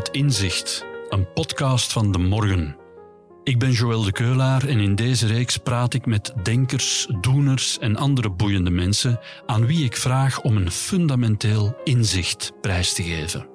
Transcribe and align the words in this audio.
Het 0.00 0.08
Inzicht, 0.08 0.86
een 1.08 1.32
podcast 1.32 1.92
van 1.92 2.12
De 2.12 2.18
Morgen. 2.18 2.76
Ik 3.44 3.58
ben 3.58 3.70
Joël 3.70 4.02
de 4.02 4.12
Keulaar 4.12 4.66
en 4.66 4.78
in 4.78 4.94
deze 4.94 5.26
reeks 5.26 5.56
praat 5.56 5.94
ik 5.94 6.06
met 6.06 6.32
denkers, 6.42 7.06
doeners 7.20 7.78
en 7.78 7.96
andere 7.96 8.30
boeiende 8.30 8.70
mensen 8.70 9.20
aan 9.46 9.66
wie 9.66 9.84
ik 9.84 9.96
vraag 9.96 10.40
om 10.40 10.56
een 10.56 10.70
fundamenteel 10.70 11.76
inzicht 11.84 12.52
prijs 12.60 12.92
te 12.92 13.02
geven. 13.02 13.48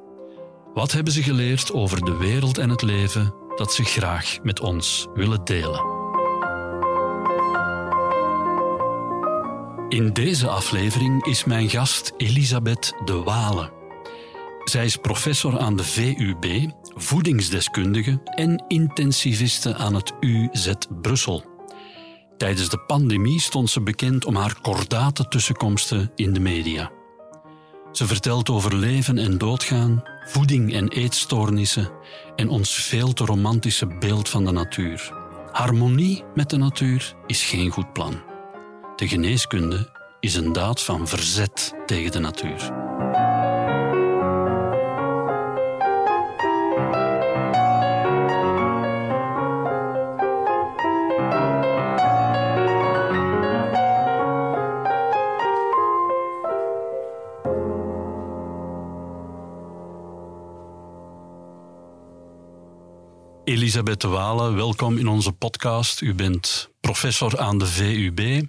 Wat 0.73 0.91
hebben 0.91 1.13
ze 1.13 1.23
geleerd 1.23 1.73
over 1.73 2.05
de 2.05 2.17
wereld 2.17 2.57
en 2.57 2.69
het 2.69 2.81
leven 2.81 3.33
dat 3.55 3.73
ze 3.73 3.83
graag 3.83 4.37
met 4.43 4.59
ons 4.59 5.07
willen 5.13 5.43
delen? 5.43 5.83
In 9.89 10.13
deze 10.13 10.47
aflevering 10.47 11.25
is 11.25 11.43
mijn 11.43 11.69
gast 11.69 12.13
Elisabeth 12.17 12.93
de 13.05 13.23
Wale. 13.23 13.84
Zij 14.65 14.85
is 14.85 14.95
professor 14.95 15.59
aan 15.59 15.75
de 15.75 15.83
VUB, 15.83 16.45
voedingsdeskundige 16.95 18.21
en 18.23 18.63
intensiviste 18.67 19.75
aan 19.75 19.95
het 19.95 20.13
UZ 20.19 20.71
Brussel. 21.01 21.43
Tijdens 22.37 22.69
de 22.69 22.79
pandemie 22.79 23.39
stond 23.39 23.69
ze 23.69 23.81
bekend 23.81 24.25
om 24.25 24.35
haar 24.35 24.61
kordate 24.61 25.27
tussenkomsten 25.27 26.11
in 26.15 26.33
de 26.33 26.39
media. 26.39 26.91
Ze 27.91 28.07
vertelt 28.07 28.49
over 28.49 28.75
leven 28.75 29.17
en 29.17 29.37
doodgaan, 29.37 30.03
voeding 30.25 30.73
en 30.73 30.87
eetstoornissen 30.87 31.91
en 32.35 32.49
ons 32.49 32.73
veel 32.73 33.13
te 33.13 33.25
romantische 33.25 33.87
beeld 33.87 34.29
van 34.29 34.45
de 34.45 34.51
natuur. 34.51 35.13
Harmonie 35.51 36.23
met 36.35 36.49
de 36.49 36.57
natuur 36.57 37.15
is 37.27 37.43
geen 37.43 37.69
goed 37.71 37.93
plan. 37.93 38.21
De 38.95 39.07
geneeskunde 39.07 39.89
is 40.19 40.35
een 40.35 40.53
daad 40.53 40.81
van 40.83 41.07
verzet 41.07 41.73
tegen 41.85 42.11
de 42.11 42.19
natuur. 42.19 42.73
Elisabeth 63.65 64.01
de 64.01 64.07
welkom 64.53 64.97
in 64.97 65.07
onze 65.07 65.31
podcast. 65.31 66.01
U 66.01 66.13
bent 66.13 66.69
professor 66.79 67.39
aan 67.39 67.57
de 67.57 67.65
VUB, 67.67 68.45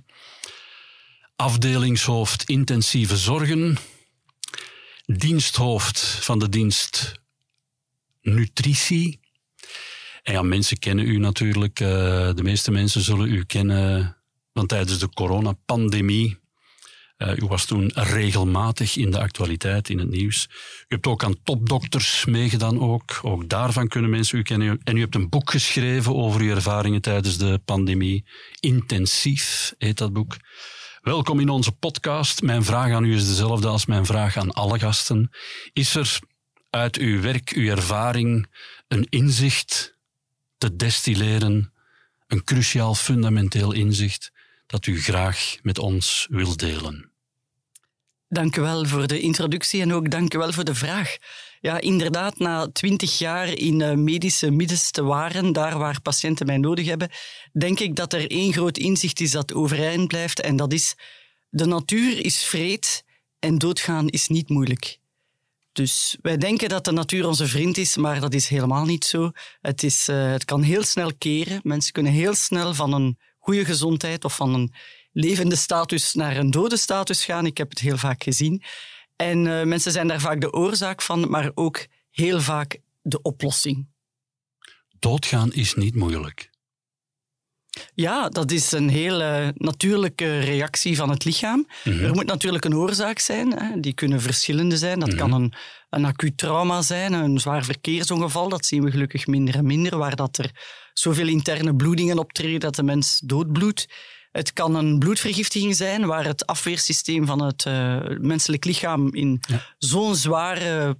afdelingshoofd 1.37 2.45
intensieve 2.45 3.17
zorgen, 3.17 3.77
diensthoofd 5.07 6.01
van 6.01 6.39
de 6.39 6.49
dienst 6.49 7.21
nutritie. 8.21 9.21
En 10.23 10.33
ja, 10.33 10.43
mensen 10.43 10.79
kennen 10.79 11.07
u 11.07 11.19
natuurlijk. 11.19 11.81
Eh, 11.81 11.89
de 12.35 12.43
meeste 12.43 12.71
mensen 12.71 13.01
zullen 13.01 13.29
u 13.29 13.45
kennen 13.45 14.17
van 14.53 14.67
tijdens 14.67 14.99
de 14.99 15.09
coronapandemie 15.09 16.39
uh, 17.19 17.37
u 17.37 17.47
was 17.47 17.65
toen 17.65 17.91
regelmatig 17.95 18.97
in 18.97 19.11
de 19.11 19.19
actualiteit, 19.19 19.89
in 19.89 19.99
het 19.99 20.11
nieuws. 20.11 20.47
U 20.81 20.85
hebt 20.89 21.07
ook 21.07 21.25
aan 21.25 21.43
topdokters 21.43 22.25
meegedaan 22.25 22.81
ook. 22.81 23.21
Ook 23.23 23.49
daarvan 23.49 23.89
kunnen 23.89 24.11
mensen 24.11 24.39
u 24.39 24.43
kennen. 24.43 24.81
En 24.85 24.97
u 24.97 25.01
hebt 25.01 25.15
een 25.15 25.29
boek 25.29 25.51
geschreven 25.51 26.15
over 26.15 26.41
uw 26.41 26.51
ervaringen 26.51 27.01
tijdens 27.01 27.39
de 27.39 27.61
pandemie. 27.65 28.25
Intensief 28.61 29.75
heet 29.79 29.99
dat 29.99 30.13
boek. 30.13 30.37
Welkom 31.01 31.41
in 31.41 31.49
onze 31.49 31.73
podcast. 31.73 32.43
Mijn 32.43 32.65
vraag 32.65 32.93
aan 32.93 33.05
u 33.05 33.15
is 33.15 33.27
dezelfde 33.27 33.69
als 33.69 33.87
mijn 33.87 34.07
vraag 34.07 34.37
aan 34.37 34.53
alle 34.53 34.79
gasten. 34.79 35.31
Is 35.73 35.95
er 35.95 36.19
uit 36.71 36.97
uw 36.97 37.21
werk, 37.21 37.51
uw 37.51 37.71
ervaring, 37.71 38.47
een 38.89 39.07
inzicht 39.09 39.95
te 40.59 40.77
destilleren, 40.77 41.73
een 42.27 42.45
cruciaal 42.45 42.95
fundamenteel 42.95 43.73
inzicht 43.73 44.33
dat 44.67 44.87
u 44.87 45.01
graag 45.01 45.57
met 45.63 45.79
ons 45.79 46.27
wilt 46.31 46.59
delen. 46.59 47.06
Dank 48.29 48.57
u 48.57 48.61
wel 48.61 48.87
voor 48.87 49.07
de 49.07 49.21
introductie 49.21 49.81
en 49.81 49.93
ook 49.93 50.11
dank 50.11 50.35
u 50.35 50.39
wel 50.39 50.53
voor 50.53 50.65
de 50.65 50.75
vraag. 50.75 51.17
Ja, 51.61 51.81
inderdaad, 51.81 52.39
na 52.39 52.69
twintig 52.73 53.19
jaar 53.19 53.49
in 53.49 53.81
eh, 53.81 53.95
medische 53.95 54.51
middens 54.51 54.91
te 54.91 55.03
waren, 55.03 55.53
daar 55.53 55.79
waar 55.79 56.01
patiënten 56.01 56.47
mij 56.47 56.57
nodig 56.57 56.87
hebben, 56.87 57.11
denk 57.53 57.81
ik 57.81 57.97
dat 57.97 58.13
er 58.13 58.31
één 58.31 58.53
groot 58.53 58.79
inzicht 58.79 59.21
is 59.21 59.31
dat 59.31 59.55
overeind 59.55 60.09
blijft 60.09 60.41
en 60.41 60.57
dat 60.57 60.73
is 60.73 60.95
de 61.49 61.67
natuur 61.67 62.25
is 62.25 62.45
vreed 62.45 63.05
en 63.39 63.59
doodgaan 63.59 64.09
is 64.09 64.29
niet 64.29 64.49
moeilijk. 64.49 64.99
Dus 65.73 66.17
wij 66.23 66.37
denken 66.37 66.69
dat 66.69 66.85
de 66.85 66.93
natuur 66.93 67.27
onze 67.27 67.47
vriend 67.47 67.77
is, 67.77 67.97
maar 67.97 68.21
dat 68.21 68.35
is 68.35 68.49
helemaal 68.49 68.85
niet 68.85 69.05
zo. 69.05 69.31
Het, 69.61 69.83
is, 69.83 70.09
uh, 70.09 70.31
het 70.31 70.45
kan 70.45 70.63
heel 70.63 70.83
snel 70.83 71.15
keren. 71.19 71.61
Mensen 71.63 71.93
kunnen 71.93 72.13
heel 72.13 72.35
snel 72.35 72.75
van 72.75 72.93
een 72.93 73.19
goede 73.39 73.65
gezondheid 73.65 74.25
of 74.25 74.37
van 74.37 74.55
een 74.55 74.73
levende 75.17 75.57
status 75.57 76.15
naar 76.15 76.37
een 76.37 76.51
dode 76.51 76.77
status 76.77 77.25
gaan. 77.25 77.47
Ik 77.47 77.59
heb 77.59 77.71
het 77.71 77.79
heel 77.79 77.97
vaak 77.97 78.23
gezien. 78.23 78.63
En 79.17 79.45
uh, 79.45 79.63
mensen 79.63 79.93
zijn 79.93 80.09
daar 80.09 80.21
vaak 80.21 80.41
de 80.41 80.53
oorzaak 80.53 81.03
van, 81.03 81.31
maar 81.31 81.51
ook 81.55 81.87
heel 82.11 82.41
vaak 82.41 82.79
de 83.03 83.23
oplossing. 83.23 83.87
Doodgaan 84.99 85.53
is 85.53 85.75
niet 85.75 85.95
moeilijk. 85.95 86.51
Ja, 87.95 88.29
dat 88.29 88.51
is 88.51 88.73
een 88.73 88.89
hele 88.89 89.55
natuurlijke 89.57 90.39
reactie 90.39 90.97
van 90.97 91.11
het 91.11 91.25
lichaam. 91.25 91.69
Mhm. 91.85 92.05
Er 92.05 92.15
moet 92.15 92.27
natuurlijk 92.27 92.65
een 92.65 92.77
oorzaak 92.77 93.19
zijn. 93.19 93.53
Hè. 93.53 93.81
Die 93.81 93.95
kunnen 93.95 94.21
verschillende 94.21 94.77
zijn. 94.77 94.99
Dat 94.99 95.15
kan 95.15 95.31
mhm. 95.31 95.41
een, 95.41 95.53
een 95.91 96.05
acuut 96.05 96.39
trauma 96.39 96.83
zijn, 96.83 97.13
een 97.13 97.41
zwaar 97.41 97.65
verkeersongeval. 97.65 98.49
Dat 98.49 98.67
zien 98.67 98.85
we 98.85 98.91
gelukkig 98.91 99.27
minder 99.27 99.55
en 99.55 99.67
minder, 99.67 99.99
waar 99.99 100.17
dat 100.17 100.39
er 100.39 100.51
zoveel 100.93 101.29
interne 101.29 101.77
bloedingen 101.77 102.19
optreden 102.19 102.61
dat 102.61 102.75
de 102.75 102.83
mens 102.83 103.21
doodbloedt. 103.25 103.87
Het 104.37 104.53
kan 104.53 104.75
een 104.75 104.99
bloedvergiftiging 104.99 105.77
zijn, 105.77 106.07
waar 106.07 106.25
het 106.25 106.47
afweersysteem 106.47 107.27
van 107.27 107.43
het 107.43 107.65
uh, 107.65 108.01
menselijk 108.19 108.65
lichaam 108.65 109.15
in 109.15 109.41
zo'n 109.79 110.17
zware 110.17 110.99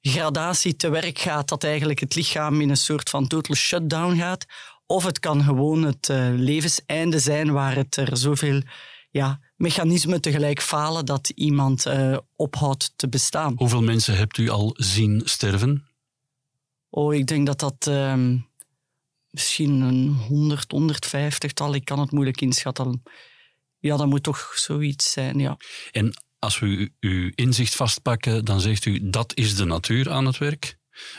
gradatie 0.00 0.76
te 0.76 0.88
werk 0.88 1.18
gaat 1.18 1.48
dat 1.48 1.64
eigenlijk 1.64 2.00
het 2.00 2.14
lichaam 2.14 2.60
in 2.60 2.70
een 2.70 2.76
soort 2.76 3.10
van 3.10 3.26
total 3.26 3.54
shutdown 3.54 4.16
gaat. 4.16 4.46
Of 4.86 5.04
het 5.04 5.18
kan 5.18 5.42
gewoon 5.42 5.82
het 5.82 6.08
uh, 6.08 6.28
levenseinde 6.34 7.18
zijn 7.18 7.52
waar 7.52 7.74
het 7.74 7.96
er 7.96 8.16
zoveel 8.16 8.62
ja, 9.10 9.40
mechanismen 9.56 10.20
tegelijk 10.20 10.62
falen 10.62 11.06
dat 11.06 11.28
iemand 11.28 11.86
uh, 11.86 12.16
ophoudt 12.36 12.92
te 12.96 13.08
bestaan. 13.08 13.54
Hoeveel 13.56 13.82
mensen 13.82 14.16
hebt 14.16 14.38
u 14.38 14.48
al 14.48 14.74
zien 14.76 15.22
sterven? 15.24 15.88
Oh, 16.90 17.14
ik 17.14 17.26
denk 17.26 17.46
dat 17.46 17.58
dat 17.58 17.86
uh, 17.88 18.14
misschien 19.30 19.80
een 19.80 20.08
100, 20.08 20.70
150 20.70 21.52
tal. 21.52 21.74
Ik 21.74 21.84
kan 21.84 21.98
het 21.98 22.10
moeilijk 22.10 22.40
inschatten. 22.40 23.02
Ja, 23.78 23.96
dat 23.96 24.06
moet 24.06 24.22
toch 24.22 24.52
zoiets 24.56 25.12
zijn, 25.12 25.38
ja. 25.38 25.56
En 25.92 26.14
als 26.38 26.58
we 26.58 26.90
uw 27.00 27.30
inzicht 27.34 27.74
vastpakken, 27.74 28.44
dan 28.44 28.60
zegt 28.60 28.84
u 28.84 29.10
dat 29.10 29.32
is 29.36 29.56
de 29.56 29.64
natuur 29.64 30.10
aan 30.10 30.26
het 30.26 30.38
werk? 30.38 30.76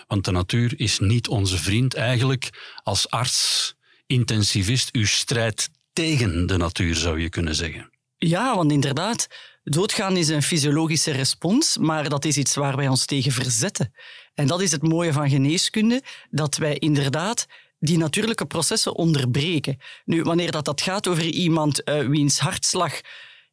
Want 0.08 0.26
de 0.26 0.32
natuur 0.32 0.80
is 0.80 1.00
niet 1.00 1.28
onze 1.28 1.58
vriend. 1.58 1.94
Eigenlijk 1.94 2.50
als 2.84 3.10
arts, 3.10 3.76
intensivist, 4.06 4.90
u 4.92 5.06
strijdt 5.06 5.70
tegen 5.94 6.46
de 6.48 6.58
natuur, 6.58 6.96
zou 6.96 7.20
je 7.20 7.30
kunnen 7.30 7.56
zeggen. 7.56 7.90
Ja, 8.18 8.56
want 8.56 8.72
inderdaad, 8.72 9.28
doodgaan 9.64 10.18
is 10.18 10.28
een 10.28 10.44
fysiologische 10.44 11.12
respons, 11.12 11.78
maar 11.78 12.10
dat 12.10 12.26
is 12.26 12.38
iets 12.38 12.56
waar 12.56 12.76
wij 12.76 12.88
ons 12.88 13.06
tegen 13.06 13.32
verzetten. 13.32 13.94
En 14.34 14.48
dat 14.48 14.62
is 14.62 14.72
het 14.72 14.82
mooie 14.82 15.14
van 15.14 15.30
geneeskunde, 15.30 16.04
dat 16.30 16.58
wij 16.58 16.78
inderdaad 16.78 17.46
die 17.80 17.98
natuurlijke 17.98 18.46
processen 18.46 18.96
onderbreken. 18.96 19.78
Nu, 20.06 20.22
wanneer 20.22 20.52
dat, 20.52 20.66
dat 20.66 20.82
gaat 20.82 21.08
over 21.08 21.24
iemand 21.24 21.82
uh, 21.90 22.08
wiens 22.08 22.40
hartslag 22.40 23.02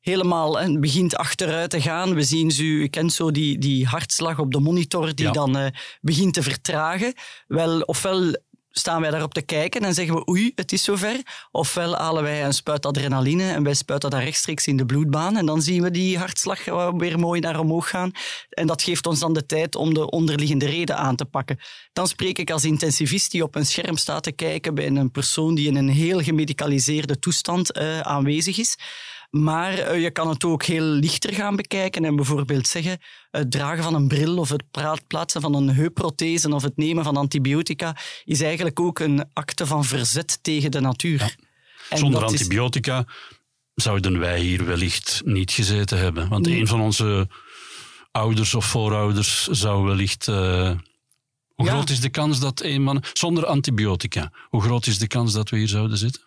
helemaal 0.01 0.61
en 0.61 0.81
begint 0.81 1.17
achteruit 1.17 1.71
te 1.71 1.81
gaan. 1.81 2.15
We 2.15 2.23
zien 2.23 2.51
ze, 2.51 2.63
u 2.63 2.87
kent 2.87 3.13
zo 3.13 3.31
die, 3.31 3.59
die 3.59 3.87
hartslag 3.87 4.39
op 4.39 4.53
de 4.53 4.61
monitor 4.61 5.15
die 5.15 5.31
dan 5.31 5.59
uh, 5.59 5.67
begint 6.01 6.35
te 6.35 6.43
vertragen. 6.43 7.15
Wel, 7.47 7.81
ofwel 7.81 8.37
staan 8.79 9.01
wij 9.01 9.11
daarop 9.11 9.35
te 9.35 9.43
kijken 9.43 9.81
en 9.81 9.95
zeggen 9.95 10.15
we 10.15 10.29
oei, 10.31 10.53
het 10.55 10.73
is 10.73 10.83
zover. 10.83 11.21
Ofwel 11.51 11.95
halen 11.95 12.23
wij 12.23 12.45
een 12.45 12.53
spuit 12.53 12.87
adrenaline 12.87 13.53
en 13.53 13.63
wij 13.63 13.75
spuiten 13.75 14.11
dat 14.11 14.21
rechtstreeks 14.21 14.67
in 14.67 14.77
de 14.77 14.87
bloedbaan 14.87 15.37
en 15.37 15.47
dan 15.47 15.63
zien 15.63 15.83
we 15.83 15.91
die 15.91 16.19
hartslag 16.19 16.65
weer 16.97 17.19
mooi 17.19 17.41
naar 17.41 17.59
omhoog 17.59 17.89
gaan. 17.89 18.11
En 18.49 18.67
dat 18.67 18.83
geeft 18.83 19.07
ons 19.07 19.19
dan 19.19 19.33
de 19.33 19.47
tijd 19.47 19.77
om 19.77 19.95
de 19.95 20.11
onderliggende 20.11 20.67
reden 20.67 20.97
aan 20.97 21.17
te 21.17 21.25
pakken. 21.25 21.59
Dan 21.93 22.09
spreek 22.09 22.39
ik 22.39 22.51
als 22.51 22.65
intensivist 22.65 23.31
die 23.31 23.43
op 23.43 23.55
een 23.55 23.67
scherm 23.67 23.97
staat 23.97 24.23
te 24.23 24.33
kijken 24.33 24.75
bij 24.75 24.87
een 24.87 25.11
persoon 25.11 25.55
die 25.55 25.69
in 25.69 25.77
een 25.77 25.89
heel 25.89 26.21
gemedicaliseerde 26.21 27.19
toestand 27.19 27.77
uh, 27.77 28.01
aanwezig 28.01 28.59
is. 28.59 28.77
Maar 29.31 29.79
uh, 29.79 30.03
je 30.03 30.11
kan 30.11 30.29
het 30.29 30.45
ook 30.45 30.65
heel 30.65 30.85
lichter 30.85 31.35
gaan 31.35 31.57
bekijken 31.57 32.05
en 32.05 32.17
bijvoorbeeld 32.17 32.67
zeggen 32.67 32.99
het 33.31 33.51
dragen 33.51 33.83
van 33.83 33.95
een 33.95 34.09
bril 34.09 34.39
of 34.39 34.49
het 34.49 34.65
plaatsen 35.07 35.41
van 35.41 35.55
een 35.55 35.69
heupprothese 35.69 36.55
of 36.55 36.63
het 36.63 36.77
nemen 36.77 37.05
van 37.05 37.17
antibiotica 37.17 37.97
is 38.25 38.41
eigenlijk 38.41 38.81
ook 38.81 38.99
een 38.99 39.25
acte 39.33 39.67
van 39.67 39.85
verzet 39.85 40.39
tegen 40.43 40.71
de 40.71 40.81
natuur. 40.81 41.37
Zonder 41.91 42.25
antibiotica 42.25 43.05
zouden 43.75 44.19
wij 44.19 44.41
hier 44.41 44.65
wellicht 44.65 45.23
niet 45.25 45.51
gezeten 45.51 45.99
hebben. 45.99 46.29
Want 46.29 46.47
een 46.47 46.67
van 46.67 46.81
onze 46.81 47.29
ouders 48.11 48.55
of 48.55 48.65
voorouders 48.65 49.47
zou 49.47 49.85
wellicht 49.85 50.27
uh, 50.27 50.71
Hoe 51.55 51.69
groot 51.69 51.91
is 51.91 52.01
de 52.01 52.09
kans 52.09 52.41
dat 52.41 52.63
een 52.63 52.83
man, 52.83 53.03
zonder 53.13 53.47
antibiotica, 53.47 54.33
hoe 54.49 54.63
groot 54.63 54.87
is 54.87 54.99
de 54.99 55.07
kans 55.07 55.33
dat 55.33 55.51
we 55.51 55.57
hier 55.57 55.69
zouden 55.69 55.99
zitten? 55.99 56.23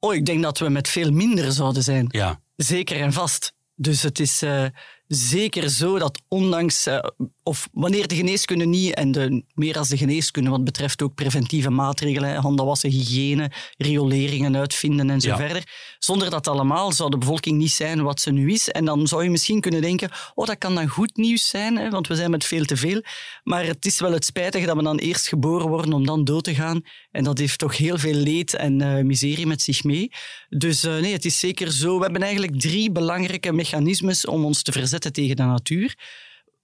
Oh, 0.00 0.14
ik 0.14 0.26
denk 0.26 0.42
dat 0.42 0.58
we 0.58 0.68
met 0.68 0.88
veel 0.88 1.10
minder 1.10 1.52
zouden 1.52 1.82
zijn. 1.82 2.06
Ja. 2.08 2.40
Zeker 2.56 3.00
en 3.00 3.12
vast. 3.12 3.52
Dus 3.74 4.02
het 4.02 4.20
is 4.20 4.42
uh, 4.42 4.64
zeker 5.10 5.70
zo 5.70 5.98
dat 5.98 6.22
ondanks, 6.28 6.86
uh, 6.86 6.98
of 7.42 7.68
wanneer 7.72 8.08
de 8.08 8.14
geneeskunde 8.14 8.64
niet, 8.64 8.94
en 8.94 9.12
de, 9.12 9.44
meer 9.54 9.78
als 9.78 9.88
de 9.88 9.96
geneeskunde 9.96 10.50
wat 10.50 10.64
betreft 10.64 11.02
ook 11.02 11.14
preventieve 11.14 11.70
maatregelen, 11.70 12.34
handen 12.34 12.64
wassen, 12.64 12.90
hygiëne, 12.90 13.50
rioleringen 13.76 14.56
uitvinden 14.56 15.10
en 15.10 15.20
zo 15.20 15.36
verder, 15.36 15.64
zonder 15.98 16.30
dat 16.30 16.48
allemaal 16.48 16.92
zou 16.92 17.10
de 17.10 17.18
bevolking 17.18 17.58
niet 17.58 17.70
zijn 17.70 18.02
wat 18.02 18.20
ze 18.20 18.30
nu 18.30 18.52
is. 18.52 18.68
En 18.68 18.84
dan 18.84 19.06
zou 19.06 19.22
je 19.22 19.30
misschien 19.30 19.60
kunnen 19.60 19.80
denken, 19.80 20.10
oh 20.34 20.46
dat 20.46 20.58
kan 20.58 20.74
dan 20.74 20.88
goed 20.88 21.16
nieuws 21.16 21.48
zijn, 21.48 21.76
hè, 21.76 21.90
want 21.90 22.06
we 22.06 22.14
zijn 22.14 22.30
met 22.30 22.44
veel 22.44 22.64
te 22.64 22.76
veel. 22.76 23.02
Maar 23.42 23.64
het 23.64 23.86
is 23.86 24.00
wel 24.00 24.12
het 24.12 24.24
spijtige 24.24 24.66
dat 24.66 24.76
we 24.76 24.82
dan 24.82 24.98
eerst 24.98 25.28
geboren 25.28 25.68
worden 25.68 25.92
om 25.92 26.06
dan 26.06 26.24
dood 26.24 26.44
te 26.44 26.54
gaan. 26.54 26.80
En 27.10 27.24
dat 27.24 27.38
heeft 27.38 27.58
toch 27.58 27.76
heel 27.76 27.98
veel 27.98 28.14
leed 28.14 28.54
en 28.54 28.82
uh, 28.82 29.02
miserie 29.02 29.46
met 29.46 29.62
zich 29.62 29.84
mee. 29.84 30.10
Dus 30.48 30.82
nee, 30.82 31.12
het 31.12 31.24
is 31.24 31.38
zeker 31.38 31.72
zo. 31.72 31.96
We 31.96 32.02
hebben 32.02 32.22
eigenlijk 32.22 32.60
drie 32.60 32.92
belangrijke 32.92 33.52
mechanismes 33.52 34.26
om 34.26 34.44
ons 34.44 34.62
te 34.62 34.72
verzetten 34.72 34.99
tegen 35.00 35.36
de 35.36 35.42
natuur. 35.42 35.98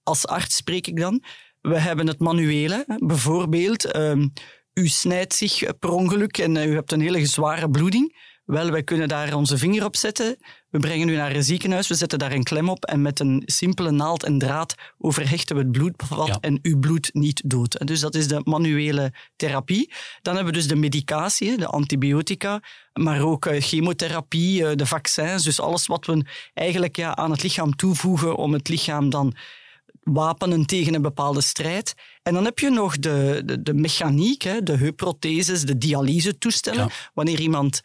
Als 0.03 0.27
arts 0.27 0.55
spreek 0.55 0.87
ik 0.87 0.99
dan. 0.99 1.23
We 1.61 1.79
hebben 1.79 2.07
het 2.07 2.19
manuele, 2.19 2.85
bijvoorbeeld. 2.97 3.95
Um, 3.95 4.33
u 4.73 4.87
snijdt 4.87 5.33
zich 5.33 5.79
per 5.79 5.89
ongeluk 5.89 6.37
en 6.37 6.55
u 6.55 6.73
hebt 6.73 6.91
een 6.91 7.01
hele 7.01 7.25
zware 7.25 7.69
bloeding. 7.69 8.17
Wel, 8.45 8.71
wij 8.71 8.83
kunnen 8.83 9.07
daar 9.07 9.33
onze 9.33 9.57
vinger 9.57 9.85
op 9.85 9.95
zetten. 9.95 10.37
We 10.69 10.79
brengen 10.79 11.09
u 11.09 11.15
naar 11.15 11.35
een 11.35 11.43
ziekenhuis, 11.43 11.87
we 11.87 11.95
zetten 11.95 12.19
daar 12.19 12.31
een 12.31 12.43
klem 12.43 12.69
op 12.69 12.85
en 12.85 13.01
met 13.01 13.19
een 13.19 13.43
simpele 13.45 13.91
naald 13.91 14.23
en 14.23 14.37
draad 14.37 14.75
overhechten 14.97 15.55
we 15.55 15.61
het 15.61 15.71
bloedvat 15.71 16.37
en 16.39 16.59
u 16.61 16.77
bloedt 16.77 17.13
niet 17.13 17.41
dood. 17.45 17.87
Dus 17.87 17.99
dat 17.99 18.15
is 18.15 18.27
de 18.27 18.41
manuele 18.43 19.13
therapie. 19.35 19.93
Dan 20.21 20.35
hebben 20.35 20.53
we 20.53 20.59
dus 20.59 20.67
de 20.67 20.75
medicatie, 20.75 21.57
de 21.57 21.67
antibiotica, 21.67 22.61
maar 22.93 23.21
ook 23.21 23.45
eh, 23.45 23.61
chemotherapie, 23.61 24.65
eh, 24.65 24.75
de 24.75 24.85
vaccins. 24.85 25.43
Dus 25.43 25.59
alles 25.59 25.87
wat 25.87 26.05
we 26.05 26.25
eigenlijk 26.53 26.95
ja, 26.95 27.15
aan 27.15 27.31
het 27.31 27.43
lichaam 27.43 27.75
toevoegen 27.75 28.35
om 28.35 28.53
het 28.53 28.69
lichaam 28.69 29.09
dan 29.09 29.35
wapenen 30.03 30.65
tegen 30.65 30.93
een 30.93 31.01
bepaalde 31.01 31.41
strijd. 31.41 31.93
En 32.23 32.33
dan 32.33 32.45
heb 32.45 32.59
je 32.59 32.69
nog 32.69 32.99
de, 32.99 33.41
de, 33.45 33.61
de 33.61 33.73
mechaniek, 33.73 34.41
hè, 34.41 34.63
de 34.63 34.77
heupprotheses, 34.77 35.61
de 35.61 35.77
dialysetoestellen. 35.77 36.89
Wanneer 37.13 37.39
iemand 37.39 37.81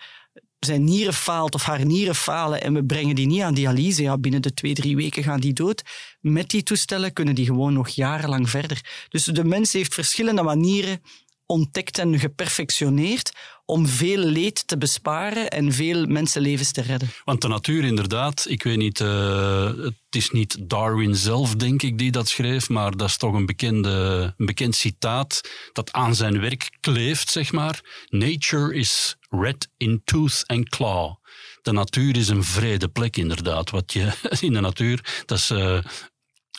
zijn 0.67 0.85
nieren 0.85 1.15
faalt 1.15 1.55
of 1.55 1.63
haar 1.63 1.85
nieren 1.85 2.15
falen 2.15 2.63
en 2.63 2.75
we 2.75 2.85
brengen 2.85 3.15
die 3.15 3.27
niet 3.27 3.43
aan 3.43 3.55
dialyse, 3.55 4.03
ja, 4.03 4.19
binnen 4.19 4.43
de 4.43 4.55
twee, 4.55 4.75
drie 4.75 4.97
weken 4.97 5.23
gaan 5.23 5.41
die 5.41 5.53
dood. 5.53 5.83
Met 6.21 6.51
die 6.51 6.63
toestellen 6.63 7.13
kunnen 7.13 7.35
die 7.35 7.47
gewoon 7.47 7.73
nog 7.73 7.89
jarenlang 7.89 8.51
verder. 8.51 8.81
Dus 9.09 9.25
de 9.25 9.45
mens 9.45 9.73
heeft 9.73 9.95
verschillende 9.95 10.43
manieren 10.43 11.01
ontdekt 11.47 11.99
en 11.99 12.19
geperfectioneerd 12.19 13.33
om 13.65 13.87
veel 13.87 14.19
leed 14.19 14.67
te 14.67 14.79
besparen 14.79 15.51
en 15.51 15.73
veel 15.73 16.07
mensenlevens 16.07 16.73
te 16.73 16.83
redden. 16.83 17.11
Want 17.25 17.41
de 17.41 17.49
natuur 17.49 17.85
inderdaad, 17.85 18.47
ik 18.49 18.63
weet 18.63 18.77
niet, 18.77 19.01
uh, 19.01 19.65
het 19.67 19.95
is 20.11 20.31
niet 20.31 20.57
Darwin 20.71 21.15
zelf 21.15 21.55
denk 21.55 21.83
ik 21.83 21.99
die 21.99 22.11
dat 22.11 22.29
schreef, 22.29 22.69
maar 22.69 22.97
dat 22.97 23.09
is 23.09 23.17
toch 23.17 23.35
een, 23.35 23.47
bekende, 23.47 24.35
een 24.37 24.47
bekend 24.47 24.75
citaat 24.75 25.41
dat 25.73 25.93
aan 25.93 26.15
zijn 26.15 26.41
werk 26.41 26.71
kleeft, 26.81 27.31
zeg 27.31 27.53
maar. 27.53 28.07
Nature 28.09 28.75
is 28.75 29.17
red 29.33 29.69
in 29.77 30.01
tooth 30.05 30.43
and 30.47 30.69
claw. 30.69 31.15
De 31.63 31.73
natuur 31.73 32.17
is 32.17 32.29
een 32.29 32.45
vrede 32.45 32.89
plek 32.89 33.17
inderdaad. 33.17 33.71
Wat 33.71 33.93
je 33.93 34.13
in 34.41 34.53
de 34.53 34.61
natuur, 34.61 35.23
dat 35.27 35.39
is 35.39 35.51
uh, 35.51 35.79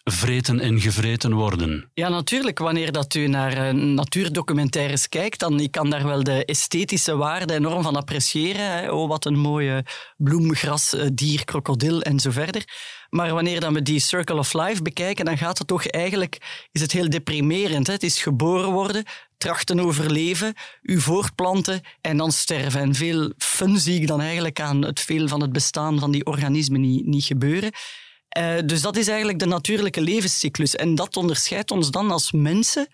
vreten 0.03 0.59
en 0.59 0.79
gevreten 0.81 1.33
worden. 1.33 1.91
Ja, 1.93 2.09
natuurlijk. 2.09 2.59
Wanneer 2.59 2.91
dat 2.91 3.13
u 3.13 3.27
naar 3.27 3.73
uh, 3.73 3.83
natuurdocumentaires 3.83 5.09
kijkt, 5.09 5.39
dan 5.39 5.59
ik 5.59 5.71
kan 5.71 5.89
daar 5.89 6.05
wel 6.05 6.23
de 6.23 6.45
esthetische 6.45 7.15
waarde 7.15 7.53
enorm 7.53 7.83
van 7.83 7.95
appreciëren. 7.95 8.71
Hè. 8.71 8.91
Oh, 8.91 9.07
wat 9.07 9.25
een 9.25 9.39
mooie 9.39 9.85
bloem, 10.17 10.55
gras, 10.55 10.93
uh, 10.93 11.07
dier, 11.13 11.45
krokodil 11.45 12.01
en 12.01 12.19
zo 12.19 12.31
verder. 12.31 12.63
Maar 13.09 13.33
wanneer 13.33 13.59
dan 13.59 13.73
we 13.73 13.81
die 13.81 13.99
Circle 13.99 14.37
of 14.37 14.53
Life 14.53 14.81
bekijken, 14.81 15.25
dan 15.25 15.37
gaat 15.37 15.57
het 15.57 15.67
toch 15.67 15.87
eigenlijk, 15.87 16.65
is 16.71 16.81
het 16.81 16.91
heel 16.91 17.09
deprimerend. 17.09 17.87
Hè? 17.87 17.93
Het 17.93 18.03
is 18.03 18.21
geboren 18.21 18.71
worden, 18.71 19.03
trachten 19.43 19.79
overleven, 19.79 20.53
u 20.81 21.01
voortplanten 21.01 21.81
en 22.01 22.17
dan 22.17 22.31
sterven. 22.31 22.81
En 22.81 22.95
veel 22.95 23.33
fun 23.37 23.79
zie 23.79 24.01
ik 24.01 24.07
dan 24.07 24.21
eigenlijk 24.21 24.59
aan 24.59 24.81
het 24.81 24.99
veel 24.99 25.27
van 25.27 25.41
het 25.41 25.51
bestaan 25.51 25.99
van 25.99 26.11
die 26.11 26.25
organismen 26.25 26.81
niet, 26.81 27.05
niet 27.05 27.23
gebeuren. 27.23 27.71
Uh, 28.37 28.55
dus 28.65 28.81
dat 28.81 28.97
is 28.97 29.07
eigenlijk 29.07 29.39
de 29.39 29.45
natuurlijke 29.45 30.01
levenscyclus. 30.01 30.75
En 30.75 30.95
dat 30.95 31.17
onderscheidt 31.17 31.71
ons 31.71 31.91
dan 31.91 32.11
als 32.11 32.31
mensen 32.31 32.87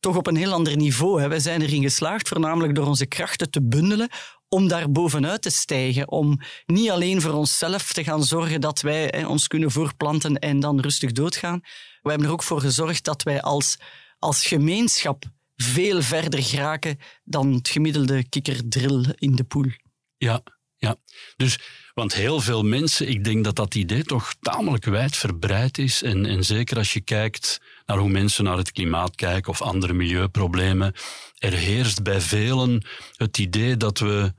toch 0.00 0.16
op 0.16 0.26
een 0.26 0.36
heel 0.36 0.52
ander 0.52 0.76
niveau. 0.76 1.20
Hè. 1.20 1.28
Wij 1.28 1.40
zijn 1.40 1.62
erin 1.62 1.82
geslaagd, 1.82 2.28
voornamelijk 2.28 2.74
door 2.74 2.86
onze 2.86 3.06
krachten 3.06 3.50
te 3.50 3.62
bundelen, 3.62 4.08
om 4.48 4.68
daar 4.68 4.90
bovenuit 4.90 5.42
te 5.42 5.50
stijgen. 5.50 6.10
Om 6.10 6.40
niet 6.66 6.90
alleen 6.90 7.20
voor 7.20 7.32
onszelf 7.32 7.92
te 7.92 8.04
gaan 8.04 8.24
zorgen 8.24 8.60
dat 8.60 8.80
wij 8.80 9.06
hè, 9.10 9.26
ons 9.26 9.46
kunnen 9.46 9.70
voorplanten 9.70 10.38
en 10.38 10.60
dan 10.60 10.80
rustig 10.80 11.12
doodgaan. 11.12 11.60
We 12.02 12.10
hebben 12.10 12.26
er 12.26 12.32
ook 12.32 12.42
voor 12.42 12.60
gezorgd 12.60 13.04
dat 13.04 13.22
wij 13.22 13.42
als, 13.42 13.76
als 14.18 14.46
gemeenschap 14.46 15.24
veel 15.62 16.02
verder 16.02 16.42
geraken 16.42 16.98
dan 17.24 17.52
het 17.52 17.68
gemiddelde 17.68 18.28
kikkerdril 18.28 19.04
in 19.14 19.36
de 19.36 19.44
poel. 19.44 19.70
Ja, 20.16 20.42
ja. 20.76 20.96
Dus, 21.36 21.58
want 21.94 22.14
heel 22.14 22.40
veel 22.40 22.62
mensen, 22.62 23.08
ik 23.08 23.24
denk 23.24 23.44
dat 23.44 23.56
dat 23.56 23.74
idee 23.74 24.04
toch 24.04 24.34
tamelijk 24.40 24.84
wijd 24.84 25.16
verbreid 25.16 25.78
is. 25.78 26.02
En, 26.02 26.26
en 26.26 26.44
zeker 26.44 26.76
als 26.76 26.92
je 26.92 27.00
kijkt 27.00 27.60
naar 27.86 27.98
hoe 27.98 28.08
mensen 28.08 28.44
naar 28.44 28.56
het 28.56 28.72
klimaat 28.72 29.14
kijken 29.14 29.50
of 29.50 29.62
andere 29.62 29.92
milieuproblemen. 29.92 30.94
Er 31.38 31.52
heerst 31.52 32.02
bij 32.02 32.20
velen 32.20 32.84
het 33.16 33.38
idee 33.38 33.76
dat 33.76 33.98
we 33.98 34.32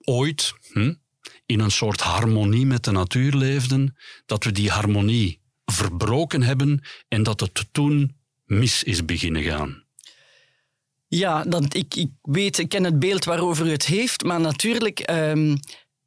ooit 0.00 0.54
hm, 0.72 0.94
in 1.46 1.60
een 1.60 1.70
soort 1.70 2.00
harmonie 2.00 2.66
met 2.66 2.84
de 2.84 2.90
natuur 2.90 3.34
leefden, 3.34 3.96
dat 4.26 4.44
we 4.44 4.52
die 4.52 4.70
harmonie 4.70 5.40
verbroken 5.64 6.42
hebben 6.42 6.84
en 7.08 7.22
dat 7.22 7.40
het 7.40 7.66
toen 7.72 8.16
mis 8.44 8.82
is 8.82 9.04
beginnen 9.04 9.42
gaan. 9.42 9.83
Ja, 11.08 11.42
dat, 11.42 11.74
ik, 11.74 11.94
ik 11.94 12.10
weet, 12.22 12.58
ik 12.58 12.68
ken 12.68 12.84
het 12.84 12.98
beeld 12.98 13.24
waarover 13.24 13.66
u 13.66 13.70
het 13.70 13.86
heeft, 13.86 14.24
maar 14.24 14.40
natuurlijk, 14.40 15.10
um, 15.10 15.56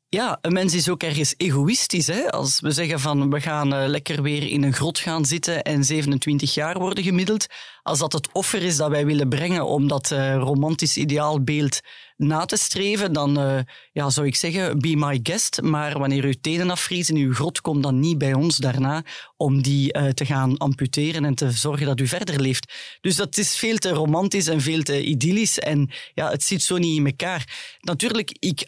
ja, 0.09 0.37
een 0.41 0.53
mens 0.53 0.73
is 0.73 0.89
ook 0.89 1.03
ergens 1.03 1.33
egoïstisch. 1.37 2.07
Hè? 2.07 2.31
Als 2.31 2.59
we 2.59 2.71
zeggen 2.71 2.99
van 2.99 3.29
we 3.29 3.41
gaan 3.41 3.73
uh, 3.73 3.87
lekker 3.87 4.21
weer 4.21 4.43
in 4.43 4.63
een 4.63 4.73
grot 4.73 4.99
gaan 4.99 5.25
zitten 5.25 5.63
en 5.63 5.83
27 5.83 6.53
jaar 6.53 6.79
worden 6.79 7.03
gemiddeld, 7.03 7.45
als 7.83 7.99
dat 7.99 8.13
het 8.13 8.29
offer 8.31 8.63
is 8.63 8.77
dat 8.77 8.89
wij 8.89 9.05
willen 9.05 9.29
brengen 9.29 9.65
om 9.65 9.87
dat 9.87 10.11
uh, 10.11 10.35
romantisch 10.35 10.97
ideaalbeeld 10.97 11.79
na 12.15 12.45
te 12.45 12.57
streven, 12.57 13.13
dan 13.13 13.39
uh, 13.39 13.59
ja, 13.91 14.09
zou 14.09 14.27
ik 14.27 14.35
zeggen, 14.35 14.79
be 14.79 14.95
my 14.95 15.19
guest. 15.23 15.61
Maar 15.61 15.99
wanneer 15.99 16.23
uw 16.23 16.33
tenen 16.41 16.69
afvriezen 16.69 17.15
in 17.15 17.25
uw 17.25 17.33
grot, 17.33 17.61
kom 17.61 17.81
dan 17.81 17.99
niet 17.99 18.17
bij 18.17 18.33
ons 18.33 18.57
daarna 18.57 19.03
om 19.37 19.61
die 19.61 20.13
te 20.13 20.25
gaan 20.25 20.57
amputeren 20.57 21.25
en 21.25 21.35
te 21.35 21.51
zorgen 21.51 21.85
dat 21.85 21.99
u 21.99 22.07
verder 22.07 22.41
leeft. 22.41 22.73
Dus 23.01 23.15
dat 23.15 23.37
is 23.37 23.57
veel 23.57 23.77
te 23.77 23.89
romantisch 23.89 24.47
en 24.47 24.61
veel 24.61 24.83
te 24.83 25.03
idyllisch 25.03 25.59
en 25.59 25.89
ja, 26.13 26.29
het 26.29 26.43
zit 26.43 26.61
zo 26.61 26.77
niet 26.77 26.97
in 26.97 27.05
elkaar. 27.05 27.77
Natuurlijk, 27.79 28.35
ik 28.39 28.67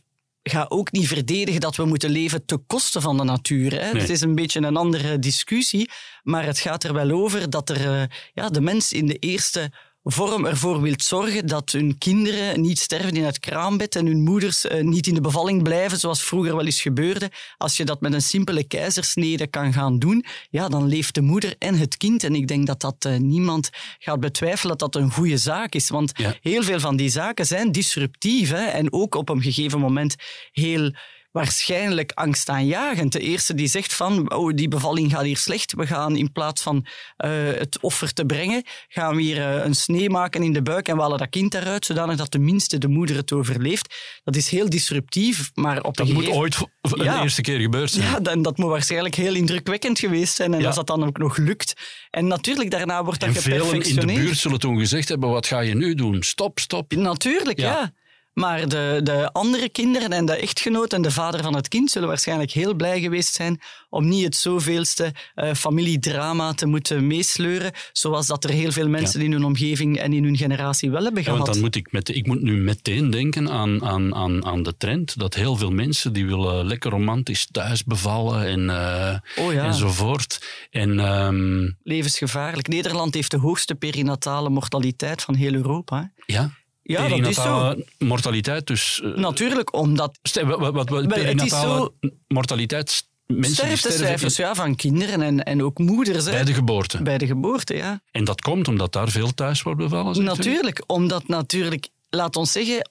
ga 0.49 0.65
ook 0.69 0.91
niet 0.91 1.07
verdedigen 1.07 1.61
dat 1.61 1.75
we 1.75 1.85
moeten 1.85 2.09
leven 2.09 2.45
ten 2.45 2.63
koste 2.67 3.01
van 3.01 3.17
de 3.17 3.23
natuur. 3.23 3.71
Hè. 3.71 3.99
Het 3.99 4.09
is 4.09 4.21
een 4.21 4.35
beetje 4.35 4.61
een 4.61 4.77
andere 4.77 5.19
discussie, 5.19 5.89
maar 6.23 6.45
het 6.45 6.59
gaat 6.59 6.83
er 6.83 6.93
wel 6.93 7.11
over 7.11 7.49
dat 7.49 7.69
er, 7.69 7.85
uh, 7.85 8.03
ja, 8.33 8.49
de 8.49 8.61
mens 8.61 8.93
in 8.93 9.05
de 9.05 9.15
eerste 9.15 9.71
vorm 10.11 10.45
ervoor 10.45 10.81
wilt 10.81 11.03
zorgen 11.03 11.47
dat 11.47 11.71
hun 11.71 11.97
kinderen 11.97 12.61
niet 12.61 12.79
sterven 12.79 13.15
in 13.15 13.23
het 13.23 13.39
kraambed 13.39 13.95
en 13.95 14.05
hun 14.05 14.23
moeders 14.23 14.65
uh, 14.65 14.81
niet 14.81 15.07
in 15.07 15.13
de 15.13 15.21
bevalling 15.21 15.63
blijven, 15.63 15.99
zoals 15.99 16.23
vroeger 16.23 16.55
wel 16.55 16.65
eens 16.65 16.81
gebeurde. 16.81 17.31
Als 17.57 17.77
je 17.77 17.85
dat 17.85 18.01
met 18.01 18.13
een 18.13 18.21
simpele 18.21 18.63
keizersnede 18.63 19.47
kan 19.47 19.73
gaan 19.73 19.99
doen, 19.99 20.25
ja, 20.49 20.67
dan 20.67 20.87
leeft 20.87 21.15
de 21.15 21.21
moeder 21.21 21.55
en 21.57 21.75
het 21.75 21.97
kind. 21.97 22.23
En 22.23 22.35
ik 22.35 22.47
denk 22.47 22.67
dat 22.67 22.81
dat 22.81 23.05
uh, 23.07 23.17
niemand 23.17 23.69
gaat 23.99 24.19
betwijfelen 24.19 24.77
dat 24.77 24.93
dat 24.93 25.01
een 25.01 25.11
goede 25.11 25.37
zaak 25.37 25.73
is. 25.73 25.89
Want 25.89 26.11
ja. 26.13 26.35
heel 26.41 26.63
veel 26.63 26.79
van 26.79 26.95
die 26.95 27.09
zaken 27.09 27.45
zijn 27.45 27.71
disruptief 27.71 28.49
hè, 28.49 28.65
en 28.65 28.93
ook 28.93 29.15
op 29.15 29.29
een 29.29 29.41
gegeven 29.41 29.79
moment 29.79 30.15
heel 30.51 30.91
waarschijnlijk 31.31 32.11
angstaanjagend. 32.11 33.11
De 33.11 33.19
eerste 33.19 33.53
die 33.53 33.67
zegt 33.67 33.93
van, 33.93 34.33
oh, 34.33 34.53
die 34.55 34.67
bevalling 34.67 35.11
gaat 35.11 35.23
hier 35.23 35.37
slecht. 35.37 35.73
We 35.73 35.87
gaan 35.87 36.17
in 36.17 36.31
plaats 36.31 36.61
van 36.61 36.85
uh, 36.85 37.31
het 37.57 37.77
offer 37.81 38.13
te 38.13 38.25
brengen, 38.25 38.63
gaan 38.87 39.15
we 39.15 39.21
hier 39.21 39.37
uh, 39.37 39.65
een 39.65 39.75
snee 39.75 40.09
maken 40.09 40.43
in 40.43 40.53
de 40.53 40.61
buik 40.61 40.87
en 40.87 40.95
we 40.95 41.01
halen 41.01 41.17
dat 41.17 41.29
kind 41.29 41.53
eruit, 41.53 41.85
zodanig 41.85 42.17
dat 42.17 42.31
tenminste 42.31 42.77
de 42.77 42.87
moeder 42.87 43.15
het 43.15 43.31
overleeft. 43.31 43.95
Dat 44.23 44.35
is 44.35 44.49
heel 44.49 44.69
disruptief, 44.69 45.51
maar 45.53 45.81
op 45.81 45.97
Dat 45.97 46.07
een 46.07 46.13
moet 46.13 46.29
ooit 46.29 46.57
een 46.81 47.03
ja, 47.03 47.21
eerste 47.21 47.41
keer 47.41 47.59
gebeurd 47.59 47.91
zijn. 47.91 48.09
Ja, 48.09 48.31
en 48.31 48.41
dat 48.41 48.57
moet 48.57 48.69
waarschijnlijk 48.69 49.15
heel 49.15 49.35
indrukwekkend 49.35 49.99
geweest 49.99 50.35
zijn. 50.35 50.53
En 50.53 50.59
ja. 50.59 50.67
als 50.67 50.75
dat 50.75 50.87
dan 50.87 51.05
ook 51.05 51.17
nog 51.17 51.37
lukt. 51.37 51.73
En 52.09 52.27
natuurlijk, 52.27 52.71
daarna 52.71 53.03
wordt 53.03 53.19
dat 53.19 53.29
en 53.29 53.35
geperfectioneerd. 53.35 53.87
velen 53.87 54.09
in 54.09 54.15
de 54.15 54.21
buurt 54.21 54.37
zullen 54.37 54.59
toen 54.59 54.79
gezegd 54.79 55.09
hebben, 55.09 55.29
wat 55.29 55.47
ga 55.47 55.59
je 55.59 55.75
nu 55.75 55.95
doen? 55.95 56.23
Stop, 56.23 56.59
stop. 56.59 56.91
Natuurlijk, 56.95 57.59
ja. 57.59 57.71
ja. 57.71 57.93
Maar 58.33 58.67
de, 58.69 58.99
de 59.03 59.31
andere 59.31 59.69
kinderen 59.69 60.11
en 60.11 60.25
de 60.25 60.35
echtgenoot 60.35 60.93
en 60.93 61.01
de 61.01 61.11
vader 61.11 61.43
van 61.43 61.55
het 61.55 61.67
kind 61.67 61.91
zullen 61.91 62.07
waarschijnlijk 62.07 62.51
heel 62.51 62.73
blij 62.73 62.99
geweest 62.99 63.33
zijn 63.33 63.59
om 63.89 64.07
niet 64.07 64.23
het 64.23 64.35
zoveelste 64.35 65.13
uh, 65.35 65.53
familiedrama 65.53 66.53
te 66.53 66.65
moeten 66.65 67.07
meesleuren, 67.07 67.71
zoals 67.91 68.27
dat 68.27 68.43
er 68.43 68.49
heel 68.49 68.71
veel 68.71 68.87
mensen 68.89 69.21
in 69.21 69.31
hun 69.31 69.43
omgeving 69.43 69.97
en 69.97 70.13
in 70.13 70.23
hun 70.23 70.37
generatie 70.37 70.91
wel 70.91 71.03
hebben 71.03 71.21
Ja, 71.23 71.29
gehad. 71.29 71.39
want 71.41 71.53
dan 71.53 71.63
moet 71.63 71.75
ik, 71.75 71.91
met, 71.91 72.09
ik 72.15 72.27
moet 72.27 72.41
nu 72.41 72.57
meteen 72.61 73.09
denken 73.09 73.49
aan, 73.49 73.85
aan, 73.85 74.15
aan, 74.15 74.45
aan 74.45 74.63
de 74.63 74.77
trend 74.77 75.19
dat 75.19 75.33
heel 75.33 75.55
veel 75.55 75.71
mensen 75.71 76.13
die 76.13 76.25
willen 76.25 76.65
lekker 76.65 76.91
romantisch 76.91 77.47
thuis 77.51 77.83
bevallen 77.83 78.45
en, 78.45 78.69
eh, 78.69 79.45
oh 79.45 79.53
ja, 79.53 79.65
enzovoort. 79.65 80.45
En 80.71 80.99
ehm, 80.99 81.69
levensgevaarlijk. 81.83 82.67
Nederland 82.67 83.13
heeft 83.13 83.31
de 83.31 83.37
hoogste 83.37 83.75
perinatale 83.75 84.49
mortaliteit 84.49 85.21
van 85.21 85.35
heel 85.35 85.53
Europa. 85.53 86.11
hè. 86.25 86.33
ja, 86.33 86.51
Ja, 86.91 87.07
dat 87.07 87.27
is 87.27 87.35
zo. 87.35 87.75
mortaliteit, 87.97 88.67
dus... 88.67 89.01
eh, 89.03 89.13
Natuurlijk, 89.15 89.73
omdat 89.73 90.19
wat, 90.33 90.59
wat, 90.59 90.73
wat, 90.73 90.89
het 90.89 90.99
is 90.99 91.21
perinatale 91.21 91.91
mortaliteit, 92.27 93.07
mensen 93.25 93.55
sterftecijfers 93.55 94.35
ja, 94.35 94.55
van 94.55 94.75
kinderen 94.75 95.21
en, 95.21 95.43
en 95.43 95.63
ook 95.63 95.77
moeders 95.77 96.25
hè, 96.25 96.31
bij 96.31 96.43
de 96.43 96.53
geboorte. 96.53 97.01
bij 97.01 97.17
de 97.17 97.25
geboorte. 97.25 97.75
Ja. 97.75 98.01
En 98.11 98.23
dat 98.23 98.41
komt 98.41 98.67
omdat 98.67 98.93
daar 98.93 99.09
veel 99.09 99.33
thuis 99.33 99.61
wordt 99.61 99.79
bevallen? 99.79 100.23
Natuurlijk, 100.23 100.83
omdat 100.87 101.27
natuurlijk, 101.27 101.87
laat 102.09 102.35
ons 102.35 102.51
zeggen, 102.51 102.89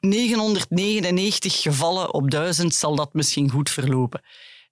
999 0.00 1.62
gevallen 1.62 2.14
op 2.14 2.30
1000 2.30 2.74
zal 2.74 2.96
dat 2.96 3.14
misschien 3.14 3.50
goed 3.50 3.70
verlopen. 3.70 4.20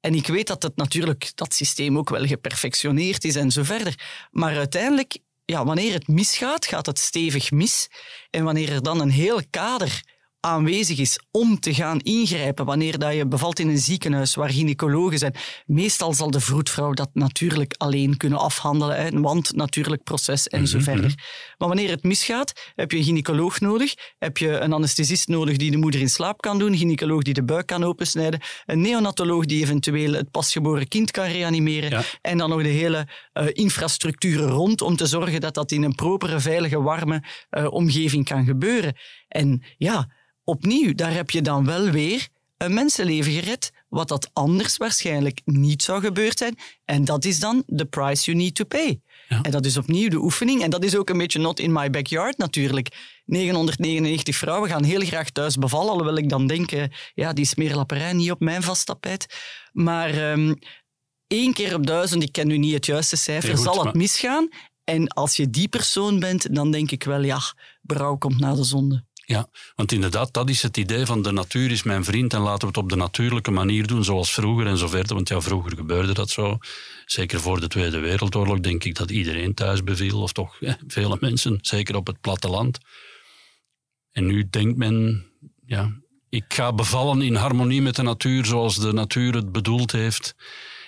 En 0.00 0.14
ik 0.14 0.26
weet 0.26 0.46
dat 0.46 0.62
het 0.62 0.76
natuurlijk, 0.76 1.32
dat 1.34 1.54
systeem 1.54 1.98
ook 1.98 2.10
wel 2.10 2.26
geperfectioneerd 2.26 3.24
is 3.24 3.36
en 3.36 3.50
zo 3.50 3.62
verder. 3.62 3.94
Maar 4.30 4.56
uiteindelijk, 4.56 5.18
ja, 5.44 5.64
wanneer 5.64 5.92
het 5.92 6.08
misgaat, 6.08 6.66
gaat 6.66 6.86
het 6.86 6.98
stevig 6.98 7.50
mis. 7.50 7.88
En 8.30 8.44
wanneer 8.44 8.72
er 8.72 8.82
dan 8.82 9.00
een 9.00 9.10
heel 9.10 9.40
kader 9.50 10.13
aanwezig 10.44 10.98
is 10.98 11.20
om 11.30 11.60
te 11.60 11.74
gaan 11.74 12.00
ingrijpen, 12.00 12.64
wanneer 12.64 12.98
dat 12.98 13.14
je 13.14 13.26
bevalt 13.26 13.58
in 13.58 13.68
een 13.68 13.78
ziekenhuis 13.78 14.34
waar 14.34 14.50
gynaecologen 14.50 15.18
zijn, 15.18 15.34
meestal 15.66 16.12
zal 16.14 16.30
de 16.30 16.40
vroedvrouw 16.40 16.92
dat 16.92 17.10
natuurlijk 17.12 17.74
alleen 17.76 18.16
kunnen 18.16 18.38
afhandelen, 18.38 18.96
hè, 18.96 19.20
want 19.20 19.54
natuurlijk 19.56 20.02
proces 20.02 20.48
en 20.48 20.66
zo 20.68 20.76
Mhm, 20.76 20.84
verder. 20.84 21.14
Maar 21.58 21.68
wanneer 21.68 21.90
het 21.90 22.02
misgaat, 22.02 22.52
heb 22.74 22.90
je 22.90 22.96
een 22.96 23.04
gynaecoloog 23.04 23.60
nodig, 23.60 23.94
heb 24.18 24.38
je 24.38 24.48
een 24.58 24.72
anesthesist 24.72 25.28
nodig 25.28 25.56
die 25.56 25.70
de 25.70 25.76
moeder 25.76 26.00
in 26.00 26.10
slaap 26.10 26.40
kan 26.40 26.58
doen, 26.58 26.72
een 26.72 26.78
gynaecoloog 26.78 27.22
die 27.22 27.34
de 27.34 27.44
buik 27.44 27.66
kan 27.66 27.84
opensnijden, 27.84 28.40
een 28.66 28.80
neonatoloog 28.80 29.44
die 29.44 29.62
eventueel 29.62 30.12
het 30.12 30.30
pasgeboren 30.30 30.88
kind 30.88 31.10
kan 31.10 31.26
reanimeren 31.26 31.90
Ja. 31.90 32.02
en 32.20 32.38
dan 32.38 32.48
nog 32.48 32.62
de 32.62 32.68
hele 32.68 33.08
eh, 33.32 33.46
infrastructuur 33.52 34.38
rond 34.40 34.82
om 34.82 34.96
te 34.96 35.06
zorgen 35.06 35.40
dat 35.40 35.54
dat 35.54 35.72
in 35.72 35.82
een 35.82 35.94
propere, 35.94 36.40
veilige, 36.40 36.82
warme 36.82 37.22
eh, 37.50 37.72
omgeving 37.72 38.24
kan 38.24 38.44
gebeuren. 38.44 38.96
En 39.28 39.62
ja, 39.76 40.08
opnieuw, 40.44 40.94
daar 40.94 41.12
heb 41.12 41.30
je 41.30 41.42
dan 41.42 41.64
wel 41.64 41.90
weer 41.90 42.28
een 42.56 42.74
mensenleven 42.74 43.32
gered, 43.32 43.72
wat 43.88 44.08
dat 44.08 44.30
anders 44.32 44.76
waarschijnlijk 44.76 45.40
niet 45.44 45.82
zou 45.82 46.00
gebeurd 46.00 46.38
zijn. 46.38 46.58
En 46.84 47.04
dat 47.04 47.24
is 47.24 47.40
dan 47.40 47.62
the 47.76 47.84
price 47.84 48.24
you 48.24 48.36
need 48.36 48.54
to 48.54 48.64
pay. 48.64 49.00
Ja. 49.28 49.42
En 49.42 49.50
dat 49.50 49.64
is 49.64 49.76
opnieuw 49.76 50.08
de 50.08 50.16
oefening. 50.16 50.62
En 50.62 50.70
dat 50.70 50.84
is 50.84 50.96
ook 50.96 51.10
een 51.10 51.18
beetje 51.18 51.38
not 51.38 51.60
in 51.60 51.72
my 51.72 51.90
backyard 51.90 52.38
natuurlijk. 52.38 52.88
999 53.24 54.36
vrouwen 54.36 54.68
gaan 54.70 54.84
heel 54.84 55.00
graag 55.00 55.30
thuis 55.30 55.56
bevallen, 55.56 55.90
alhoewel 55.90 56.16
ik 56.16 56.28
dan 56.28 56.46
denk, 56.46 56.72
eh, 56.72 56.84
ja, 57.14 57.32
die 57.32 57.44
smeerlapperij 57.46 58.12
niet 58.12 58.30
op 58.30 58.40
mijn 58.40 58.62
vast 58.62 58.86
tapijt. 58.86 59.26
Maar 59.72 60.10
ehm 60.10 60.54
één 61.26 61.52
keer 61.52 61.74
op 61.74 61.86
duizend, 61.86 62.22
ik 62.22 62.32
ken 62.32 62.46
nu 62.46 62.58
niet 62.58 62.74
het 62.74 62.86
juiste 62.86 63.16
cijfer, 63.16 63.48
Nee, 63.48 63.56
goed, 63.56 63.64
zal 63.64 63.74
het 63.74 63.84
maar- 63.84 63.96
misgaan. 63.96 64.48
En 64.84 65.08
als 65.08 65.36
je 65.36 65.50
die 65.50 65.68
persoon 65.68 66.18
bent, 66.20 66.54
dan 66.54 66.70
denk 66.70 66.90
ik 66.90 67.04
wel, 67.04 67.22
ja, 67.22 67.40
berouw 67.82 68.16
komt 68.16 68.38
na 68.40 68.54
de 68.54 68.64
zonde. 68.64 69.04
Ja, 69.26 69.48
want 69.74 69.92
inderdaad, 69.92 70.32
dat 70.32 70.48
is 70.48 70.62
het 70.62 70.76
idee 70.76 71.06
van 71.06 71.22
de 71.22 71.32
natuur 71.32 71.70
is 71.70 71.82
mijn 71.82 72.04
vriend 72.04 72.32
en 72.32 72.40
laten 72.40 72.60
we 72.60 72.66
het 72.66 72.76
op 72.76 72.88
de 72.88 72.96
natuurlijke 72.96 73.50
manier 73.50 73.86
doen, 73.86 74.04
zoals 74.04 74.32
vroeger 74.32 74.66
en 74.66 74.78
zo 74.78 74.86
verder. 74.88 75.14
Want 75.14 75.28
ja, 75.28 75.40
vroeger 75.40 75.76
gebeurde 75.76 76.14
dat 76.14 76.30
zo. 76.30 76.58
Zeker 77.04 77.40
voor 77.40 77.60
de 77.60 77.68
Tweede 77.68 77.98
Wereldoorlog 77.98 78.60
denk 78.60 78.84
ik 78.84 78.94
dat 78.94 79.10
iedereen 79.10 79.54
thuis 79.54 79.84
beviel, 79.84 80.22
of 80.22 80.32
toch 80.32 80.60
eh, 80.60 80.74
vele 80.86 81.16
mensen, 81.20 81.58
zeker 81.60 81.96
op 81.96 82.06
het 82.06 82.20
platteland. 82.20 82.78
En 84.12 84.26
nu 84.26 84.48
denkt 84.50 84.76
men, 84.76 85.26
ja, 85.66 85.92
ik 86.28 86.44
ga 86.48 86.72
bevallen 86.72 87.22
in 87.22 87.34
harmonie 87.34 87.82
met 87.82 87.96
de 87.96 88.02
natuur 88.02 88.44
zoals 88.44 88.76
de 88.76 88.92
natuur 88.92 89.34
het 89.34 89.52
bedoeld 89.52 89.92
heeft. 89.92 90.34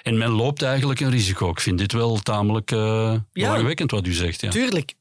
En 0.02 0.18
men 0.18 0.30
loopt 0.30 0.62
eigenlijk 0.62 1.00
een 1.00 1.10
risico. 1.10 1.50
Ik 1.50 1.60
vind 1.60 1.78
dit 1.78 1.92
wel 1.92 2.18
tamelijk 2.18 2.70
eh 2.70 3.14
belangwekkend 3.32 3.90
wat 3.90 4.06
u 4.06 4.12
zegt. 4.12 4.40
Ja. 4.40 4.50
Tuurlijk, 4.50 4.94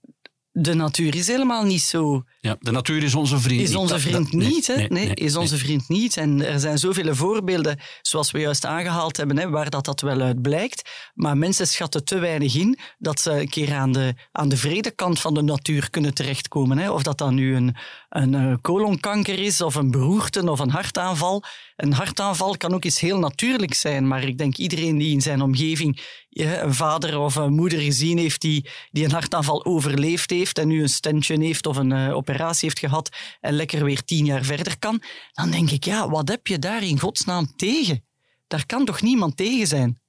de 0.57 0.74
natuur 0.74 1.15
is 1.15 1.27
helemaal 1.27 1.63
niet 1.63 1.81
zo 1.81 2.24
Ja, 2.41 2.55
de 2.59 2.71
natuur 2.71 3.03
is 3.03 3.15
onze 3.15 3.39
vriend. 3.39 3.62
Is 3.62 3.75
onze 3.75 4.00
vriend 4.00 4.31
nee, 4.31 4.47
niet, 4.47 4.67
hè? 4.67 4.85
nee, 4.88 5.13
is 5.13 5.35
onze 5.35 5.57
vriend 5.57 5.89
niet. 5.89 6.17
En 6.17 6.45
er 6.45 6.59
zijn 6.59 6.77
zoveel 6.77 7.15
voorbeelden, 7.15 7.79
zoals 8.01 8.31
we 8.31 8.39
juist 8.39 8.65
aangehaald 8.65 9.17
hebben, 9.17 9.38
hè, 9.38 9.50
waar 9.50 9.69
dat, 9.69 9.85
dat 9.85 10.01
wel 10.01 10.21
uit 10.21 10.41
blijkt. 10.41 10.89
Maar 11.13 11.38
mensen 11.38 11.67
schatten 11.67 12.03
te 12.03 12.19
weinig 12.19 12.55
in 12.55 12.79
dat 12.97 13.19
ze 13.19 13.31
een 13.31 13.50
keer 13.50 13.74
aan 13.74 13.91
de, 13.91 14.13
aan 14.31 14.50
de 14.50 14.57
vredekant 14.57 15.19
van 15.19 15.33
de 15.33 15.41
natuur 15.41 15.89
kunnen 15.89 16.13
terechtkomen. 16.13 16.77
Hè? 16.77 16.91
Of 16.91 17.03
dat 17.03 17.17
dan 17.17 17.35
nu 17.35 17.55
een, 17.55 17.75
een 18.09 18.35
eh, 18.35 18.53
colonkanker 18.62 19.39
is, 19.39 19.62
of 19.62 19.75
een 19.75 19.91
beroerte, 19.91 20.51
of 20.51 20.59
een 20.59 20.69
hartaanval. 20.69 21.43
Een 21.75 21.93
hartaanval 21.93 22.57
kan 22.57 22.74
ook 22.74 22.85
iets 22.85 23.00
heel 23.00 23.19
natuurlijks 23.19 23.79
zijn, 23.79 24.07
maar 24.07 24.24
ik 24.24 24.38
denk 24.38 24.57
iedereen 24.57 24.97
die 24.97 25.13
in 25.13 25.21
zijn 25.21 25.41
omgeving 25.41 26.01
een 26.44 26.74
vader 26.74 27.20
of 27.20 27.36
een 27.36 27.54
moeder 27.54 27.80
gezien 27.80 28.18
heeft 28.18 28.42
die, 28.42 28.70
die 28.92 29.04
een 29.04 29.12
hartaanval 29.12 29.65
overleefd 29.65 30.30
heeft 30.30 30.58
en 30.58 30.68
nu 30.68 30.82
een 30.82 30.89
stentje 30.89 31.39
heeft 31.39 31.65
of 31.65 31.77
een 31.77 31.92
eh, 31.92 32.15
operatie 32.15 32.68
heeft 32.68 32.80
gehad 32.80 33.10
en 33.42 33.54
lekker 33.54 33.84
weer 33.84 34.04
tien 34.04 34.25
jaar 34.25 34.44
verder 34.44 34.80
kan, 34.80 35.01
dan 35.32 35.51
denk 35.51 35.72
ik, 35.72 35.84
ja, 35.84 36.10
wat 36.10 36.30
heb 36.30 36.48
je 36.48 36.60
daar 36.60 36.84
in 36.84 37.00
godsnaam 37.00 37.56
tegen? 37.56 38.06
Daar 38.48 38.65
kan 38.65 38.86
toch 38.86 39.01
niemand 39.01 39.38
tegen 39.38 39.68
zijn? 39.68 40.01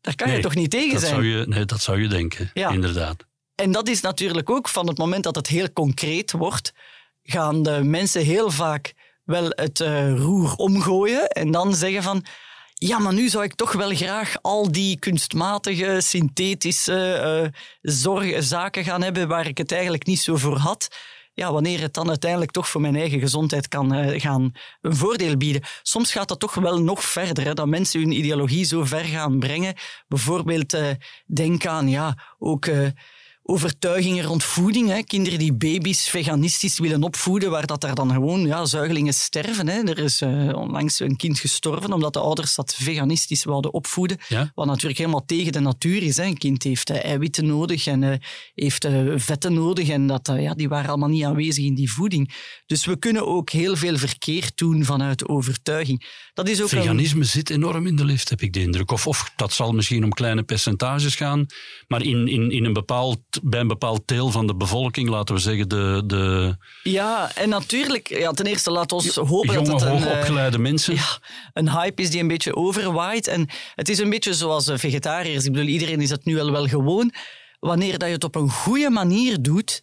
Daar 0.00 0.14
kan 0.14 0.32
je 0.32 0.40
toch 0.40 0.54
niet 0.54 0.70
tegen 0.70 0.92
dat 0.92 1.00
zijn? 1.00 1.14
Zou 1.14 1.26
je, 1.26 1.46
nee, 1.46 1.64
dat 1.64 1.80
zou 1.80 2.02
je 2.02 2.08
denken, 2.08 2.50
Ja. 2.54 2.70
inderdaad. 2.70 3.26
En 3.54 3.72
dat 3.72 3.88
is 3.88 4.00
natuurlijk 4.00 4.50
ook 4.50 4.68
van 4.68 4.86
het 4.86 4.98
moment 4.98 5.22
dat 5.24 5.36
het 5.36 5.46
heel 5.46 5.72
concreet 5.72 6.32
wordt, 6.32 6.72
gaan 7.22 7.62
de 7.62 7.80
mensen 7.84 8.24
heel 8.24 8.50
vaak 8.50 8.94
wel 9.24 9.46
het 9.48 9.80
eh, 9.80 10.16
roer 10.16 10.54
omgooien 10.54 11.28
en 11.28 11.50
dan 11.50 11.74
zeggen 11.74 12.02
van 12.02 12.24
ja, 12.78 12.98
maar 12.98 13.14
nu 13.14 13.28
zou 13.28 13.44
ik 13.44 13.54
toch 13.54 13.72
wel 13.72 13.94
graag 13.94 14.36
al 14.42 14.72
die 14.72 14.98
kunstmatige, 14.98 16.00
synthetische 16.00 17.52
zorg, 17.82 18.42
zaken 18.44 18.84
gaan 18.84 19.02
hebben 19.02 19.28
waar 19.28 19.46
ik 19.46 19.58
het 19.58 19.72
eigenlijk 19.72 20.06
niet 20.06 20.20
zo 20.20 20.36
voor 20.36 20.56
had. 20.56 20.88
Ja, 21.38 21.52
wanneer 21.52 21.80
het 21.80 21.94
dan 21.94 22.08
uiteindelijk 22.08 22.50
toch 22.50 22.68
voor 22.68 22.80
mijn 22.80 22.96
eigen 22.96 23.20
gezondheid 23.20 23.68
kan 23.68 23.94
eh, 23.94 24.20
gaan 24.20 24.52
een 24.80 24.96
voordeel 24.96 25.36
bieden. 25.36 25.62
Soms 25.82 26.12
gaat 26.12 26.28
dat 26.28 26.40
toch 26.40 26.54
wel 26.54 26.80
nog 26.80 27.04
verder, 27.04 27.44
hè, 27.44 27.54
dat 27.54 27.66
mensen 27.66 28.00
hun 28.00 28.12
ideologie 28.12 28.64
zo 28.64 28.84
ver 28.84 29.04
gaan 29.04 29.38
brengen. 29.38 29.74
Bijvoorbeeld, 30.08 30.74
eh, 30.74 30.90
denk 31.26 31.66
aan 31.66 31.88
ja, 31.88 32.18
ook 32.38 32.66
overtuigingen 33.50 34.24
rond 34.24 34.44
voeding. 34.44 34.88
Hè. 34.88 35.02
Kinderen 35.02 35.38
die 35.38 35.52
baby's 35.52 36.08
veganistisch 36.08 36.78
willen 36.78 37.02
opvoeden, 37.02 37.50
waar 37.50 37.66
dat 37.66 37.80
daar 37.80 37.94
dan 37.94 38.10
gewoon 38.12 38.46
ja, 38.46 38.64
zuigelingen 38.64 39.14
sterven. 39.14 39.68
Hè. 39.68 39.80
Er 39.82 39.98
is 39.98 40.20
eh, 40.20 40.56
onlangs 40.56 41.00
een 41.00 41.16
kind 41.16 41.38
gestorven 41.38 41.92
omdat 41.92 42.12
de 42.12 42.18
ouders 42.20 42.54
dat 42.54 42.74
veganistisch 42.74 43.44
wilden 43.44 43.72
opvoeden. 43.72 44.16
Ja? 44.28 44.52
Wat 44.54 44.66
natuurlijk 44.66 44.98
helemaal 44.98 45.24
tegen 45.24 45.52
de 45.52 45.60
natuur 45.60 46.02
is. 46.02 46.16
Hè. 46.16 46.24
Een 46.24 46.38
kind 46.38 46.62
heeft 46.62 46.90
eh, 46.90 47.04
eiwitten 47.04 47.46
nodig 47.46 47.86
en 47.86 48.02
eh, 48.02 48.18
heeft 48.54 48.86
vetten 49.16 49.54
nodig. 49.54 49.88
En 49.88 50.06
dat, 50.06 50.30
ja, 50.38 50.54
die 50.54 50.68
waren 50.68 50.88
allemaal 50.88 51.08
niet 51.08 51.24
aanwezig 51.24 51.64
in 51.64 51.74
die 51.74 51.92
voeding. 51.92 52.34
Dus 52.66 52.84
we 52.84 52.98
kunnen 52.98 53.26
ook 53.26 53.50
heel 53.50 53.76
veel 53.76 53.96
verkeerd 53.98 54.56
doen 54.56 54.84
vanuit 54.84 55.28
overtuiging. 55.28 56.06
Dat 56.34 56.48
is 56.48 56.62
ook 56.62 56.70
een- 56.70 56.78
Veganisme 56.82 57.24
zit 57.24 57.50
enorm 57.50 57.86
in 57.86 57.96
de 57.96 58.04
lift, 58.04 58.28
heb 58.28 58.40
ik 58.42 58.52
de 58.52 58.60
indruk. 58.60 58.90
Of, 58.90 59.06
of 59.06 59.32
dat 59.36 59.52
zal 59.52 59.72
misschien 59.72 60.04
om 60.04 60.12
kleine 60.12 60.42
percentages 60.42 61.14
gaan. 61.14 61.46
Maar 61.86 62.02
in, 62.02 62.28
in, 62.28 62.50
in 62.50 62.64
een 62.64 62.72
bepaald, 62.72 63.18
bij 63.42 63.60
een 63.60 63.68
bepaald 63.68 64.02
deel 64.04 64.30
van 64.30 64.46
de 64.46 64.54
bevolking, 64.54 65.08
laten 65.08 65.34
we 65.34 65.40
zeggen, 65.40 65.68
de, 65.68 66.02
de 66.06 66.56
Ja, 66.82 67.34
en 67.34 67.48
natuurlijk, 67.48 68.08
ja, 68.08 68.30
ten 68.30 68.46
eerste 68.46 68.70
laat 68.70 68.92
ons 68.92 69.14
hopen 69.14 69.54
jonge, 69.54 69.68
dat 69.68 69.80
het 69.80 69.90
een, 69.90 69.96
eh, 69.96 70.02
hoogopgeleide 70.02 70.58
mensen. 70.58 70.94
ja, 70.94 71.18
een 71.52 71.70
hype 71.70 72.02
is 72.02 72.10
die 72.10 72.20
een 72.20 72.28
beetje 72.28 72.56
overwaait. 72.56 73.26
En 73.26 73.48
het 73.74 73.88
is 73.88 73.98
een 73.98 74.10
beetje 74.10 74.34
zoals 74.34 74.68
eh, 74.68 74.78
vegetariërs. 74.78 75.44
Ik 75.44 75.52
bedoel, 75.52 75.68
iedereen 75.68 76.00
is 76.00 76.08
dat 76.08 76.24
nu 76.24 76.40
al 76.40 76.50
wel 76.50 76.66
gewoon. 76.66 77.12
Wanneer 77.60 77.98
dat 77.98 78.08
je 78.08 78.14
het 78.14 78.24
op 78.24 78.34
een 78.34 78.50
goede 78.50 78.90
manier 78.90 79.42
doet, 79.42 79.82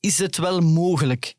is 0.00 0.18
het 0.18 0.36
wel 0.36 0.60
mogelijk. 0.60 1.34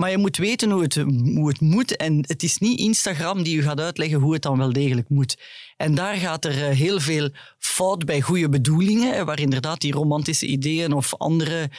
Maar 0.00 0.10
je 0.10 0.18
moet 0.18 0.36
weten 0.36 0.70
hoe 0.70 0.82
het, 0.82 0.94
hoe 1.34 1.48
het 1.48 1.60
moet. 1.60 1.96
En 1.96 2.24
het 2.26 2.42
is 2.42 2.58
niet 2.58 2.78
Instagram 2.78 3.42
die 3.42 3.56
je 3.56 3.62
gaat 3.62 3.80
uitleggen 3.80 4.20
hoe 4.20 4.32
het 4.32 4.42
dan 4.42 4.58
wel 4.58 4.72
degelijk 4.72 5.08
moet. 5.08 5.38
En 5.76 5.94
daar 5.94 6.14
gaat 6.14 6.44
er 6.44 6.68
eh, 6.68 6.76
heel 6.76 7.00
veel 7.00 7.30
fout 7.58 8.04
bij 8.04 8.20
goede 8.20 8.48
bedoelingen, 8.48 9.26
waar 9.26 9.40
inderdaad 9.40 9.80
die 9.80 9.92
romantische 9.92 10.46
ideeën 10.46 10.92
of 10.92 11.14
andere 11.16 11.70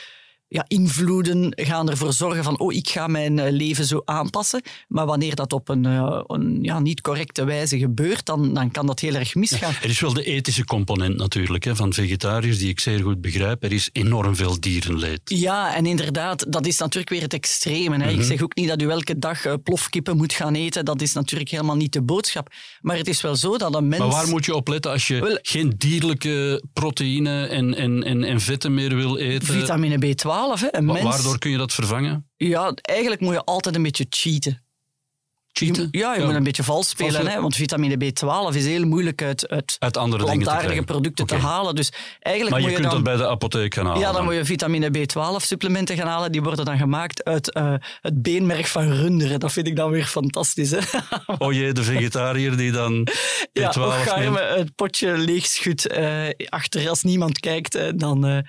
ja, 0.53 0.65
invloeden 0.67 1.53
gaan 1.55 1.89
ervoor 1.89 2.13
zorgen 2.13 2.43
van 2.43 2.60
oh, 2.60 2.74
ik 2.74 2.89
ga 2.89 3.08
mijn 3.08 3.39
eh, 3.39 3.51
leven 3.51 3.86
zo 3.86 4.01
aanpassen. 4.05 4.62
Maar 4.88 5.05
wanneer 5.05 5.36
dat 5.36 5.53
op 5.53 5.70
een, 5.70 5.84
uh, 5.84 6.22
een 6.27 6.60
ja, 6.62 6.79
niet 6.79 7.01
correcte 7.01 7.43
wijze 7.43 7.77
gebeurt, 7.77 8.25
dan, 8.25 8.53
dan 8.53 8.72
kan 8.72 8.86
dat 8.86 9.00
heel 9.00 9.13
erg 9.13 9.36
misgaan. 9.36 9.74
er 9.81 9.89
is 9.89 10.00
wel 10.00 10.13
de 10.13 10.24
ethische 10.24 10.65
component 10.65 11.17
natuurlijk 11.17 11.63
hè, 11.63 11.75
van 11.75 11.93
vegetariërs, 11.93 12.58
die 12.58 12.70
ik 12.70 12.79
zeer 12.79 13.00
goed 13.00 13.22
begrijp. 13.22 13.63
Er 13.63 13.72
is 13.72 13.89
enorm 13.91 14.36
veel 14.36 14.60
dierenleed. 14.60 15.22
Ja, 15.24 15.75
en 15.75 15.86
inderdaad, 15.86 16.46
dat 16.51 16.65
is 16.65 16.77
natuurlijk 16.77 17.10
weer 17.10 17.22
het 17.22 17.34
extreme. 17.34 18.03
Hè. 18.03 18.10
Ik 18.10 18.15
mhm. 18.15 18.25
zeg 18.25 18.41
ook 18.41 18.55
niet 18.55 18.67
dat 18.67 18.81
u 18.81 18.89
elke 18.89 19.20
dag 19.20 19.46
uh, 19.46 19.53
plofkippen 19.63 20.17
moet 20.17 20.34
gaan 20.34 20.55
eten. 20.55 20.86
Dat 20.86 21.01
is 21.01 21.13
natuurlijk 21.13 21.50
helemaal 21.50 21.75
niet 21.75 21.93
de 21.93 22.01
boodschap. 22.01 22.53
Maar 22.81 22.98
het 22.98 23.08
is 23.08 23.22
wel 23.22 23.36
zo 23.36 23.58
dat 23.58 23.75
een 23.75 23.88
mens... 23.88 24.01
Maar 24.01 24.12
waar 24.12 24.27
moet 24.27 24.46
je 24.46 24.55
op 24.55 24.67
letten 24.67 24.91
als 24.91 25.08
je 25.08 25.39
geen 25.41 25.74
dierlijke 25.77 26.63
proteïne 26.74 27.46
en, 27.46 27.75
en, 27.75 28.03
en, 28.03 28.24
en 28.24 28.41
vetten 28.41 28.74
meer 28.74 28.96
wil 28.96 29.17
eten? 29.17 29.48
Vitamine 29.48 30.05
B12 30.05 30.40
Waardoor 31.03 31.38
kun 31.38 31.51
je 31.51 31.57
dat 31.57 31.74
vervangen? 31.74 32.29
Ja, 32.36 32.74
eigenlijk 32.81 33.21
moet 33.21 33.33
je 33.33 33.43
altijd 33.43 33.75
een 33.75 33.83
beetje 33.83 34.05
cheaten. 34.10 34.63
Cheaten? 35.53 35.88
ja, 35.91 36.15
je 36.15 36.25
moet 36.25 36.33
een 36.33 36.43
beetje 36.43 36.63
vals 36.63 36.89
spelen. 36.89 37.27
Hè, 37.27 37.41
want 37.41 37.55
vitamine 37.55 37.95
B12 37.95 38.55
is 38.55 38.65
heel 38.65 38.86
moeilijk 38.86 39.21
uit, 39.21 39.50
uit, 39.50 39.75
uit 39.79 39.98
andere 39.98 40.24
plantaardige 40.24 40.83
producten 40.83 41.25
te 41.25 41.36
halen. 41.36 41.75
Dus 41.75 41.91
eigenlijk 42.19 42.62
maar 42.62 42.71
je, 42.71 42.77
kunt 42.77 42.91
dat 42.91 43.03
bij 43.03 43.15
de 43.15 43.27
apotheek 43.27 43.74
gaan 43.74 43.86
halen. 43.86 44.01
Ja, 44.01 44.12
dan, 44.12 44.24
moet 44.24 44.33
je 44.33 44.45
vitamine 44.45 44.89
B12-supplementen 44.89 45.95
gaan 45.95 46.07
halen. 46.07 46.31
Die 46.31 46.41
worden 46.41 46.65
dan 46.65 46.77
gemaakt 46.77 47.24
uit 47.24 47.55
uh, 47.57 47.74
het 48.01 48.21
beenmerg 48.21 48.69
van 48.69 48.91
runderen. 48.91 49.39
Dat 49.39 49.51
vind 49.51 49.67
ik 49.67 49.75
dan 49.75 49.91
weer 49.91 50.05
fantastisch. 50.05 50.71
Hè? 50.71 50.79
oh 51.38 51.53
jee, 51.53 51.71
de 51.74 51.83
vegetariër 51.83 52.57
die 52.57 52.71
dan 52.71 53.07
B12 53.10 53.51
ja, 53.53 53.71
ga 53.71 54.19
je 54.19 54.29
me 54.29 54.39
het 54.39 54.75
potje 54.75 55.17
leegschudt 55.17 55.98
uh, 55.98 56.29
achter 56.50 56.89
als 56.89 57.03
niemand 57.03 57.39
kijkt. 57.39 58.00
dan... 58.00 58.45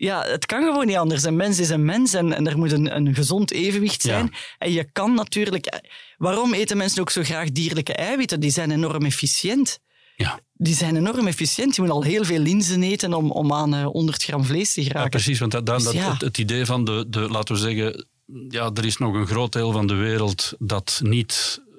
Ja, 0.00 0.24
het 0.24 0.46
kan 0.46 0.62
gewoon 0.62 0.86
niet 0.86 0.96
anders. 0.96 1.22
Een 1.22 1.36
mens 1.36 1.58
is 1.58 1.68
een 1.68 1.84
mens 1.84 2.14
en, 2.14 2.32
en 2.32 2.46
er 2.46 2.58
moet 2.58 2.72
een, 2.72 2.96
een 2.96 3.14
gezond 3.14 3.50
evenwicht 3.50 4.02
zijn. 4.02 4.32
En 4.58 4.72
je 4.72 4.92
kan 4.92 5.14
natuurlijk... 5.14 5.80
Waarom 6.16 6.54
eten 6.54 6.76
mensen 6.76 7.00
ook 7.00 7.10
zo 7.10 7.22
graag 7.22 7.52
dierlijke 7.52 7.94
eiwitten? 7.94 8.40
Die 8.40 8.50
zijn 8.50 8.70
enorm 8.70 9.04
efficiënt. 9.04 9.80
Ja. 10.16 10.40
Die 10.52 10.74
zijn 10.74 10.96
enorm 10.96 11.26
efficiënt. 11.26 11.76
Je 11.76 11.82
moet 11.82 11.90
al 11.90 12.02
heel 12.02 12.24
veel 12.24 12.38
linzen 12.38 12.82
eten 12.82 13.14
om, 13.14 13.30
om 13.30 13.52
aan 13.52 13.74
uh, 13.74 13.80
eh, 13.80 13.86
100 13.86 14.22
gram 14.22 14.44
vlees 14.44 14.72
te 14.72 14.82
geraken. 14.82 15.02
Ja, 15.02 15.08
precies. 15.08 15.38
Want 15.38 15.52
dat, 15.52 15.66
dat, 15.66 15.82
dus 15.82 15.92
het, 15.92 16.20
het, 16.20 16.38
idee 16.38 16.66
van 16.66 16.84
de, 16.84 17.06
de, 17.08 17.20
laten 17.20 17.54
we 17.54 17.60
zeggen, 17.60 18.06
ja, 18.48 18.70
er 18.74 18.84
is 18.84 18.96
nog 18.96 19.14
een 19.14 19.26
groot 19.26 19.52
deel 19.52 19.72
van 19.72 19.86
de 19.86 19.94
wereld 19.94 20.52
dat 20.58 21.00
niet 21.04 21.62
eh, 21.64 21.69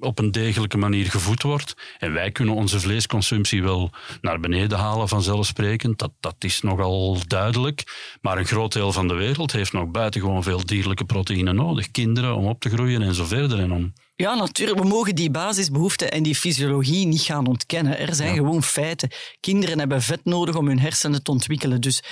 op 0.00 0.18
een 0.18 0.30
degelijke 0.30 0.76
manier 0.76 1.10
gevoed 1.10 1.42
wordt. 1.42 1.74
En 1.98 2.12
wij 2.12 2.30
kunnen 2.30 2.54
onze 2.54 2.80
vleesconsumptie 2.80 3.62
wel 3.62 3.90
naar 4.20 4.40
beneden 4.40 4.78
halen, 4.78 5.08
vanzelfsprekend. 5.08 5.98
Dat, 5.98 6.12
dat 6.20 6.36
is 6.38 6.60
nogal 6.60 7.18
duidelijk. 7.26 7.82
Maar 8.20 8.38
een 8.38 8.46
groot 8.46 8.72
deel 8.72 8.92
van 8.92 9.08
de 9.08 9.14
wereld 9.14 9.52
heeft 9.52 9.72
nog 9.72 9.90
buitengewoon 9.90 10.42
veel 10.42 10.64
dierlijke 10.64 11.04
proteïne 11.04 11.52
nodig. 11.52 11.90
Kinderen 11.90 12.36
om 12.36 12.46
op 12.46 12.60
te 12.60 12.70
groeien 12.70 13.02
en 13.02 13.14
zo 13.14 13.24
verder. 13.24 13.58
En 13.58 13.72
om 13.72 13.92
ja, 14.16 14.34
natuurlijk. 14.34 14.78
We 14.78 14.86
mogen 14.86 15.14
die 15.14 15.30
basisbehoeften 15.30 16.10
en 16.10 16.22
die 16.22 16.34
fysiologie 16.34 17.06
niet 17.06 17.20
gaan 17.20 17.46
ontkennen. 17.46 17.98
Er 17.98 18.14
zijn 18.14 18.34
gewoon 18.34 18.62
feiten. 18.62 19.10
Kinderen 19.40 19.78
hebben 19.78 20.02
vet 20.02 20.24
nodig 20.24 20.54
om 20.54 20.66
hun 20.66 20.78
hersenen 20.78 21.22
te 21.22 21.30
ontwikkelen. 21.30 21.80
Dus 21.80 22.02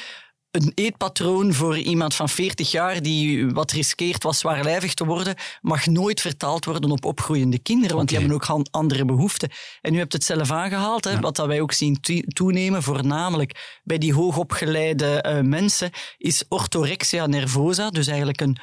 een 0.55 0.73
eetpatroon 0.75 1.53
voor 1.53 1.79
iemand 1.79 2.15
van 2.15 2.29
40 2.29 2.71
jaar 2.71 3.03
die 3.03 3.49
wat 3.51 3.71
riskeert 3.71 4.23
was 4.23 4.39
zwaarlijvig 4.39 4.95
te 4.95 5.05
worden, 5.05 5.35
mag 5.61 5.87
nooit 5.87 6.21
vertaald 6.21 6.65
worden 6.65 6.91
op 6.91 7.05
opgroeiende 7.05 7.59
kinderen, 7.59 7.97
want 7.97 8.09
die 8.09 8.19
hebben 8.19 8.37
ook 8.37 8.67
andere 8.71 9.05
behoeften. 9.05 9.51
En 9.81 9.95
u 9.95 9.99
hebt 9.99 10.13
het 10.13 10.25
zelf 10.25 10.51
aangehaald, 10.51 11.05
hè, 11.05 11.21
wat 11.21 11.37
dat 11.37 11.47
wij 11.47 11.61
ook 11.61 11.73
zien 11.73 12.01
toenemen, 12.29 12.83
voornamelijk 12.83 13.81
bij 13.85 13.99
die 13.99 14.15
hoogopgeleide 14.15 15.25
uh, 15.27 15.41
mensen, 15.41 15.91
is 16.19 16.45
orthorexia 16.49 17.27
nervosa, 17.27 17.91
dus 17.91 18.07
eigenlijk 18.07 18.41
een 18.41 18.59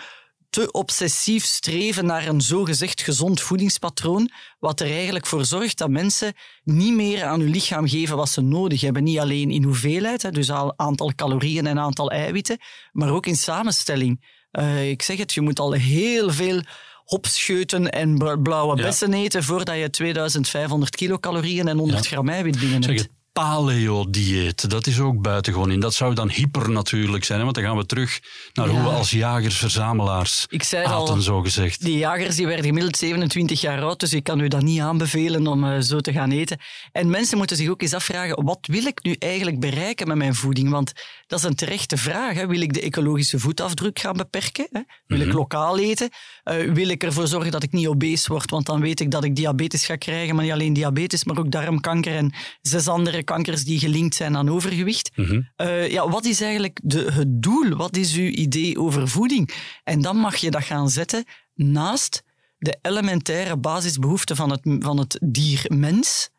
te 0.51 0.71
obsessief 0.71 1.45
streven 1.45 2.05
naar 2.05 2.27
een 2.27 2.41
zogezegd 2.41 3.01
gezond 3.01 3.41
voedingspatroon, 3.41 4.31
wat 4.59 4.79
er 4.79 4.91
eigenlijk 4.91 5.25
voor 5.25 5.45
zorgt 5.45 5.77
dat 5.77 5.89
mensen 5.89 6.33
niet 6.63 6.93
meer 6.93 7.23
aan 7.23 7.39
hun 7.39 7.49
lichaam 7.49 7.87
geven 7.87 8.17
wat 8.17 8.29
ze 8.29 8.41
nodig 8.41 8.81
hebben. 8.81 9.03
Niet 9.03 9.19
alleen 9.19 9.51
in 9.51 9.63
hoeveelheid, 9.63 10.33
dus 10.33 10.51
al 10.51 10.73
aantal 10.75 11.11
calorieën 11.15 11.67
en 11.67 11.79
aantal 11.79 12.11
eiwitten, 12.11 12.57
maar 12.91 13.09
ook 13.09 13.25
in 13.25 13.35
samenstelling. 13.35 14.39
Uh, 14.51 14.89
ik 14.89 15.01
zeg 15.01 15.17
het, 15.17 15.33
je 15.33 15.41
moet 15.41 15.59
al 15.59 15.71
heel 15.71 16.31
veel 16.31 16.61
hopscheuten 17.03 17.89
en 17.89 18.17
blauwe 18.43 18.75
bessen 18.75 19.13
eten 19.13 19.43
voordat 19.43 19.77
je 19.77 19.89
2500 19.89 20.95
kilocalorieën 20.95 21.67
en 21.67 21.77
100 21.77 22.07
gram 22.07 22.29
eiwit 22.29 22.59
binnen 22.59 22.83
hebt 22.83 23.20
paleo-dieet. 23.33 24.69
Dat 24.69 24.87
is 24.87 24.99
ook 24.99 25.21
buitengewoon 25.21 25.71
in. 25.71 25.79
Dat 25.79 25.93
zou 25.93 26.13
dan 26.13 26.29
hyper 26.29 26.69
natuurlijk 26.69 27.23
zijn, 27.23 27.43
want 27.43 27.55
dan 27.55 27.63
gaan 27.63 27.77
we 27.77 27.85
terug 27.85 28.19
naar 28.53 28.67
hoe 28.67 28.81
we 28.81 28.89
als 28.89 29.11
jagers-verzamelaars 29.11 30.47
aten, 30.49 30.91
al, 30.91 31.17
zo 31.17 31.41
gezegd. 31.41 31.81
Die 31.81 31.97
jagers 31.97 32.35
die 32.35 32.47
werden 32.47 32.65
gemiddeld 32.65 32.97
27 32.97 33.61
jaar 33.61 33.81
oud, 33.81 33.99
dus 33.99 34.13
ik 34.13 34.23
kan 34.23 34.39
u 34.39 34.47
dat 34.47 34.61
niet 34.61 34.79
aanbevelen 34.79 35.47
om 35.47 35.63
uh, 35.63 35.79
zo 35.79 35.99
te 35.99 36.11
gaan 36.11 36.31
eten. 36.31 36.59
En 36.91 37.09
mensen 37.09 37.37
moeten 37.37 37.57
zich 37.57 37.69
ook 37.69 37.81
eens 37.81 37.93
afvragen, 37.93 38.43
wat 38.43 38.59
wil 38.61 38.85
ik 38.85 39.03
nu 39.03 39.15
eigenlijk 39.19 39.59
bereiken 39.59 40.07
met 40.07 40.17
mijn 40.17 40.35
voeding? 40.35 40.69
Want 40.69 40.91
dat 41.31 41.39
is 41.39 41.45
een 41.45 41.55
terechte 41.55 41.97
vraag. 41.97 42.33
Hè. 42.33 42.47
Wil 42.47 42.61
ik 42.61 42.73
de 42.73 42.81
ecologische 42.81 43.39
voetafdruk 43.39 43.99
gaan 43.99 44.17
beperken? 44.17 44.67
Hè? 44.71 44.81
Wil 45.05 45.19
ik 45.19 45.27
mhm. 45.27 45.35
lokaal 45.35 45.79
eten? 45.79 46.09
Uh, 46.43 46.73
wil 46.73 46.87
ik 46.87 47.03
ervoor 47.03 47.27
zorgen 47.27 47.51
dat 47.51 47.63
ik 47.63 47.71
niet 47.71 47.87
obese 47.87 48.27
word, 48.31 48.49
want 48.49 48.65
dan 48.65 48.81
weet 48.81 48.99
ik 48.99 49.11
dat 49.11 49.23
ik 49.23 49.35
diabetes 49.35 49.85
ga 49.85 49.95
krijgen, 49.95 50.35
maar 50.35 50.43
niet 50.43 50.53
alleen 50.53 50.73
diabetes, 50.73 51.23
maar 51.23 51.37
ook 51.37 51.51
darmkanker 51.51 52.15
en 52.15 52.33
zes 52.61 52.87
andere 52.87 53.23
kankers 53.23 53.63
die 53.63 53.79
gelinkt 53.79 54.15
zijn 54.15 54.37
aan 54.37 54.49
overgewicht. 54.49 55.11
Mhm. 55.15 55.41
Eh, 55.55 55.91
ja, 55.91 56.09
wat 56.09 56.25
is 56.25 56.41
eigenlijk 56.41 56.79
de, 56.83 57.11
het 57.11 57.41
doel? 57.41 57.75
Wat 57.75 57.97
is 57.97 58.15
uw 58.15 58.29
idee 58.29 58.79
over 58.79 59.07
voeding? 59.07 59.53
En 59.83 60.01
dan 60.01 60.17
mag 60.17 60.35
je 60.35 60.51
dat 60.51 60.63
gaan 60.63 60.89
zetten 60.89 61.25
naast 61.53 62.23
de 62.57 62.77
elementaire 62.81 63.57
basisbehoeften 63.57 64.35
van 64.35 64.51
het, 64.51 64.61
van 64.79 64.97
het 64.97 65.17
dier 65.23 65.65
mens. 65.67 66.29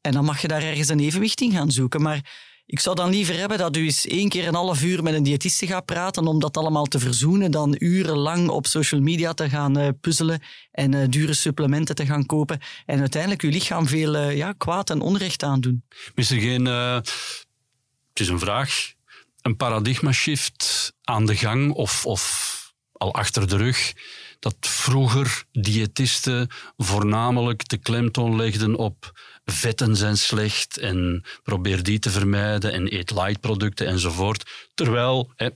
En 0.00 0.12
dan 0.12 0.24
mag 0.24 0.40
je 0.40 0.48
daar 0.48 0.62
ergens 0.62 0.88
een 0.88 1.00
evenwicht 1.00 1.40
in 1.40 1.52
gaan 1.52 1.70
zoeken. 1.70 2.02
Maar 2.02 2.49
ik 2.70 2.80
zou 2.80 2.96
dan 2.96 3.10
liever 3.10 3.38
hebben 3.38 3.58
dat 3.58 3.76
u 3.76 3.84
eens 3.84 4.06
één 4.06 4.28
keer 4.28 4.46
een 4.46 4.54
half 4.54 4.82
uur 4.82 5.02
met 5.02 5.14
een 5.14 5.22
diëtiste 5.22 5.66
gaat 5.66 5.84
praten 5.84 6.26
om 6.26 6.40
dat 6.40 6.56
allemaal 6.56 6.84
te 6.84 6.98
verzoenen, 6.98 7.50
dan 7.50 7.76
urenlang 7.78 8.48
op 8.48 8.66
social 8.66 9.00
media 9.00 9.32
te 9.32 9.48
gaan 9.48 9.78
uh, 9.78 9.88
puzzelen 10.00 10.42
en 10.72 10.94
uh, 10.94 11.04
dure 11.08 11.34
supplementen 11.34 11.94
te 11.94 12.06
gaan 12.06 12.26
kopen 12.26 12.60
en 12.86 13.00
uiteindelijk 13.00 13.42
uw 13.42 13.50
lichaam 13.50 13.86
veel 13.86 14.14
uh, 14.14 14.36
ja, 14.36 14.52
kwaad 14.52 14.90
en 14.90 15.00
onrecht 15.00 15.42
aandoen. 15.42 15.84
Is 16.14 16.30
er 16.30 16.40
geen... 16.40 16.64
het 16.64 18.20
is 18.20 18.28
een 18.28 18.38
vraag. 18.38 18.92
Een 19.40 19.56
paradigma-shift 19.56 20.92
aan 21.02 21.26
de 21.26 21.36
gang 21.36 21.72
of, 21.72 22.06
of 22.06 22.72
al 22.92 23.14
achter 23.14 23.48
de 23.48 23.56
rug 23.56 23.92
dat 24.40 24.56
vroeger 24.60 25.44
diëtisten 25.52 26.48
voornamelijk 26.76 27.68
de 27.68 27.76
klemtoon 27.76 28.36
legden 28.36 28.76
op 28.76 29.20
vetten 29.44 29.96
zijn 29.96 30.18
slecht 30.18 30.78
en 30.78 31.24
probeer 31.42 31.82
die 31.82 31.98
te 31.98 32.10
vermijden 32.10 32.72
en 32.72 32.94
eet 32.94 33.10
light 33.10 33.40
producten 33.40 33.86
enzovoort. 33.86 34.68
Terwijl, 34.74 35.32
hè, 35.36 35.48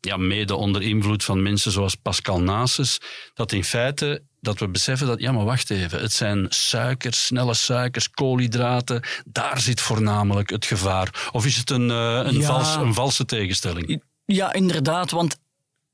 ja, 0.00 0.16
mede 0.16 0.54
onder 0.54 0.82
invloed 0.82 1.24
van 1.24 1.42
mensen 1.42 1.72
zoals 1.72 1.94
Pascal 1.94 2.40
Nasus, 2.40 3.00
dat 3.34 3.52
in 3.52 3.64
feite 3.64 4.22
dat 4.40 4.58
we 4.58 4.68
beseffen 4.68 5.06
dat, 5.06 5.20
ja 5.20 5.32
maar 5.32 5.44
wacht 5.44 5.70
even, 5.70 6.00
het 6.00 6.12
zijn 6.12 6.46
suikers, 6.48 7.26
snelle 7.26 7.54
suikers, 7.54 8.10
koolhydraten, 8.10 9.02
daar 9.24 9.60
zit 9.60 9.80
voornamelijk 9.80 10.50
het 10.50 10.64
gevaar. 10.64 11.28
Of 11.32 11.46
is 11.46 11.56
het 11.56 11.70
een, 11.70 11.88
uh, 11.88 12.20
een, 12.24 12.42
vals, 12.42 12.74
een 12.74 12.94
valse 12.94 13.24
tegenstelling? 13.24 14.02
Ja, 14.24 14.52
inderdaad, 14.52 15.10
want 15.10 15.38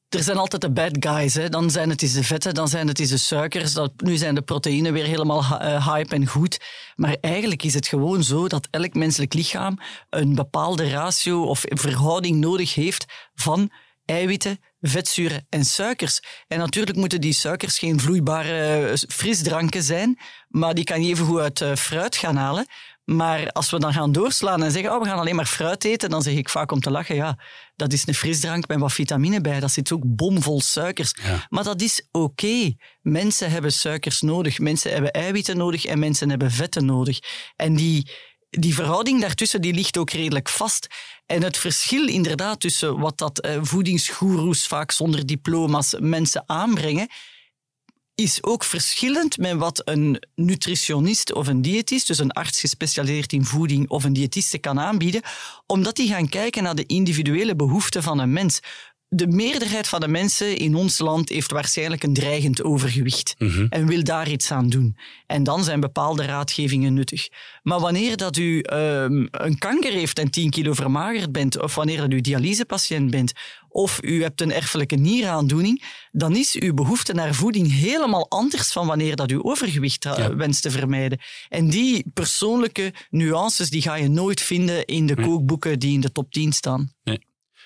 er 0.08 0.22
zijn 0.22 0.36
altijd 0.36 0.62
de 0.62 0.70
bad 0.70 0.96
guys. 1.00 1.34
Hè. 1.34 1.48
Dan 1.48 1.70
zijn 1.70 1.90
het 1.90 2.02
eens 2.02 2.12
de 2.12 2.24
vetten, 2.24 2.54
dan 2.54 2.68
zijn 2.68 2.88
het 2.88 2.98
eens 2.98 3.10
de 3.10 3.16
suikers. 3.16 3.72
Dat, 3.72 3.92
nu 3.96 4.16
zijn 4.16 4.34
de 4.34 4.42
proteïnen 4.42 4.92
weer 4.92 5.04
helemaal 5.04 5.40
uh, 5.40 5.88
hype 5.92 6.14
en 6.14 6.26
goed. 6.26 6.60
Maar 6.96 7.16
eigenlijk 7.20 7.62
is 7.62 7.74
het 7.74 7.86
gewoon 7.86 8.22
zo 8.22 8.48
dat 8.48 8.68
elk 8.70 8.94
menselijk 8.94 9.34
lichaam 9.34 9.78
een 10.10 10.34
bepaalde 10.34 10.90
ratio 10.90 11.42
of 11.42 11.64
verhouding 11.66 12.36
nodig 12.36 12.74
heeft 12.74 13.04
van 13.34 13.70
eiwitten, 14.04 14.60
vetzuren 14.80 15.46
en 15.48 15.64
suikers. 15.64 16.20
En 16.48 16.58
natuurlijk 16.58 16.96
moeten 16.96 17.20
die 17.20 17.32
suikers 17.32 17.78
geen 17.78 18.00
vloeibare 18.00 18.88
uh, 18.90 18.96
frisdranken 19.08 19.82
zijn, 19.82 20.18
maar 20.48 20.74
die 20.74 20.84
kan 20.84 21.02
je 21.02 21.08
even 21.08 21.26
goed 21.26 21.40
uit 21.40 21.60
uh, 21.60 21.74
fruit 21.74 22.16
gaan 22.16 22.36
halen. 22.36 22.66
Maar 23.08 23.50
als 23.52 23.70
we 23.70 23.78
dan 23.78 23.92
gaan 23.92 24.12
doorslaan 24.12 24.62
en 24.62 24.70
zeggen, 24.70 24.92
oh, 24.92 25.02
we 25.02 25.08
gaan 25.08 25.18
alleen 25.18 25.36
maar 25.36 25.46
fruit 25.46 25.84
eten, 25.84 26.10
dan 26.10 26.22
zeg 26.22 26.34
ik 26.34 26.48
vaak 26.48 26.72
om 26.72 26.80
te 26.80 26.90
lachen, 26.90 27.14
ja, 27.14 27.38
dat 27.76 27.92
is 27.92 28.06
een 28.06 28.14
frisdrank 28.14 28.68
met 28.68 28.78
wat 28.78 28.92
vitamine 28.92 29.40
bij. 29.40 29.60
Dat 29.60 29.70
zit 29.70 29.92
ook 29.92 30.02
bomvol 30.04 30.60
suikers. 30.60 31.14
Maar 31.48 31.64
dat 31.64 31.80
is 31.80 32.06
oké. 32.12 32.74
Mensen 33.02 33.50
hebben 33.50 33.72
suikers 33.72 34.20
nodig, 34.20 34.58
mensen 34.58 34.92
hebben 34.92 35.10
eiwitten 35.10 35.56
nodig 35.56 35.84
en 35.84 35.98
mensen 35.98 36.30
hebben 36.30 36.50
vetten 36.50 36.84
nodig. 36.84 37.18
En 37.56 37.76
die, 37.76 38.10
die 38.50 38.74
verhouding 38.74 39.20
daartussen 39.20 39.60
die 39.60 39.74
ligt 39.74 39.98
ook 39.98 40.10
redelijk 40.10 40.48
vast. 40.48 40.86
En 41.26 41.42
het 41.42 41.56
verschil 41.56 42.08
inderdaad 42.08 42.60
tussen 42.60 42.98
wat 42.98 43.18
dat 43.18 43.40
eh, 43.40 43.58
voedingsgoeroes 43.62 44.66
vaak 44.66 44.90
zonder 44.90 45.26
diploma's 45.26 45.94
mensen 45.98 46.42
aanbrengen, 46.46 47.08
is 48.20 48.42
ook 48.42 48.64
verschillend 48.64 49.38
met 49.38 49.56
wat 49.56 49.82
een 49.84 50.22
nutritionist 50.34 51.32
of 51.32 51.46
een 51.46 51.62
diëtist, 51.62 52.06
dus 52.06 52.18
een 52.18 52.32
arts 52.32 52.60
gespecialiseerd 52.60 53.32
in 53.32 53.44
voeding 53.44 53.88
of 53.88 54.04
een 54.04 54.12
diëtiste 54.12 54.58
kan 54.58 54.80
aanbieden, 54.80 55.22
omdat 55.66 55.96
die 55.96 56.08
gaan 56.08 56.28
kijken 56.28 56.62
naar 56.62 56.74
de 56.74 56.86
individuele 56.86 57.56
behoeften 57.56 58.02
van 58.02 58.18
een 58.18 58.32
mens. 58.32 58.60
De 59.10 59.26
meerderheid 59.26 59.88
van 59.88 60.00
de 60.00 60.08
mensen 60.08 60.56
in 60.56 60.74
ons 60.74 60.98
land 60.98 61.28
heeft 61.28 61.50
waarschijnlijk 61.50 62.02
een 62.02 62.12
dreigend 62.14 62.62
overgewicht 62.62 63.34
Mhm. 63.38 63.66
en 63.68 63.86
wil 63.86 64.04
daar 64.04 64.28
iets 64.30 64.50
aan 64.50 64.68
doen. 64.68 64.96
En 65.26 65.42
dan 65.42 65.64
zijn 65.64 65.80
bepaalde 65.80 66.24
raadgevingen 66.24 66.94
nuttig. 66.94 67.28
Maar 67.62 67.80
wanneer 67.80 68.16
dat 68.16 68.36
u 68.36 68.60
ehm, 68.60 69.26
een 69.30 69.58
kanker 69.58 69.92
heeft 69.92 70.18
en 70.18 70.30
10 70.30 70.50
kilo 70.50 70.72
vermagerd 70.72 71.32
bent, 71.32 71.62
of 71.62 71.74
wanneer 71.74 71.96
dat 71.96 72.12
u 72.12 72.20
dialysepatiënt 72.20 73.10
bent, 73.10 73.32
of 73.68 73.98
u 74.02 74.22
hebt 74.22 74.40
een 74.40 74.52
erfelijke 74.52 74.96
nieraandoening, 74.96 75.84
dan 76.12 76.36
is 76.36 76.54
uw 76.54 76.74
behoefte 76.74 77.12
naar 77.12 77.34
voeding 77.34 77.72
helemaal 77.72 78.30
anders 78.30 78.72
van 78.72 78.86
wanneer 78.86 79.16
dat 79.16 79.30
u 79.30 79.38
overgewicht 79.42 80.04
eh, 80.04 80.16
Ja. 80.18 80.36
wenst 80.36 80.62
te 80.62 80.70
vermijden. 80.70 81.18
En 81.48 81.70
die 81.70 82.04
persoonlijke 82.14 82.92
nuances 83.10 83.70
die 83.70 83.82
ga 83.82 83.94
je 83.94 84.08
nooit 84.08 84.40
vinden 84.40 84.84
in 84.84 85.06
de 85.06 85.14
kookboeken 85.14 85.78
die 85.78 85.92
in 85.92 86.00
de 86.00 86.12
top 86.12 86.32
10 86.32 86.52
staan. 86.52 86.92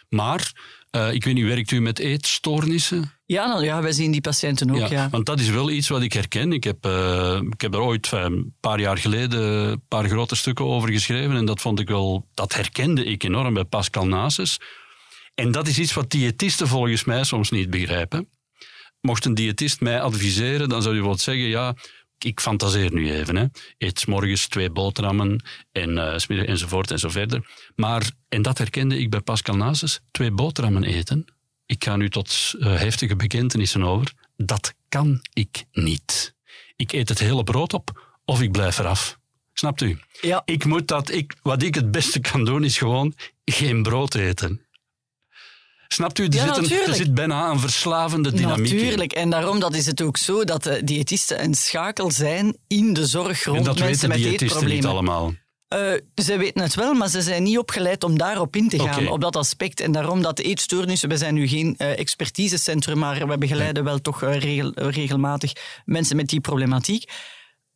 Maar, 0.09 0.53
eh, 0.93 1.13
ik 1.13 1.25
weet 1.25 1.35
niet, 1.35 1.45
werkt 1.45 1.71
u 1.71 1.81
met 1.81 1.99
eetstoornissen? 1.99 3.13
Ja, 3.27 3.47
nou, 3.47 3.65
ja 3.65 3.83
wij 3.83 3.93
zien 3.93 4.11
die 4.11 4.21
patiënten 4.21 4.71
ook, 4.71 4.89
ja. 4.89 5.09
Want 5.11 5.27
dat 5.27 5.41
is 5.41 5.49
wel 5.49 5.71
iets 5.71 5.89
wat 5.89 6.03
ik 6.03 6.13
herken. 6.13 6.53
Ik 6.53 6.65
heb, 6.65 6.85
eh, 6.85 7.41
ik 7.51 7.61
heb 7.61 7.75
er 7.75 7.81
ooit 7.81 8.13
enfin, 8.13 8.33
een 8.33 8.55
paar 8.61 8.81
jaar 8.81 8.99
geleden 8.99 9.43
een 9.43 9.83
paar 9.89 10.09
grote 10.09 10.37
stukken 10.37 10.65
over 10.65 10.89
geschreven. 10.89 11.37
En 11.37 11.45
dat 11.45 11.61
vond 11.61 11.81
ik 11.81 11.89
wel, 11.89 12.29
dat 12.35 12.55
herkende 12.55 13.05
ik 13.05 13.23
enorm 13.23 13.55
bij 13.55 13.65
Pascal 13.65 14.07
Nasus. 14.07 14.59
En 15.35 15.53
dat 15.53 15.67
is 15.67 15.79
iets 15.79 15.93
wat 15.93 16.11
diëtisten 16.11 16.69
volgens 16.69 17.05
mij 17.05 17.25
soms 17.25 17.51
niet 17.51 17.71
begrijpen. 17.71 18.29
Mocht 19.01 19.25
een 19.25 19.35
diëtist 19.35 19.81
mij 19.81 20.01
adviseren, 20.01 20.69
dan 20.69 20.83
zou 20.83 20.95
hij 20.95 21.05
wel 21.05 21.19
zeggen, 21.19 21.45
ja, 21.45 21.75
ik 22.25 22.41
fantaseer 22.41 22.93
nu 22.93 23.13
even. 23.13 23.37
Hè. 23.37 23.47
Eet 23.79 24.07
morgens 24.07 24.47
twee 24.47 24.71
boterhammen 24.71 25.45
en, 25.73 25.93
middags 25.95 26.27
enzovoort 26.27 26.91
en 26.91 26.99
zo 26.99 27.09
verder. 27.09 27.51
Maar, 27.77 28.11
en 28.29 28.43
dat 28.43 28.59
herkende 28.59 28.99
ik 28.99 29.11
bij 29.11 29.21
Pascal 29.21 29.57
Nasus, 29.57 30.01
twee 30.11 30.31
boterhammen 30.31 30.85
eten. 30.85 31.25
Ik 31.67 31.85
ga 31.85 31.97
nu 31.97 32.09
tot 32.09 32.55
eh, 32.59 32.75
heftige 32.75 33.17
bekentenissen 33.17 33.83
over. 33.83 34.13
Dat 34.37 34.75
kan 34.89 35.21
ik 35.33 35.65
niet. 35.73 36.35
Ik 36.77 36.93
eet 36.93 37.09
het 37.09 37.19
hele 37.19 37.45
brood 37.45 37.73
op 37.73 38.17
of 38.25 38.43
ik 38.43 38.53
blijf 38.53 38.79
eraf. 38.79 39.19
Snapt 39.53 39.81
u? 39.81 39.99
Ja, 40.21 40.43
Ik 40.45 40.65
moet 40.65 40.89
dat, 40.89 41.11
ik, 41.11 41.35
wat 41.43 41.63
ik 41.63 41.75
het 41.75 41.91
beste 41.91 42.21
kan 42.21 42.45
doen, 42.45 42.65
is 42.65 42.79
gewoon 42.79 43.15
geen 43.45 43.83
brood 43.83 44.15
eten. 44.15 44.67
Snapt 45.93 46.19
u? 46.19 46.25
Er, 46.25 46.35
Ja, 46.35 46.55
zit, 46.55 46.71
een, 46.71 46.87
er 46.87 46.95
zit 46.95 47.15
bijna 47.15 47.51
een 47.51 47.61
verslavende 47.61 48.33
dynamiek 48.33 48.71
in. 48.73 48.77
Natuurlijk. 48.77 49.13
En 49.13 49.31
daarom 49.31 49.61
dat 49.61 49.75
is 49.75 49.87
het 49.87 50.03
ook 50.03 50.17
zo 50.17 50.45
dat 50.45 50.63
de 50.63 50.85
diëtisten 50.85 51.45
een 51.45 51.55
schakel 51.55 52.11
zijn 52.11 52.57
in 52.67 52.93
de 52.93 53.07
zorg 53.07 53.45
rond 53.45 53.59
En 53.59 53.65
dat 53.65 53.79
mensen 53.79 54.09
weten 54.09 54.09
met 54.09 54.19
diëtisten 54.31 54.65
niet 54.65 54.73
eetproblemen. 54.75 54.91
allemaal. 54.91 55.35
Eh, 55.69 56.25
ze 56.25 56.37
weten 56.37 56.63
het 56.63 56.75
wel, 56.75 56.95
maar 56.95 57.09
ze 57.09 57.23
zijn 57.23 57.43
niet 57.43 57.59
opgeleid 57.59 58.05
om 58.05 58.19
daarop 58.19 58.57
in 58.57 58.69
te 58.69 58.79
gaan, 58.79 59.09
op 59.09 59.21
dat 59.21 59.37
aspect. 59.37 59.81
En 59.81 59.93
daarom 59.93 60.23
dat 60.23 60.39
eetstoornissen, 60.39 61.09
we 61.09 61.17
zijn 61.17 61.35
nu 61.35 61.49
geen 61.49 61.75
eh, 61.79 61.99
expertisecentrum, 61.99 62.99
maar 62.99 63.29
we 63.29 63.39
begeleiden 63.39 63.85
wel 63.85 64.01
toch 64.01 64.23
eh, 64.23 64.39
regel- 64.39 64.73
regelmatig 64.75 65.53
mensen 65.85 66.17
met 66.17 66.29
die 66.29 66.41
problematiek. 66.41 67.05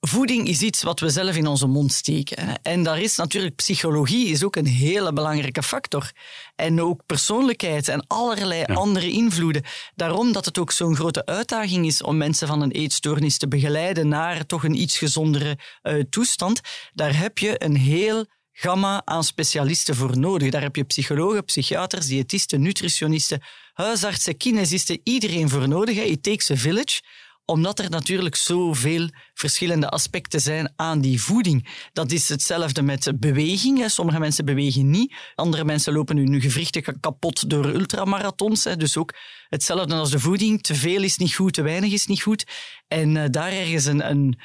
Voeding 0.09 0.49
is 0.49 0.63
iets 0.63 0.83
wat 0.83 1.01
we 1.01 1.11
zelf 1.11 1.37
in 1.37 1.47
onze 1.47 1.67
mond 1.67 1.93
steken. 1.93 2.63
En 2.63 2.83
daar 2.83 3.01
is 3.01 3.17
natuurlijk 3.17 3.57
psychologie 3.57 4.29
is 4.29 4.45
ook 4.45 4.57
een 4.57 4.67
hele 4.67 5.13
belangrijke 5.13 5.63
factor. 5.63 6.13
En 6.57 6.83
ook 6.83 7.07
persoonlijkheid 7.07 7.89
en 7.89 8.05
allerlei 8.07 8.65
andere 8.65 9.11
invloeden. 9.11 9.63
Daarom 9.95 10.33
dat 10.33 10.45
het 10.45 10.59
ook 10.59 10.73
zo'n 10.73 10.97
grote 10.97 11.27
uitdaging 11.27 11.87
is 11.87 12.03
om 12.03 12.17
mensen 12.17 12.47
van 12.47 12.63
een 12.63 12.71
eetstoornis 12.71 13.39
te 13.39 13.49
begeleiden 13.49 14.09
naar 14.09 14.47
toch 14.47 14.65
een 14.65 14.81
iets 14.81 14.99
gezondere 14.99 15.59
eh, 15.83 15.95
toestand. 16.11 16.61
Daar 16.95 17.19
heb 17.19 17.39
je 17.39 17.65
een 17.65 17.77
heel 17.77 18.27
gamma 18.53 19.03
aan 19.05 19.25
specialisten 19.25 19.95
voor 19.95 20.19
nodig. 20.19 20.51
Daar 20.51 20.63
heb 20.63 20.77
je 20.77 20.85
psychologen, 20.85 21.45
psychiaters, 21.45 22.07
diëtisten, 22.07 22.61
nutritionisten, 22.63 23.43
huisartsen, 23.73 24.37
kinesisten, 24.37 25.01
iedereen 25.03 25.49
voor 25.49 25.69
nodig. 25.69 25.97
It 25.97 26.23
takes 26.23 26.51
a 26.51 26.57
village 26.57 27.01
omdat 27.47 27.79
er 27.79 27.91
natuurlijk 27.91 28.35
zoveel 28.35 29.09
verschillende 29.35 29.89
aspecten 29.89 30.41
zijn 30.41 30.73
aan 30.77 31.01
die 31.01 31.23
voeding. 31.23 31.89
Dat 31.93 32.13
is 32.13 32.29
hetzelfde 32.29 32.83
met 32.83 33.13
beweging. 33.21 33.91
Sommige 33.91 34.19
mensen 34.19 34.45
bewegen 34.45 34.91
niet. 34.91 35.15
Andere 35.35 35.65
mensen 35.65 35.93
lopen 35.93 36.17
hun 36.17 36.41
gewrichten 36.41 36.83
ka- 36.83 36.95
kapot 37.01 37.51
door 37.51 37.67
ultramarathons. 37.67 38.63
Dus 38.63 38.97
ook 38.97 39.15
hetzelfde 39.49 39.95
als 39.95 40.11
de 40.11 40.19
voeding. 40.19 40.63
Te 40.63 40.75
veel 40.75 41.03
is 41.03 41.17
niet 41.17 41.35
goed, 41.35 41.53
te 41.53 41.63
weinig 41.63 41.93
is 41.93 42.07
niet 42.07 42.23
goed. 42.23 42.45
En 42.89 43.17
eh, 43.17 43.25
daar 43.31 43.53
ergens 43.53 43.85
een, 43.85 44.11
een, 44.11 44.39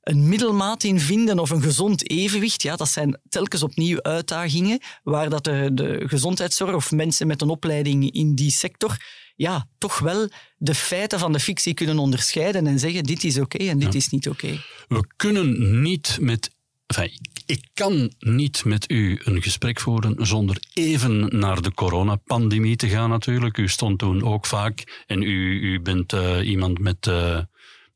een 0.00 0.28
middelmaat 0.28 0.84
in 0.84 1.00
vinden 1.00 1.38
of 1.38 1.50
een 1.50 1.62
gezond 1.62 2.10
evenwicht, 2.10 2.62
ja, 2.62 2.76
dat 2.76 2.88
zijn 2.88 3.20
telkens 3.28 3.62
opnieuw 3.62 4.02
uitdagingen 4.02 4.80
waar 5.02 5.30
dat 5.30 5.44
de 5.44 6.02
gezondheidszorg 6.06 6.74
of 6.74 6.90
mensen 6.90 7.26
met 7.26 7.42
een 7.42 7.48
opleiding 7.48 8.10
in 8.12 8.34
die 8.34 8.50
sector 8.50 8.96
ja, 9.40 9.66
toch 9.78 9.98
wel 9.98 10.28
de 10.56 10.74
feiten 10.74 11.18
van 11.18 11.32
de 11.32 11.40
fictie 11.40 11.74
kunnen 11.74 11.98
onderscheiden 11.98 12.66
en 12.66 12.78
zeggen 12.78 13.04
dit 13.04 13.24
is 13.24 13.38
oké 13.38 13.58
en 13.58 13.78
dit 13.78 13.94
is 13.94 14.08
niet 14.08 14.28
oké. 14.28 14.60
We 14.88 15.06
kunnen 15.16 15.80
niet 15.82 16.18
met. 16.20 16.50
Enfin, 16.86 17.10
ik 17.46 17.68
kan 17.74 18.12
niet 18.18 18.64
met 18.64 18.90
u 18.90 19.20
een 19.24 19.42
gesprek 19.42 19.80
voeren 19.80 20.26
zonder 20.26 20.56
even 20.72 21.38
naar 21.38 21.62
de 21.62 21.74
coronapandemie 21.74 22.76
te 22.76 22.88
gaan, 22.88 23.10
natuurlijk. 23.10 23.58
U 23.58 23.68
stond 23.68 23.98
toen 23.98 24.24
ook 24.24 24.46
vaak 24.46 25.02
en 25.06 25.22
u, 25.22 25.60
u 25.72 25.80
bent 25.80 26.12
eh, 26.12 26.48
iemand 26.48 26.78
met 26.78 27.06
eh, 27.06 27.38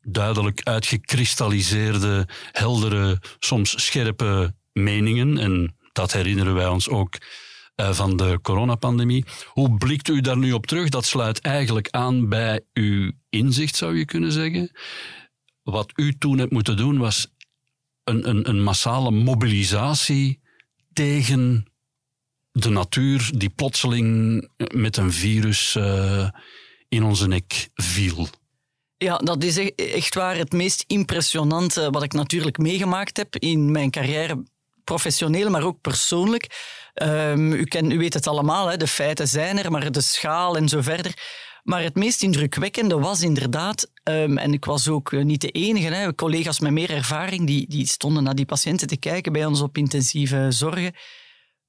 duidelijk 0.03 0.61
uitgekristalliseerde, 0.63 2.29
heldere, 2.53 3.21
soms 3.39 3.85
scherpe 3.85 4.55
meningen. 4.73 5.39
En 5.39 5.77
dat 5.93 6.13
herinneren 6.13 6.55
wij 6.55 6.69
ons 6.69 6.89
ook 6.89 7.19
van 7.77 8.17
de 8.17 8.39
coronapandemie. 8.43 9.25
Hoe 9.47 9.77
blikt 9.79 10.09
u 10.09 10.21
daar 10.21 10.39
nu 10.39 10.53
op 10.53 10.67
terug? 10.67 10.89
Dat 10.89 11.05
sluit 11.05 11.41
eigenlijk 11.41 11.89
aan 11.91 12.29
bij 12.29 12.61
uw 12.73 13.13
inzicht, 13.31 13.77
zou 13.77 13.99
je 13.99 14.05
kunnen 14.05 14.33
zeggen. 14.33 14.71
Wat 15.63 15.93
u 15.97 16.19
toen 16.19 16.39
hebt 16.39 16.53
moeten 16.53 16.77
doen 16.77 16.99
was 16.99 17.33
een, 18.05 18.29
een, 18.29 18.49
een 18.49 18.63
massale 18.63 19.11
mobilisatie 19.11 20.41
tegen 20.93 21.67
de 22.53 22.69
natuur 22.69 23.31
die 23.37 23.49
plotseling 23.49 24.49
met 24.75 24.97
een 24.97 25.13
virus 25.13 25.75
eh, 25.75 26.29
in 26.89 27.03
onze 27.03 27.29
nek 27.29 27.69
viel. 27.75 28.29
Ja, 28.97 29.17
dat 29.17 29.45
is 29.45 29.57
e- 29.57 29.75
echt 29.75 30.15
waar 30.15 30.37
het 30.37 30.53
meest 30.53 30.85
impressionante 30.87 31.91
wat 31.91 32.03
ik 32.03 32.13
natuurlijk 32.13 32.59
meegemaakt 32.59 33.17
heb 33.17 33.37
in 33.37 33.71
mijn 33.71 33.91
carrière, 33.91 34.43
professioneel, 34.85 35.51
maar 35.51 35.63
ook 35.63 35.81
persoonlijk. 35.81 36.47
Ehm, 36.95 37.53
u, 37.53 37.65
ken, 37.65 37.91
u 37.91 37.99
weet 37.99 38.15
het 38.15 38.27
allemaal, 38.27 38.67
hè, 38.69 38.77
de 38.77 38.87
feiten 38.87 39.29
zijn 39.29 39.59
er, 39.59 39.71
maar 39.71 39.93
de 39.93 40.01
schaal 40.01 40.57
en 40.57 40.69
zo 40.69 40.81
verder. 40.83 41.13
Maar 41.63 41.83
het 41.83 41.95
meest 41.95 42.23
indrukwekkende 42.23 42.99
was 42.99 43.21
inderdaad, 43.23 43.91
ehm, 44.03 44.39
en 44.39 44.53
ik 44.53 44.65
was 44.65 44.89
ook 44.89 45.13
eh, 45.13 45.23
niet 45.25 45.41
de 45.41 45.49
enige, 45.51 45.87
hè, 45.95 46.15
collega's 46.15 46.61
met 46.61 46.73
meer 46.73 46.91
ervaring, 46.91 47.47
die, 47.47 47.69
die 47.69 47.87
stonden 47.87 48.23
naar 48.23 48.35
die 48.35 48.45
patiënten 48.47 48.87
te 48.87 48.97
kijken 48.97 49.33
bij 49.33 49.45
ons 49.45 49.61
op 49.61 49.77
intensieve 49.77 50.47
zorgen. 50.51 50.93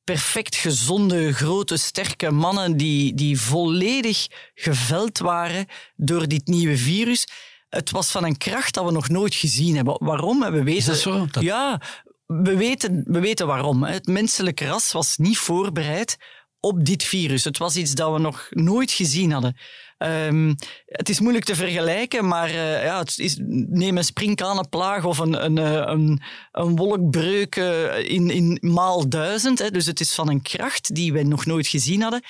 Perfect 0.04 0.56
gezonde, 0.56 1.34
grote, 1.34 1.78
sterke 1.78 2.32
mannen 2.32 2.78
die, 2.78 3.14
die 3.14 3.40
volledig 3.42 4.28
geveld 4.54 5.18
waren 5.18 5.66
door 5.96 6.28
dit 6.28 6.48
nieuwe 6.48 6.78
virus. 6.78 7.28
Het 7.70 7.92
was 7.92 8.12
van 8.12 8.24
een 8.26 8.38
kracht 8.38 8.74
dat 8.74 8.86
we 8.86 8.92
nog 8.92 9.10
nooit 9.10 9.36
gezien 9.36 9.76
hebben. 9.76 9.96
Waarom? 10.00 10.40
We 10.40 10.64
weten, 10.64 10.88
dat 10.88 10.98
zo? 10.98 11.28
Dat- 11.32 11.44
Ja, 11.44 11.82
we 12.26 12.58
weten, 12.58 13.04
we 13.08 13.20
weten 13.20 13.48
waarom. 13.48 13.84
Het 13.84 14.08
menselijke 14.08 14.66
ras 14.66 14.92
was 14.92 15.18
niet 15.18 15.38
voorbereid 15.38 16.18
op 16.60 16.86
dit 16.86 17.04
virus. 17.04 17.44
Het 17.44 17.58
was 17.58 17.76
iets 17.76 17.94
dat 17.94 18.14
we 18.14 18.20
nog 18.20 18.48
nooit 18.50 18.92
gezien 18.92 19.32
hadden. 19.32 19.58
Ehm, 19.98 20.54
het 20.86 21.10
is 21.10 21.20
moeilijk 21.20 21.46
te 21.46 21.56
vergelijken, 21.56 22.28
maar 22.28 22.50
eh, 22.50 22.84
ja, 22.84 23.00
het 23.00 23.20
is, 23.20 23.38
neem 23.70 23.98
een 23.98 24.04
sprinkhanenplaag 24.04 25.06
of 25.06 25.18
een, 25.18 25.46
een, 25.46 25.58
eh, 25.58 25.84
een, 25.94 26.22
een 26.52 26.76
wolkbreuk 26.76 27.56
eh, 27.56 28.10
in, 28.10 28.30
in 28.30 28.58
maal 28.62 29.10
duizend. 29.10 29.60
Hè. 29.60 29.72
Dus 29.72 29.86
het 29.86 30.00
is 30.00 30.14
van 30.14 30.30
een 30.30 30.42
kracht 30.42 30.96
die 30.96 31.14
wij 31.14 31.24
nog 31.24 31.46
nooit 31.46 31.68
gezien 31.68 32.02
hadden. 32.02 32.22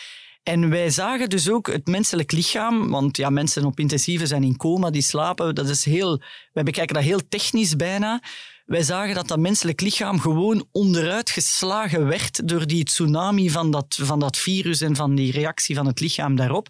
En 0.43 0.69
wij 0.69 0.89
zagen 0.89 1.29
dus 1.29 1.49
ook 1.49 1.67
het 1.67 1.87
menselijk 1.87 2.31
lichaam, 2.31 2.89
want 2.89 3.17
ja, 3.17 3.29
mensen 3.29 3.65
op 3.65 3.79
intensieve 3.79 4.25
zijn 4.25 4.43
in 4.43 4.57
coma, 4.57 4.89
die 4.89 5.01
slapen. 5.01 5.55
Dat 5.55 5.69
is 5.69 5.85
heel, 5.85 6.21
wij 6.53 6.63
bekijken 6.63 6.95
dat 6.95 7.03
heel 7.03 7.27
technisch 7.29 7.75
bijna. 7.75 8.21
Wij 8.65 8.83
zagen 8.83 9.15
dat 9.15 9.27
dat 9.27 9.39
menselijk 9.39 9.81
lichaam 9.81 10.19
gewoon 10.19 10.65
onderuit 10.71 11.29
geslagen 11.29 12.07
werd 12.07 12.47
door 12.47 12.67
die 12.67 12.83
tsunami 12.83 13.49
van 13.49 13.71
dat, 13.71 13.99
van 14.01 14.19
dat 14.19 14.37
virus 14.37 14.81
en 14.81 14.95
van 14.95 15.15
die 15.15 15.31
reactie 15.31 15.75
van 15.75 15.85
het 15.85 15.99
lichaam 15.99 16.35
daarop. 16.35 16.67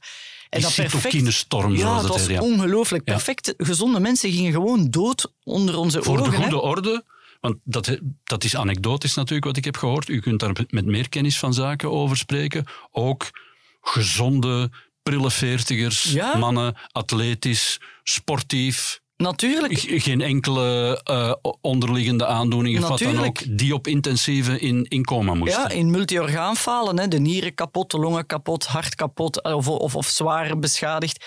En 0.49 0.60
Die 0.60 0.69
cytokinestorm, 0.69 1.71
ja, 1.71 1.77
zoals 1.79 2.01
het 2.03 2.13
het 2.13 2.21
was 2.21 2.29
ja. 2.29 2.41
ongelooflijk. 2.41 3.08
Ja. 3.08 3.13
Perfect. 3.13 3.53
Gezonde 3.58 3.99
mensen 3.99 4.31
gingen 4.31 4.51
gewoon 4.51 4.89
dood 4.89 5.31
onder 5.43 5.77
onze 5.77 6.03
Voor 6.03 6.17
ogen. 6.19 6.31
de 6.31 6.36
hè. 6.38 6.41
goede 6.41 6.62
orde, 6.62 7.03
want 7.41 7.55
dat, 7.63 7.97
dat 8.23 8.43
is 8.43 8.55
anekdotisch 8.55 9.13
natuurlijk 9.13 9.45
wat 9.45 9.58
ik 9.58 9.65
heb 9.65 9.77
gehoord. 9.77 10.10
U 10.10 10.19
kunt 10.19 10.39
daar 10.39 10.65
met 10.69 10.86
meer 10.86 11.10
kennis 11.10 11.39
van 11.39 11.53
zaken 11.53 11.91
over 11.91 12.17
spreken. 12.17 12.65
Ook 12.91 13.29
gezonde, 13.81 14.71
prille 15.03 15.31
veertigers, 15.31 16.03
Ja. 16.03 16.38
mannen, 16.38 16.75
atletisch, 16.91 17.79
sportief, 18.03 19.01
Natuurlijk. 19.17 19.80
Geen 19.80 20.21
enkele 20.21 21.01
uh, 21.12 21.34
onderliggende 21.62 22.25
aandoening 22.25 22.84
of 22.84 22.88
wat 22.88 22.99
dan 22.99 23.25
ook, 23.25 23.58
die 23.58 23.73
op 23.73 23.88
intensieve 23.88 24.60
in, 24.60 24.86
in 24.89 25.04
coma 25.04 25.34
moesten. 25.34 25.62
Ja, 25.62 25.69
in 25.69 25.91
multiorgaanfalen, 25.91 26.99
hè, 26.99 27.08
de 27.08 27.19
nieren 27.19 27.54
kapot, 27.54 27.91
de 27.91 27.97
longen 27.97 28.25
kapot, 28.25 28.65
hart 28.65 28.95
kapot 28.95 29.43
of, 29.43 29.67
of, 29.67 29.95
of 29.95 30.08
zwaar 30.08 30.60
beschadigd 30.60 31.25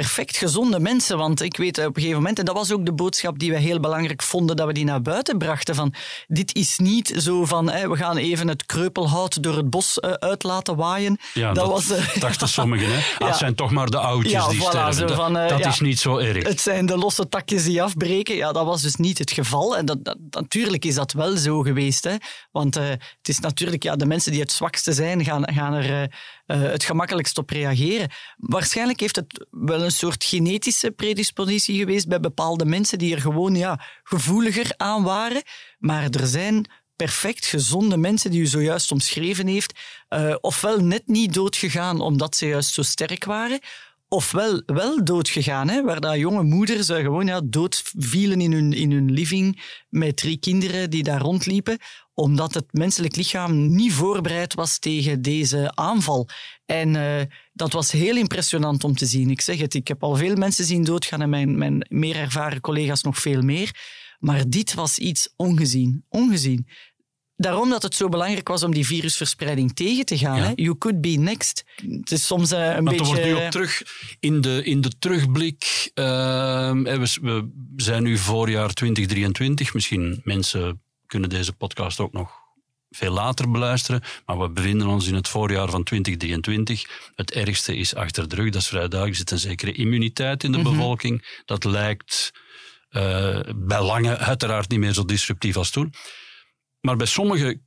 perfect 0.00 0.36
gezonde 0.36 0.80
mensen. 0.80 1.18
Want 1.18 1.42
ik 1.42 1.56
weet 1.56 1.78
op 1.78 1.84
een 1.84 1.94
gegeven 1.94 2.16
moment, 2.16 2.38
en 2.38 2.44
dat 2.44 2.54
was 2.54 2.72
ook 2.72 2.86
de 2.86 2.92
boodschap 2.92 3.38
die 3.38 3.50
we 3.50 3.58
heel 3.58 3.80
belangrijk 3.80 4.22
vonden, 4.22 4.56
dat 4.56 4.66
we 4.66 4.72
die 4.72 4.84
naar 4.84 5.02
buiten 5.02 5.38
brachten. 5.38 5.74
Van, 5.74 5.94
dit 6.26 6.54
is 6.54 6.78
niet 6.78 7.14
zo 7.16 7.44
van, 7.44 7.70
hè, 7.70 7.88
we 7.88 7.96
gaan 7.96 8.16
even 8.16 8.48
het 8.48 8.66
kreupelhout 8.66 9.42
door 9.42 9.56
het 9.56 9.70
bos 9.70 9.98
uh, 10.00 10.10
uit 10.10 10.42
laten 10.42 10.76
waaien. 10.76 11.18
Ja, 11.34 11.52
dat, 11.52 11.66
was, 11.66 11.90
uh, 11.90 12.16
dachten 12.26 12.48
sommigen. 12.48 12.86
Hè? 12.92 13.02
Ah, 13.18 13.28
het 13.28 13.36
zijn 13.36 13.54
toch 13.54 13.70
maar 13.70 13.86
de 13.86 13.98
oudjes 13.98 14.32
ja, 14.32 14.48
die 14.48 14.60
voilà, 14.60 14.68
sterven. 14.68 15.06
dat, 15.06 15.16
van, 15.16 15.36
uh, 15.36 15.48
dat 15.48 15.66
is 15.66 15.80
niet 15.80 15.98
zo 15.98 16.16
erg. 16.16 16.46
Het 16.46 16.60
zijn 16.60 16.86
de 16.86 16.96
losse 16.96 17.28
takjes 17.28 17.64
die 17.64 17.82
afbreken. 17.82 18.36
Ja, 18.36 18.52
dat 18.52 18.64
was 18.64 18.82
dus 18.82 18.94
niet 18.94 19.18
het 19.18 19.30
geval. 19.30 19.76
En 19.76 19.84
dat, 19.86 20.04
dat 20.04 20.16
natuurlijk 20.30 20.84
is 20.84 20.94
dat 20.94 21.12
wel 21.12 21.36
zo 21.36 21.60
geweest. 21.60 22.04
Hè? 22.04 22.14
Want 22.50 22.74
het 22.74 23.28
is 23.28 23.38
natuurlijk, 23.38 23.82
ja, 23.82 23.96
de 23.96 24.06
mensen 24.06 24.32
die 24.32 24.40
het 24.40 24.52
zwakste 24.52 24.92
zijn, 24.92 25.24
gaan, 25.24 25.52
gaan 25.52 25.72
er 25.74 25.90
uh, 25.90 26.06
het 26.46 26.84
gemakkelijkst 26.84 27.38
op 27.38 27.50
reageren. 27.50 28.10
Waarschijnlijk 28.36 29.00
heeft 29.00 29.16
het 29.16 29.46
wel 29.50 29.82
een 29.82 29.92
soort 29.92 30.24
genetische 30.24 30.90
predispositie 30.90 31.78
geweest 31.78 32.08
bij 32.08 32.20
bepaalde 32.20 32.64
mensen 32.64 32.98
die 32.98 33.14
er 33.14 33.20
gewoon 33.20 33.54
ja, 33.54 33.80
gevoeliger 34.02 34.72
aan 34.76 35.02
waren. 35.02 35.42
Maar 35.78 36.10
er 36.10 36.26
zijn 36.26 36.66
perfect 36.96 37.46
gezonde 37.46 37.96
mensen 37.96 38.30
die 38.30 38.40
u 38.40 38.46
zojuist 38.46 38.92
omschreven 38.92 39.46
heeft, 39.46 39.80
uh, 40.08 40.34
ofwel 40.40 40.78
net 40.78 41.02
niet 41.06 41.34
doodgegaan 41.34 42.00
omdat 42.00 42.36
ze 42.36 42.46
juist 42.46 42.74
zo 42.74 42.82
sterk 42.82 43.24
waren, 43.24 43.60
ofwel 44.08 44.62
wel 44.66 45.04
doodgegaan, 45.04 45.68
hè, 45.68 45.82
waar 45.82 46.00
dat 46.00 46.16
jonge 46.16 46.42
moeders 46.42 46.86
gewoon 46.86 47.26
ja, 47.26 47.40
dood 47.44 47.82
vielen 47.98 48.40
in 48.40 48.52
hun, 48.52 48.72
in 48.72 48.92
hun 48.92 49.10
living 49.10 49.62
met 49.88 50.16
drie 50.16 50.38
kinderen 50.38 50.90
die 50.90 51.02
daar 51.02 51.20
rondliepen, 51.20 51.78
omdat 52.14 52.54
het 52.54 52.66
menselijk 52.70 53.16
lichaam 53.16 53.74
niet 53.74 53.92
voorbereid 53.92 54.54
was 54.54 54.78
tegen 54.78 55.22
deze 55.22 55.74
aanval. 55.74 56.28
En 56.66 56.94
uh, 56.94 57.20
dat 57.52 57.72
was 57.72 57.90
heel 57.90 58.16
impressionant 58.16 58.84
om 58.84 58.96
te 58.96 59.06
zien. 59.06 59.30
Ik 59.30 59.40
zeg 59.40 59.58
het, 59.58 59.74
ik 59.74 59.88
heb 59.88 60.02
al 60.02 60.16
veel 60.16 60.36
mensen 60.36 60.64
zien 60.64 60.84
doodgaan 60.84 61.20
en 61.20 61.30
mijn, 61.30 61.58
mijn 61.58 61.86
meer 61.88 62.16
ervaren 62.16 62.60
collega's 62.60 63.02
nog 63.02 63.18
veel 63.18 63.42
meer. 63.42 63.70
Maar 64.18 64.48
dit 64.48 64.74
was 64.74 64.98
iets 64.98 65.32
ongezien. 65.36 66.04
Ongezien. 66.08 66.66
Daarom 67.36 67.70
dat 67.70 67.82
het 67.82 67.94
zo 67.94 68.08
belangrijk 68.08 68.48
was 68.48 68.62
om 68.62 68.74
die 68.74 68.86
virusverspreiding 68.86 69.74
tegen 69.74 70.04
te 70.04 70.18
gaan. 70.18 70.38
Hè? 70.38 70.52
You 70.54 70.78
could 70.78 71.00
be 71.00 71.08
next. 71.08 71.64
Het 71.76 72.10
is 72.10 72.26
soms 72.26 72.52
uh, 72.52 72.58
een 72.58 72.84
maar 72.84 72.94
beetje... 72.94 73.06
wordt 73.06 73.24
nu 73.24 73.34
op 73.34 73.50
terug, 73.50 73.82
in 74.20 74.40
de, 74.40 74.64
in 74.64 74.80
de 74.80 74.90
terugblik... 74.98 75.90
Uh, 75.94 76.04
we, 76.70 77.18
we, 77.22 77.50
zijn 77.76 78.02
nu 78.02 78.18
voorjaar 78.18 78.72
2023. 78.72 79.74
Misschien 79.74 80.20
mensen 80.24 80.83
kunnen 81.06 81.30
deze 81.30 81.52
podcast 81.52 82.00
ook 82.00 82.12
nog 82.12 82.42
veel 82.90 83.12
later 83.12 83.50
beluisteren. 83.50 84.02
Maar 84.26 84.38
we 84.38 84.50
bevinden 84.50 84.86
ons 84.86 85.06
in 85.06 85.14
het 85.14 85.28
voorjaar 85.28 85.70
van 85.70 85.84
2023. 85.84 87.12
Het 87.14 87.32
ergste 87.32 87.76
is 87.76 87.94
achter 87.94 88.28
de 88.28 88.34
rug. 88.34 88.50
Dat 88.50 88.62
is 88.62 88.68
vrij 88.68 88.88
duidelijk. 88.88 89.10
Er 89.10 89.16
zit 89.16 89.30
een 89.30 89.50
zekere 89.50 89.72
immuniteit 89.72 90.44
in 90.44 90.52
de 90.52 90.58
mhm. 90.58 90.70
bevolking. 90.70 91.42
Dat 91.44 91.64
lijkt 91.64 92.32
uh, 92.90 93.38
bij 93.56 93.82
lange 93.82 94.18
uiteraard 94.18 94.68
niet 94.68 94.78
meer 94.78 94.92
zo 94.92 95.04
disruptief 95.04 95.56
als 95.56 95.70
toen. 95.70 95.92
Maar 96.80 96.96
bij 96.96 97.06
sommige 97.06 97.60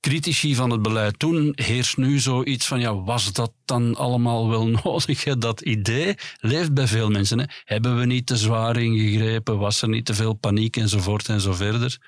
critici 0.00 0.54
van 0.54 0.70
het 0.70 0.82
beleid 0.82 1.18
toen 1.18 1.52
heerst 1.54 1.96
nu 1.96 2.18
zoiets 2.18 2.66
van, 2.66 2.80
ja, 2.80 2.94
was 2.94 3.32
dat 3.32 3.52
dan 3.64 3.94
allemaal 3.94 4.48
wel 4.48 4.66
nodig? 4.84 5.24
Dat 5.24 5.60
idee 5.60 6.14
leeft 6.40 6.74
bij 6.74 6.86
veel 6.86 7.10
mensen. 7.10 7.38
Hè? 7.38 7.44
Hebben 7.64 7.98
we 7.98 8.06
niet 8.06 8.26
te 8.26 8.36
zwaar 8.36 8.76
ingegrepen? 8.76 9.58
Was 9.58 9.82
er 9.82 9.88
niet 9.88 10.04
te 10.04 10.14
veel 10.14 10.34
paniek 10.34 10.76
enzovoort 10.76 11.28
en 11.28 11.40
zo 11.40 11.52
verder? 11.52 11.98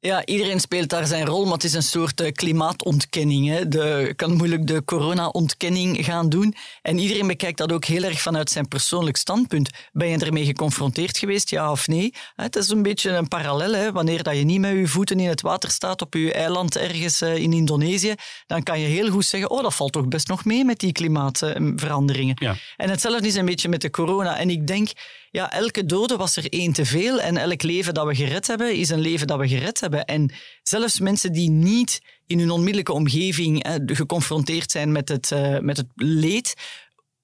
Ja, 0.00 0.24
iedereen 0.24 0.60
speelt 0.60 0.88
daar 0.88 1.06
zijn 1.06 1.26
rol, 1.26 1.44
maar 1.44 1.52
het 1.52 1.64
is 1.64 1.72
een 1.72 1.82
soort 1.82 2.20
uh, 2.20 2.32
klimaatontkenning. 2.32 3.48
Hè. 3.48 3.68
De, 3.68 4.12
kan 4.16 4.36
moeilijk 4.36 4.66
de 4.66 4.84
corona-ontkenning 4.84 6.04
gaan 6.04 6.28
doen. 6.28 6.54
En 6.82 6.98
iedereen 6.98 7.26
bekijkt 7.26 7.58
dat 7.58 7.72
ook 7.72 7.84
heel 7.84 8.02
erg 8.02 8.20
vanuit 8.20 8.50
zijn 8.50 8.68
persoonlijk 8.68 9.16
standpunt. 9.16 9.70
Ben 9.92 10.08
je 10.08 10.18
ermee 10.18 10.44
geconfronteerd 10.44 11.18
geweest, 11.18 11.50
ja 11.50 11.70
of 11.70 11.88
nee? 11.88 12.14
Het 12.34 12.56
is 12.56 12.68
een 12.68 12.82
beetje 12.82 13.10
een 13.10 13.28
parallel. 13.28 13.72
Hè. 13.72 13.92
Wanneer 13.92 14.22
dat 14.22 14.36
je 14.36 14.44
niet 14.44 14.60
met 14.60 14.72
je 14.72 14.86
voeten 14.86 15.20
in 15.20 15.28
het 15.28 15.40
water 15.40 15.70
staat 15.70 16.02
op 16.02 16.14
je 16.14 16.32
eiland 16.32 16.76
ergens 16.76 17.22
uh, 17.22 17.36
in 17.36 17.52
Indonesië, 17.52 18.14
dan 18.46 18.62
kan 18.62 18.80
je 18.80 18.86
heel 18.86 19.10
goed 19.10 19.24
zeggen, 19.24 19.50
oh, 19.50 19.62
dat 19.62 19.74
valt 19.74 19.92
toch 19.92 20.08
best 20.08 20.28
nog 20.28 20.44
mee 20.44 20.64
met 20.64 20.78
die 20.78 20.92
klimaatveranderingen. 20.92 22.36
Ja. 22.38 22.56
En 22.76 22.90
hetzelfde 22.90 23.26
is 23.26 23.34
een 23.34 23.44
beetje 23.44 23.68
met 23.68 23.80
de 23.80 23.90
corona. 23.90 24.38
En 24.38 24.50
ik 24.50 24.66
denk 24.66 24.88
ja, 25.30 25.52
elke 25.52 25.84
dode 25.84 26.16
was 26.16 26.36
er 26.36 26.52
één 26.52 26.72
te 26.72 26.84
veel 26.84 27.20
en 27.20 27.36
elk 27.36 27.62
leven 27.62 27.94
dat 27.94 28.06
we 28.06 28.14
gered 28.14 28.46
hebben 28.46 28.74
is 28.74 28.88
een 28.88 29.00
leven 29.00 29.26
dat 29.26 29.38
we 29.38 29.48
gered 29.48 29.80
hebben. 29.80 30.04
En 30.04 30.32
zelfs 30.62 31.00
mensen 31.00 31.32
die 31.32 31.50
niet 31.50 32.00
in 32.26 32.38
hun 32.38 32.50
onmiddellijke 32.50 32.92
omgeving 32.92 33.62
eh, 33.62 33.74
geconfronteerd 33.86 34.70
zijn 34.70 34.92
met 34.92 35.08
het, 35.08 35.32
eh, 35.32 35.58
met 35.58 35.76
het 35.76 35.86
leed, 35.94 36.54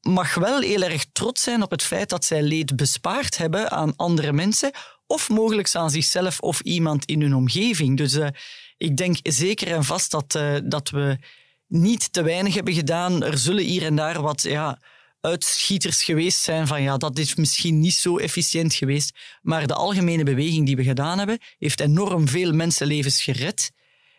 mag 0.00 0.34
wel 0.34 0.60
heel 0.60 0.82
erg 0.82 1.04
trots 1.12 1.42
zijn 1.42 1.62
op 1.62 1.70
het 1.70 1.82
feit 1.82 2.08
dat 2.08 2.24
zij 2.24 2.42
leed 2.42 2.76
bespaard 2.76 3.36
hebben 3.36 3.70
aan 3.70 3.96
andere 3.96 4.32
mensen 4.32 4.70
of 5.06 5.28
mogelijk 5.28 5.74
aan 5.74 5.90
zichzelf 5.90 6.40
of 6.40 6.60
iemand 6.60 7.04
in 7.04 7.20
hun 7.20 7.34
omgeving. 7.34 7.96
Dus 7.96 8.14
uh, 8.14 8.28
ik 8.76 8.96
denk 8.96 9.16
zeker 9.22 9.68
en 9.68 9.84
vast 9.84 10.10
dat, 10.10 10.34
uh, 10.34 10.56
dat 10.64 10.90
we 10.90 11.18
niet 11.66 12.12
te 12.12 12.22
weinig 12.22 12.54
hebben 12.54 12.74
gedaan. 12.74 13.22
Er 13.22 13.38
zullen 13.38 13.64
hier 13.64 13.82
en 13.82 13.96
daar 13.96 14.22
wat 14.22 14.42
ja, 14.42 14.78
uitschieters 15.24 16.04
geweest 16.04 16.40
zijn 16.40 16.66
van 16.66 16.82
ja, 16.82 16.96
dat 16.96 17.18
is 17.18 17.34
misschien 17.34 17.80
niet 17.80 17.94
zo 17.94 18.18
efficiënt 18.18 18.74
geweest. 18.74 19.18
Maar 19.42 19.66
de 19.66 19.74
algemene 19.74 20.22
beweging 20.22 20.66
die 20.66 20.76
we 20.76 20.82
gedaan 20.82 21.18
hebben, 21.18 21.38
heeft 21.58 21.80
enorm 21.80 22.28
veel 22.28 22.52
mensenlevens 22.52 23.22
gered 23.22 23.70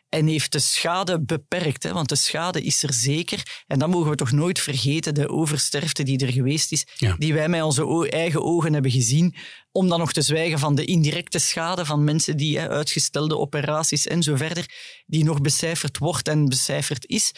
en 0.09 0.27
heeft 0.27 0.51
de 0.51 0.59
schade 0.59 1.21
beperkt. 1.21 1.83
Hè? 1.83 1.93
Want 1.93 2.09
de 2.09 2.15
schade 2.15 2.61
is 2.61 2.83
er 2.83 2.93
zeker. 2.93 3.63
En 3.67 3.79
dan 3.79 3.89
mogen 3.89 4.09
we 4.09 4.15
toch 4.15 4.31
nooit 4.31 4.59
vergeten, 4.59 5.13
de 5.13 5.29
oversterfte 5.29 6.03
die 6.03 6.25
er 6.25 6.31
geweest 6.31 6.71
is, 6.71 6.85
die 7.17 7.33
wij 7.33 7.49
met 7.49 7.61
onze 7.61 8.09
eigen 8.09 8.43
ogen 8.43 8.73
hebben 8.73 8.91
gezien. 8.91 9.35
Om 9.71 9.89
dan 9.89 9.99
nog 9.99 10.13
te 10.13 10.21
zwijgen 10.21 10.59
van 10.59 10.75
de 10.75 10.85
indirecte 10.85 11.39
schade 11.39 11.85
van 11.85 12.03
mensen 12.03 12.37
die 12.37 12.59
hè, 12.59 12.69
uitgestelde 12.69 13.37
operaties 13.37 14.07
en 14.07 14.23
zo 14.23 14.35
verder, 14.35 14.65
die 15.05 15.23
nog 15.23 15.41
becijferd 15.41 15.97
wordt 15.97 16.27
en 16.27 16.49
becijferd 16.49 17.07
is 17.07 17.31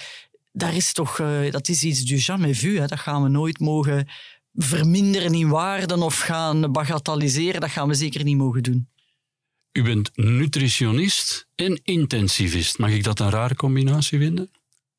daar 0.58 0.76
is 0.76 0.93
toch, 0.93 1.20
uh, 1.20 1.52
dat 1.52 1.67
is 1.67 1.84
iets 1.84 2.02
du 2.02 2.15
jamais 2.15 2.60
vu. 2.60 2.78
Hè. 2.80 2.88
Dat 2.88 3.00
gaan 3.00 3.24
we 3.24 3.30
nooit 3.30 3.60
mogen 3.60 4.08
verminderen 4.54 5.34
in 5.34 5.50
waarden 5.50 6.02
of 6.02 6.20
gaan 6.20 6.72
bagatelliseren. 6.72 7.62
Dat 7.62 7.70
gaan 7.70 7.88
we 7.88 7.93
zeker 7.93 8.24
niet 8.24 8.38
mogen 8.38 8.63
doen. 8.63 8.89
U 9.72 9.84
bent 9.84 10.12
nutritionist 10.15 11.48
en 11.56 11.82
intensivist. 11.84 12.78
Mag 12.78 12.91
ik 12.91 13.04
dat 13.04 13.20
een 13.20 13.30
rare 13.30 13.56
combinatie 13.56 14.20
vinden? 14.20 14.52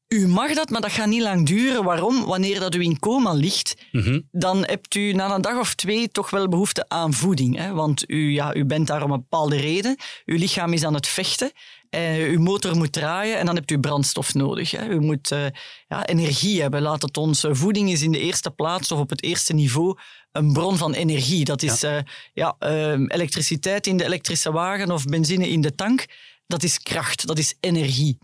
U 0.08 0.28
mag 0.28 0.54
dat, 0.54 0.70
maar 0.70 0.80
dat 0.80 0.92
gaat 0.92 1.06
niet 1.06 1.22
lang 1.22 1.46
duren. 1.46 1.84
Waarom? 1.84 2.24
Wanneer 2.24 2.60
dat 2.60 2.74
u 2.74 2.82
in 2.82 2.98
coma 2.98 3.32
ligt, 3.32 3.76
mhm. 3.92 4.20
dan 4.30 4.64
hebt 4.64 4.94
u 4.94 5.12
na 5.12 5.34
een 5.34 5.40
dag 5.40 5.58
of 5.58 5.74
twee 5.74 6.08
toch 6.08 6.30
wel 6.30 6.48
behoefte 6.48 6.88
aan 6.88 7.12
voeding. 7.12 7.56
Hè? 7.56 7.72
Want 7.72 8.10
u, 8.10 8.32
ja, 8.32 8.54
u 8.54 8.64
bent 8.64 8.86
daar 8.86 9.02
om 9.02 9.10
een 9.10 9.20
bepaalde 9.20 9.56
reden. 9.56 9.96
Uw 10.24 10.38
lichaam 10.38 10.72
is 10.72 10.84
aan 10.84 10.94
het 10.94 11.06
vechten. 11.06 11.52
Uh, 11.90 12.30
uw 12.30 12.40
motor 12.40 12.76
moet 12.76 12.92
draaien 12.92 13.38
en 13.38 13.46
dan 13.46 13.54
hebt 13.54 13.70
u 13.70 13.80
brandstof 13.80 14.34
nodig. 14.34 14.70
Hè. 14.70 14.88
U 14.88 15.00
moet 15.00 15.32
uh, 15.32 15.46
ja, 15.88 16.06
energie 16.06 16.60
hebben. 16.60 16.82
Laat 16.82 17.02
het 17.02 17.16
ons. 17.16 17.44
Uh, 17.44 17.54
voeding 17.54 17.90
is 17.90 18.02
in 18.02 18.12
de 18.12 18.18
eerste 18.18 18.50
plaats 18.50 18.92
of 18.92 18.98
op 18.98 19.10
het 19.10 19.22
eerste 19.22 19.54
niveau 19.54 19.98
een 20.32 20.52
bron 20.52 20.76
van 20.76 20.94
energie. 20.94 21.44
Dat 21.44 21.62
is 21.62 21.80
ja. 21.80 22.04
ja 22.34 22.56
ehm, 22.58 23.04
elektriciteit 23.06 23.86
in 23.86 23.96
de 23.96 24.04
elektrische 24.04 24.52
wagen 24.52 24.90
of 24.90 25.04
benzine 25.04 25.48
in 25.48 25.60
de 25.60 25.74
tank. 25.74 26.06
Dat 26.46 26.62
is 26.62 26.78
kracht, 26.78 27.26
dat 27.26 27.38
is 27.38 27.54
energie. 27.60 28.18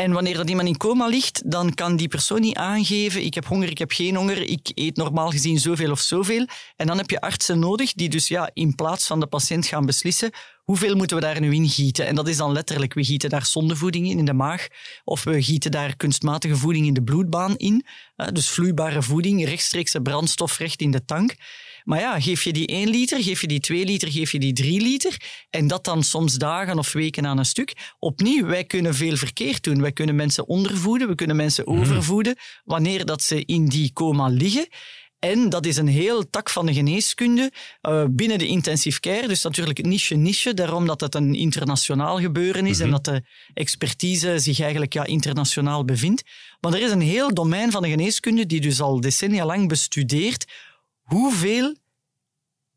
En 0.00 0.12
wanneer 0.12 0.48
iemand 0.48 0.68
in 0.68 0.76
coma 0.76 1.06
ligt, 1.06 1.50
dan 1.50 1.74
kan 1.74 1.96
die 1.96 2.08
persoon 2.08 2.40
niet 2.40 2.56
aangeven: 2.56 3.24
ik 3.24 3.34
heb 3.34 3.46
honger, 3.46 3.70
ik 3.70 3.78
heb 3.78 3.92
geen 3.92 4.16
honger, 4.16 4.42
ik 4.42 4.70
eet 4.74 4.96
normaal 4.96 5.30
gezien 5.30 5.58
zoveel 5.58 5.90
of 5.90 6.00
zoveel. 6.00 6.46
En 6.76 6.86
dan 6.86 6.96
heb 6.96 7.10
je 7.10 7.20
artsen 7.20 7.58
nodig 7.58 7.92
die 7.92 8.08
dus 8.08 8.28
ja, 8.28 8.50
in 8.52 8.74
plaats 8.74 9.06
van 9.06 9.20
de 9.20 9.26
patiënt 9.26 9.66
gaan 9.66 9.86
beslissen 9.86 10.30
hoeveel 10.64 10.96
moeten 10.96 11.16
we 11.16 11.22
daar 11.22 11.40
nu 11.40 11.54
in 11.54 11.68
gieten. 11.68 12.06
En 12.06 12.14
dat 12.14 12.28
is 12.28 12.36
dan 12.36 12.52
letterlijk, 12.52 12.94
we 12.94 13.04
gieten 13.04 13.30
daar 13.30 13.46
zondevoeding 13.46 14.08
in, 14.08 14.18
in 14.18 14.24
de 14.24 14.32
maag, 14.32 14.68
of 15.04 15.24
we 15.24 15.42
gieten 15.42 15.70
daar 15.70 15.96
kunstmatige 15.96 16.56
voeding 16.56 16.86
in 16.86 16.94
de 16.94 17.02
bloedbaan 17.02 17.56
in. 17.56 17.86
Dus 18.32 18.48
vloeibare 18.48 19.02
voeding, 19.02 19.44
rechtstreekse 19.44 20.00
brandstof 20.00 20.58
recht 20.58 20.80
in 20.80 20.90
de 20.90 21.04
tank. 21.04 21.34
Maar 21.90 22.00
ja, 22.00 22.20
geef 22.20 22.42
je 22.42 22.52
die 22.52 22.66
1 22.66 22.88
liter, 22.88 23.22
geef 23.22 23.40
je 23.40 23.46
die 23.46 23.60
2 23.60 23.84
liter, 23.84 24.10
geef 24.10 24.32
je 24.32 24.38
die 24.38 24.52
3 24.52 24.80
liter. 24.80 25.16
En 25.50 25.66
dat 25.66 25.84
dan 25.84 26.02
soms 26.02 26.34
dagen 26.34 26.78
of 26.78 26.92
weken 26.92 27.26
aan 27.26 27.38
een 27.38 27.44
stuk. 27.44 27.94
Opnieuw, 27.98 28.46
wij 28.46 28.64
kunnen 28.64 28.94
veel 28.94 29.16
verkeerd 29.16 29.62
doen. 29.62 29.80
Wij 29.80 29.92
kunnen 29.92 30.14
mensen 30.14 30.48
ondervoeden, 30.48 31.08
we 31.08 31.14
kunnen 31.14 31.36
mensen 31.36 31.64
mhm. 31.64 31.80
overvoeden 31.80 32.36
wanneer 32.64 33.04
dat 33.04 33.22
ze 33.22 33.44
in 33.44 33.66
die 33.66 33.92
coma 33.92 34.26
liggen. 34.26 34.68
En 35.18 35.48
dat 35.48 35.66
is 35.66 35.76
een 35.76 35.88
heel 35.88 36.30
tak 36.30 36.50
van 36.50 36.66
de 36.66 36.72
geneeskunde 36.72 37.52
uh, 37.88 38.04
binnen 38.10 38.38
de 38.38 38.46
intensive 38.46 39.00
care. 39.00 39.28
Dus 39.28 39.42
natuurlijk 39.42 39.84
niche-niche, 39.84 40.54
daarom 40.54 40.86
dat 40.86 41.00
het 41.00 41.14
een 41.14 41.34
internationaal 41.34 42.18
gebeuren 42.18 42.66
is 42.66 42.80
en 42.80 42.88
mhm. 42.88 42.94
dat 42.94 43.04
de 43.04 43.22
expertise 43.54 44.38
zich 44.38 44.60
eigenlijk 44.60 44.92
ja, 44.92 45.04
internationaal 45.04 45.84
bevindt. 45.84 46.22
Maar 46.60 46.72
er 46.72 46.82
is 46.82 46.90
een 46.90 47.00
heel 47.00 47.34
domein 47.34 47.70
van 47.70 47.82
de 47.82 47.88
geneeskunde 47.88 48.46
die 48.46 48.60
dus 48.60 48.80
al 48.80 49.00
decennia 49.00 49.46
lang 49.46 49.68
bestudeert 49.68 50.46
hoeveel 51.10 51.74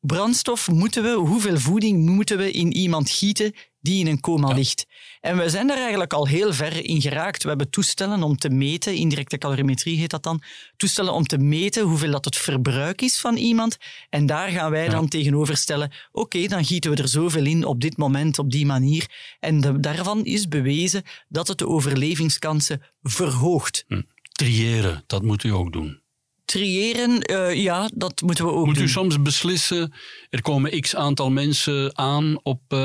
brandstof 0.05 0.69
moeten 0.71 1.03
we, 1.03 1.09
hoeveel 1.09 1.57
voeding 1.57 2.05
moeten 2.05 2.37
we 2.37 2.51
in 2.51 2.73
iemand 2.73 3.09
gieten 3.09 3.53
die 3.81 3.99
in 3.99 4.07
een 4.07 4.19
coma 4.19 4.53
ligt. 4.53 4.85
En 5.21 5.37
we 5.37 5.49
zijn 5.49 5.67
daar 5.67 5.77
eigenlijk 5.77 6.13
al 6.13 6.27
heel 6.27 6.53
ver 6.53 6.85
in 6.85 7.01
geraakt. 7.01 7.43
We 7.43 7.49
hebben 7.49 7.69
toestellen 7.69 8.23
om 8.23 8.37
te 8.37 8.49
meten, 8.49 8.95
indirecte 8.95 9.37
calorimetrie 9.37 9.97
heet 9.97 10.09
dat 10.09 10.23
dan, 10.23 10.43
toestellen 10.77 11.13
om 11.13 11.23
te 11.23 11.37
meten 11.37 11.83
hoeveel 11.83 12.11
dat 12.11 12.25
het 12.25 12.35
verbruik 12.35 13.01
is 13.01 13.19
van 13.19 13.35
iemand. 13.35 13.77
En 14.09 14.25
daar 14.25 14.49
gaan 14.49 14.71
wij 14.71 14.89
dan 14.89 15.07
tegenover 15.07 15.57
stellen, 15.57 15.91
oké, 16.11 16.47
dan 16.47 16.65
gieten 16.65 16.91
we 16.91 17.01
er 17.01 17.07
zoveel 17.07 17.45
in 17.45 17.65
op 17.65 17.81
dit 17.81 17.97
moment, 17.97 18.39
op 18.39 18.51
die 18.51 18.65
manier. 18.65 19.35
En 19.39 19.81
daarvan 19.81 20.25
is 20.25 20.47
bewezen 20.47 21.03
dat 21.27 21.47
het 21.47 21.57
de 21.57 21.67
overlevingskansen 21.67 22.81
verhoogt. 23.01 23.83
Hm. 23.87 24.01
Triëren, 24.31 25.03
dat 25.07 25.23
moet 25.23 25.43
u 25.43 25.49
ook 25.49 25.73
doen 25.73 26.02
triëren, 26.45 27.31
uh, 27.31 27.53
ja, 27.53 27.89
dat 27.93 28.21
moeten 28.21 28.45
we 28.45 28.51
ook 28.51 28.65
Moet 28.65 28.75
doen. 28.75 28.83
u 28.83 28.89
soms 28.89 29.21
beslissen, 29.21 29.93
er 30.29 30.41
komen 30.41 30.81
x 30.81 30.95
aantal 30.95 31.31
mensen 31.31 31.97
aan 31.97 32.39
op... 32.43 32.61
Uh, 32.69 32.79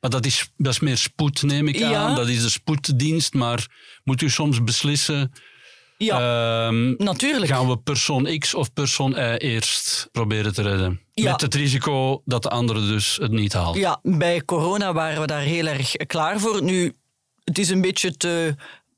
maar 0.00 0.10
dat 0.10 0.26
is, 0.26 0.50
dat 0.56 0.72
is 0.72 0.80
meer 0.80 0.96
spoed, 0.96 1.42
neem 1.42 1.68
ik 1.68 1.82
aan. 1.82 2.14
Dat 2.14 2.28
is 2.28 2.42
de 2.42 2.48
spoeddienst. 2.48 3.34
Maar 3.34 3.66
moet 4.04 4.22
u 4.22 4.30
soms 4.30 4.64
beslissen... 4.64 5.32
Ja, 5.98 6.68
uh, 6.70 6.96
natuurlijk. 6.98 7.50
Gaan 7.50 7.68
we 7.68 7.76
persoon 7.76 8.38
X 8.38 8.54
of 8.54 8.72
persoon 8.72 9.12
Y 9.12 9.36
eerst 9.36 10.08
proberen 10.12 10.54
te 10.54 10.62
redden? 10.62 11.00
Ja. 11.12 11.30
Met 11.30 11.40
het 11.40 11.54
risico 11.54 12.22
dat 12.24 12.42
de 12.42 12.48
andere 12.48 12.86
dus 12.86 13.16
het 13.20 13.30
niet 13.30 13.52
haalt. 13.52 13.76
Ja, 13.76 13.98
bij 14.02 14.44
corona 14.44 14.92
waren 14.92 15.20
we 15.20 15.26
daar 15.26 15.40
heel 15.40 15.66
erg 15.66 15.92
klaar 15.92 16.40
voor. 16.40 16.62
Nu, 16.62 16.94
het 17.44 17.58
is 17.58 17.68
een 17.68 17.80
beetje 17.80 18.16
te 18.16 18.54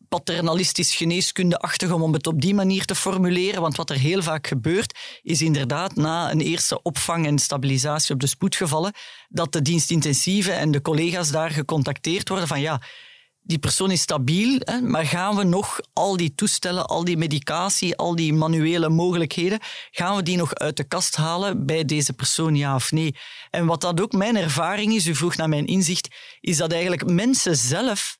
paternalistisch 0.08 0.94
geneeskundeachtig 0.94 1.90
om 1.90 2.12
het 2.12 2.26
op 2.26 2.40
die 2.40 2.54
manier 2.54 2.84
te 2.84 2.94
formuleren. 2.94 3.60
Want 3.60 3.76
wat 3.76 3.90
er 3.90 3.98
heel 3.98 4.22
vaak 4.22 4.46
gebeurt, 4.46 4.98
is 5.22 5.42
inderdaad 5.42 5.96
na 5.96 6.30
een 6.30 6.40
eerste 6.40 6.82
opvang 6.82 7.26
en 7.26 7.38
stabilisatie 7.38 8.14
op 8.14 8.20
de 8.20 8.26
spoedgevallen, 8.26 8.92
dat 9.28 9.52
de 9.52 9.62
dienstintensieve 9.62 10.52
en 10.52 10.70
de 10.70 10.82
collega's 10.82 11.30
daar 11.30 11.50
gecontacteerd 11.50 12.28
worden 12.28 12.48
van 12.48 12.60
ja, 12.60 12.80
die 13.48 13.58
persoon 13.58 13.90
is 13.90 14.00
stabiel, 14.00 14.60
maar 14.82 15.06
gaan 15.06 15.36
we 15.36 15.44
nog 15.44 15.80
al 15.92 16.16
die 16.16 16.34
toestellen, 16.34 16.86
al 16.86 17.04
die 17.04 17.16
medicatie, 17.16 17.96
al 17.96 18.16
die 18.16 18.32
manuele 18.32 18.88
mogelijkheden, 18.88 19.58
gaan 19.90 20.16
we 20.16 20.22
die 20.22 20.36
nog 20.36 20.54
uit 20.54 20.76
de 20.76 20.84
kast 20.84 21.16
halen 21.16 21.66
bij 21.66 21.84
deze 21.84 22.12
persoon, 22.12 22.56
ja 22.56 22.74
of 22.74 22.92
nee? 22.92 23.14
En 23.50 23.66
wat 23.66 23.80
dat 23.80 24.00
ook 24.00 24.12
mijn 24.12 24.36
ervaring 24.36 24.94
is, 24.94 25.06
u 25.06 25.14
vroeg 25.14 25.36
naar 25.36 25.48
mijn 25.48 25.66
inzicht, 25.66 26.08
is 26.40 26.56
dat 26.56 26.72
eigenlijk 26.72 27.10
mensen 27.10 27.56
zelf 27.56 28.17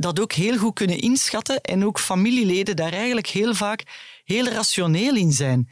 dat 0.00 0.20
ook 0.20 0.32
heel 0.32 0.56
goed 0.56 0.74
kunnen 0.74 0.98
inschatten 0.98 1.60
en 1.60 1.86
ook 1.86 2.00
familieleden 2.00 2.76
daar 2.76 2.92
eigenlijk 2.92 3.26
heel 3.26 3.54
vaak 3.54 3.82
heel 4.24 4.48
rationeel 4.48 5.14
in 5.16 5.32
zijn. 5.32 5.70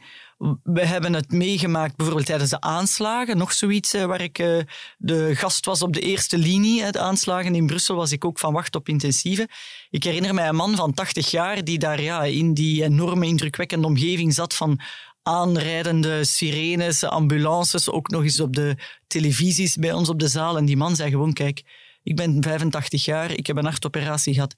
We 0.63 0.85
hebben 0.85 1.13
het 1.13 1.31
meegemaakt 1.31 1.95
bijvoorbeeld 1.95 2.27
tijdens 2.27 2.49
de 2.49 2.61
aanslagen, 2.61 3.37
nog 3.37 3.53
zoiets 3.53 3.93
eh, 3.93 4.05
waar 4.05 4.21
ik 4.21 4.39
uh, 4.39 4.59
de 4.97 5.35
gast 5.35 5.65
was 5.65 5.81
op 5.81 5.93
de 5.93 5.99
eerste 5.99 6.37
linie. 6.37 6.91
De 6.91 6.99
aanslagen 6.99 7.55
in 7.55 7.65
Brussel 7.65 7.95
was 7.95 8.11
ik 8.11 8.25
ook 8.25 8.39
van 8.39 8.53
wacht 8.53 8.75
op 8.75 8.89
intensieve. 8.89 9.49
Ik 9.89 10.03
herinner 10.03 10.33
mij 10.33 10.47
een 10.47 10.55
man 10.55 10.75
van 10.75 10.93
80 10.93 11.31
jaar 11.31 11.63
die 11.63 11.79
daar 11.79 12.01
ja, 12.01 12.23
in 12.23 12.53
die 12.53 12.83
enorme 12.83 13.25
indrukwekkende 13.25 13.87
omgeving 13.87 14.33
zat 14.33 14.53
van 14.53 14.79
aanrijdende 15.23 16.23
sirenes, 16.23 17.03
ambulances, 17.03 17.89
ook 17.89 18.09
nog 18.09 18.23
eens 18.23 18.39
op 18.39 18.55
de 18.55 18.75
televisies 19.07 19.75
bij 19.75 19.93
ons 19.93 20.09
op 20.09 20.19
de 20.19 20.27
zaal. 20.27 20.57
En 20.57 20.65
die 20.65 20.77
man 20.77 20.95
zei 20.95 21.09
gewoon, 21.09 21.33
kijk, 21.33 21.63
ik 22.03 22.15
ben 22.15 22.43
85 22.43 23.05
jaar, 23.05 23.31
ik 23.31 23.47
heb 23.47 23.57
een 23.57 23.65
hartoperatie 23.65 24.33
gehad. 24.33 24.55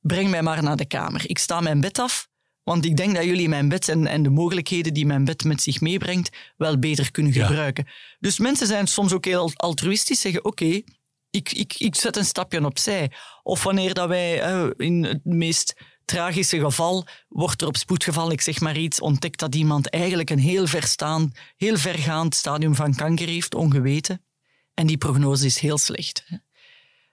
Breng 0.00 0.30
mij 0.30 0.42
maar 0.42 0.62
naar 0.62 0.76
de 0.76 0.86
kamer. 0.86 1.30
Ik 1.30 1.38
sta 1.38 1.60
mijn 1.60 1.80
bed 1.80 1.98
af, 1.98 2.28
want 2.62 2.84
ik 2.84 2.96
denk 2.96 3.14
dat 3.14 3.24
jullie 3.24 3.48
mijn 3.48 3.68
bed 3.68 3.88
en, 3.88 4.06
en 4.06 4.22
de 4.22 4.30
mogelijkheden 4.30 4.94
die 4.94 5.06
mijn 5.06 5.24
bed 5.24 5.44
met 5.44 5.62
zich 5.62 5.80
meebrengt 5.80 6.36
wel 6.56 6.78
beter 6.78 7.10
kunnen 7.10 7.32
gebruiken. 7.32 7.86
Dus 8.18 8.38
mensen 8.38 8.66
zijn 8.66 8.86
soms 8.86 9.12
ook 9.12 9.24
heel 9.24 9.50
altruïstisch, 9.54 10.20
zeggen 10.20 10.44
oké, 10.44 10.82
ik, 11.30 11.52
ik, 11.52 11.74
ik 11.78 11.94
zet 11.94 12.16
een 12.16 12.24
stapje 12.24 12.64
opzij. 12.64 13.10
Of 13.42 13.62
wanneer 13.62 13.94
dat 13.94 14.08
wij 14.08 14.52
uh, 14.52 14.70
in 14.76 15.04
het 15.04 15.24
meest 15.24 15.74
tragische 16.04 16.60
geval 16.60 17.06
wordt 17.28 17.62
er 17.62 17.68
op 17.68 17.76
spoedgeval, 17.76 18.30
ik 18.30 18.40
zeg 18.40 18.60
maar 18.60 18.76
iets, 18.76 19.00
ontdekt 19.00 19.38
dat 19.38 19.54
iemand 19.54 19.90
eigenlijk 19.90 20.30
een 20.30 20.38
heel 20.38 20.66
verstaan, 20.66 21.32
heel 21.56 21.76
vergaand 21.76 22.34
stadium 22.34 22.74
van 22.74 22.94
kanker 22.94 23.26
heeft, 23.26 23.54
ongeweten. 23.54 24.24
En 24.74 24.86
die 24.86 24.98
prognose 24.98 25.46
is 25.46 25.58
heel 25.58 25.78
slecht 25.78 26.24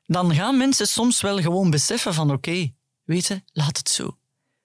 dan 0.05 0.35
gaan 0.35 0.57
mensen 0.57 0.87
soms 0.87 1.21
wel 1.21 1.37
gewoon 1.37 1.69
beseffen 1.69 2.13
van 2.13 2.31
oké, 2.31 2.49
okay, 2.49 2.73
weet 3.03 3.27
je, 3.27 3.41
laat 3.51 3.77
het 3.77 3.89
zo. 3.89 4.17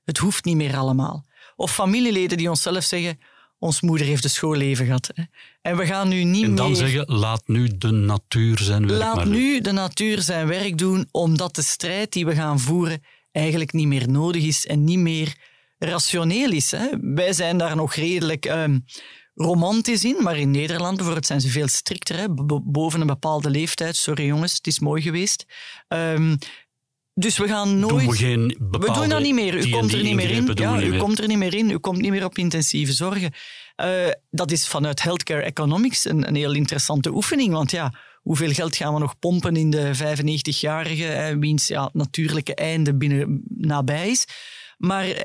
Het 0.05 0.19
hoeft 0.19 0.45
niet 0.45 0.57
meer 0.57 0.77
allemaal. 0.77 1.25
Of 1.57 1.75
familieleden 1.75 2.39
die 2.39 2.51
onszelf 2.51 2.85
zeggen, 2.85 3.19
ons 3.59 3.81
moeder 3.81 4.07
heeft 4.07 4.25
een 4.25 4.31
schoolleven 4.31 4.87
gehad. 4.87 5.11
Hè. 5.15 5.23
En 5.63 5.77
we 5.77 5.87
gaan 5.87 6.09
nu 6.09 6.25
niet 6.25 6.41
meer... 6.41 6.51
En 6.51 6.55
dan 6.55 6.77
zeggen, 6.77 7.05
laat 7.07 7.43
nu 7.47 7.79
de 7.79 7.91
natuur 7.91 8.59
zijn 8.59 8.87
werk 8.87 8.99
Laat 8.99 9.25
nu 9.25 9.61
de 9.61 9.73
natuur 9.73 10.23
zijn 10.23 10.47
werk 10.47 10.79
doen, 10.79 11.09
omdat 11.11 11.55
de 11.55 11.63
strijd 11.63 12.13
die 12.13 12.27
we 12.27 12.35
gaan 12.35 12.61
voeren 12.61 13.03
eigenlijk 13.33 13.73
niet 13.73 13.87
meer 13.87 14.11
nodig 14.11 14.43
is 14.43 14.67
en 14.67 14.85
niet 14.85 14.99
meer 14.99 15.37
rationeel 15.79 16.51
is. 16.51 16.71
Hè. 16.71 16.87
Wij 17.01 17.33
zijn 17.33 17.59
daar 17.59 17.77
nog 17.77 17.95
redelijk... 17.95 18.47
Ehm, 18.47 18.79
romantisch 19.35 20.05
in, 20.05 20.23
maar 20.23 20.39
in 20.39 20.51
Nederland 20.51 20.95
bijvoorbeeld 20.97 21.27
zijn 21.27 21.41
ze 21.41 21.49
veel 21.49 21.69
strikter. 21.69 22.17
Hè? 22.17 22.27
Boven 22.63 23.01
een 23.01 23.07
bepaalde 23.07 23.51
leeftijd. 23.51 23.97
Sorry 23.97 24.27
jongens, 24.27 24.55
het 24.55 24.67
is 24.67 24.79
mooi 24.79 25.03
geweest. 25.03 25.45
Um, 25.89 26.39
dus 27.15 27.39
we 27.39 27.49
gaan 27.49 27.79
nooit. 27.79 28.05
Doen 28.05 28.11
we, 28.11 28.17
geen 28.17 28.57
bepaalde 28.59 28.87
we 28.87 28.93
doen 28.93 29.09
dat 29.09 29.23
niet 29.23 29.35
meer. 29.35 29.67
U 29.67 29.71
komt 29.71 29.93
er 29.93 30.03
niet 30.03 30.15
meer 30.15 30.31
in. 30.31 30.51
Ja, 30.55 30.83
u 30.83 30.97
komt 30.97 31.19
er 31.19 31.27
niet 31.27 31.39
meer 31.39 31.55
in. 31.55 31.71
U 31.71 31.79
komt 31.79 32.01
niet 32.01 32.11
meer 32.11 32.25
op 32.25 32.39
intensieve 32.39 32.93
zorgen. 32.93 33.33
Uh, 33.85 34.09
dat 34.31 34.51
is 34.51 34.69
vanuit 34.69 35.03
healthcare 35.03 35.43
economics 35.43 36.05
een, 36.05 36.29
een 36.29 36.35
heel 36.35 36.55
interessante 36.55 37.11
oefening. 37.11 37.53
Want 37.53 37.71
ja, 37.71 37.95
hoeveel 38.23 38.53
geld 38.53 38.77
gaan 38.77 38.95
we 38.95 39.01
nog 39.01 39.19
pompen 39.19 39.57
in 39.57 39.71
de 39.71 39.91
95-jarige, 39.97 41.37
wiens 41.41 41.67
ja, 41.67 41.91
natuurlijke 41.93 42.55
einde 42.55 42.95
binnen 42.95 43.43
nabij 43.49 44.11
is. 44.11 44.27
Maar 44.79 45.25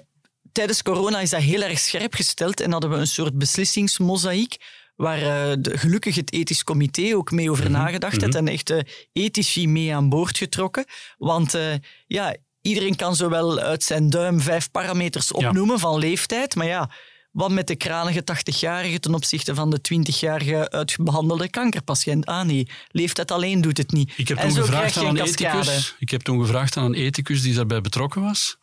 tijdens 0.55 0.81
corona 0.81 1.19
is 1.19 1.29
dat 1.29 1.41
heel 1.41 1.61
erg 1.61 1.79
scherp 1.79 2.13
gesteld 2.13 2.59
en 2.59 2.71
hadden 2.71 2.89
we 2.89 2.95
een 2.95 3.07
soort 3.07 3.37
beslissingsmozaïek 3.37 4.57
waar 4.95 5.19
uh, 5.19 5.53
de, 5.59 5.77
gelukkig 5.77 6.15
het 6.15 6.33
ethisch 6.33 6.63
comité 6.63 7.15
ook 7.15 7.31
mee 7.31 7.51
over 7.51 7.63
mhm, 7.63 7.73
nagedacht 7.73 8.21
heeft 8.21 8.33
mhm. 8.33 8.47
en 8.47 8.53
echt 8.53 8.69
uh, 8.69 8.79
ethici 9.13 9.67
mee 9.67 9.95
aan 9.95 10.09
boord 10.09 10.37
getrokken. 10.37 10.85
Want 11.17 11.55
uh, 11.55 11.73
ja, 12.07 12.35
iedereen 12.61 12.95
kan 12.95 13.15
zowel 13.15 13.59
uit 13.59 13.83
zijn 13.83 14.09
duim 14.09 14.39
vijf 14.39 14.71
parameters 14.71 15.31
opnoemen 15.31 15.79
van 15.79 15.99
leeftijd, 15.99 16.55
maar 16.55 16.67
ja, 16.67 16.91
wat 17.31 17.51
met 17.51 17.67
de 17.67 17.75
kranige 17.75 18.21
80-jarige 18.21 18.99
ten 18.99 19.13
opzichte 19.13 19.55
van 19.55 19.69
de 19.69 19.79
20-jarige 19.93 20.69
uitbehandelde 20.69 21.49
kankerpatiënt? 21.49 22.25
Ah 22.25 22.45
nee, 22.45 22.67
leeftijd 22.91 23.31
alleen 23.31 23.61
doet 23.61 23.77
het 23.77 23.91
niet. 23.91 24.13
Ik 24.17 24.27
heb, 24.27 24.37
toen 24.37 24.51
gevraagd 24.51 24.97
aan 24.97 25.05
een 25.05 25.25
ethicus, 25.25 25.95
ik 25.99 26.09
heb 26.09 26.21
toen 26.21 26.39
gevraagd 26.39 26.77
aan 26.77 26.85
een 26.85 26.93
ethicus 26.93 27.41
die 27.41 27.53
daarbij 27.53 27.81
betrokken 27.81 28.21
was 28.21 28.57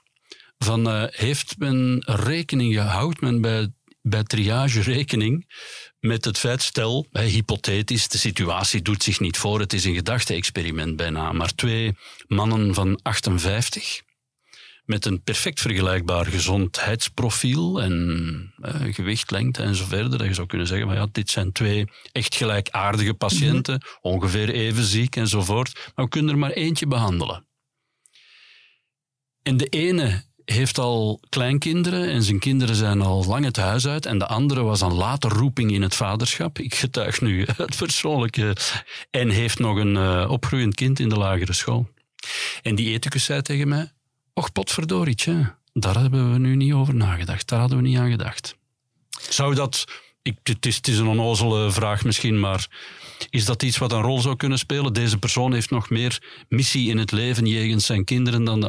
van 0.65 0.89
uh, 0.89 1.05
heeft 1.11 1.55
men 1.59 2.03
rekening 2.07 2.75
gehouden, 2.75 3.19
men 3.21 3.41
bij, 3.41 3.73
bij 4.03 4.23
triage 4.23 4.81
rekening 4.81 5.47
met 6.01 6.25
het 6.25 6.39
feit, 6.39 6.63
stel, 6.63 7.07
hypothetisch, 7.13 8.09
de 8.09 8.19
situatie 8.19 8.83
doet 8.83 9.03
zich 9.03 9.21
niet 9.21 9.37
voor, 9.37 9.61
het 9.61 9.73
is 9.73 9.85
een 9.85 9.95
gedachte-experiment 9.95 10.97
bijna, 10.97 11.33
maar 11.33 11.55
twee 11.55 11.97
mannen 12.27 12.75
van 12.75 13.01
58 13.03 14.03
met 14.85 15.05
een 15.05 15.23
perfect 15.23 15.61
vergelijkbaar 15.61 16.27
gezondheidsprofiel 16.27 17.83
en 17.83 18.55
uh, 18.59 18.95
gewicht, 18.95 19.31
lengte 19.31 19.63
en 19.63 19.75
zo 19.75 19.85
verder. 19.85 20.19
Dat 20.19 20.27
je 20.27 20.35
zou 20.35 20.47
kunnen 20.47 20.67
zeggen, 20.67 20.87
maar 20.87 20.97
ja, 20.97 21.07
dit 21.13 21.31
zijn 21.31 21.53
twee 21.53 21.89
echt 22.13 22.35
gelijkaardige 22.35 23.15
patiënten, 23.15 23.75
mhm. 23.75 24.15
ongeveer 24.15 24.49
even 24.49 24.85
ziek 24.85 25.17
enzovoort, 25.17 25.75
maar 25.95 26.05
we 26.05 26.11
kunnen 26.11 26.33
er 26.33 26.39
maar 26.39 26.51
eentje 26.51 26.87
behandelen. 26.87 27.47
En 29.43 29.57
de 29.57 29.67
ene 29.67 30.25
heeft 30.45 30.79
al 30.79 31.21
kleinkinderen 31.29 32.09
en 32.09 32.23
zijn 32.23 32.39
kinderen 32.39 32.75
zijn 32.75 33.01
al 33.01 33.25
lang 33.25 33.45
het 33.45 33.57
huis 33.57 33.87
uit. 33.87 34.07
En 34.07 34.19
de 34.19 34.27
andere 34.27 34.63
was 34.63 34.81
een 34.81 34.95
late 34.95 35.29
roeping 35.29 35.73
in 35.73 35.83
het 35.83 35.95
vaderschap. 35.95 36.59
Ik 36.59 36.75
getuig 36.75 37.21
nu 37.21 37.47
het 37.57 37.77
persoonlijke. 37.77 38.57
En 39.11 39.29
heeft 39.29 39.59
nog 39.59 39.77
een 39.77 39.95
uh, 39.95 40.31
opgroeiend 40.31 40.75
kind 40.75 41.01
in 41.01 41.09
de 41.09 41.17
lagere 41.17 41.53
school. 41.53 41.89
En 42.63 42.75
die 42.75 42.93
ethicus 42.93 43.25
zei 43.25 43.43
tegen 43.43 43.69
mij, 43.69 43.91
och 44.35 44.53
potverdorietje, 44.53 45.55
daar 45.73 46.01
hebben 46.01 46.33
we 46.33 46.39
nu 46.39 46.57
niet 46.57 46.73
over 46.73 46.95
nagedacht. 46.95 47.49
Daar 47.49 47.61
hadden 47.61 47.79
we 47.79 47.89
niet 47.89 47.99
aan 47.99 48.11
gedacht. 48.11 48.57
Zou 49.29 49.55
dat... 49.55 49.85
Ik, 50.23 50.39
het, 50.43 50.67
is, 50.67 50.77
het 50.77 50.89
is 50.89 50.99
een 50.99 51.07
onnozele 51.07 51.71
vraag 51.71 52.05
misschien, 52.05 52.41
maar 52.41 52.67
is 53.31 53.45
dat 53.45 53.63
iets 53.63 53.79
wat 53.79 53.93
een 53.93 54.01
rol 54.01 54.21
zou 54.21 54.37
kunnen 54.37 54.59
spelen? 54.59 54.93
Deze 54.93 55.19
persoon 55.19 55.53
heeft 55.53 55.71
nog 55.71 55.91
meer 55.91 56.45
missie 56.49 56.89
in 56.89 56.99
het 56.99 57.13
leven 57.13 57.47
jegens 57.47 57.87
zijn 57.87 58.05
kinderen 58.05 58.45
dan 58.45 58.61
de 58.61 58.69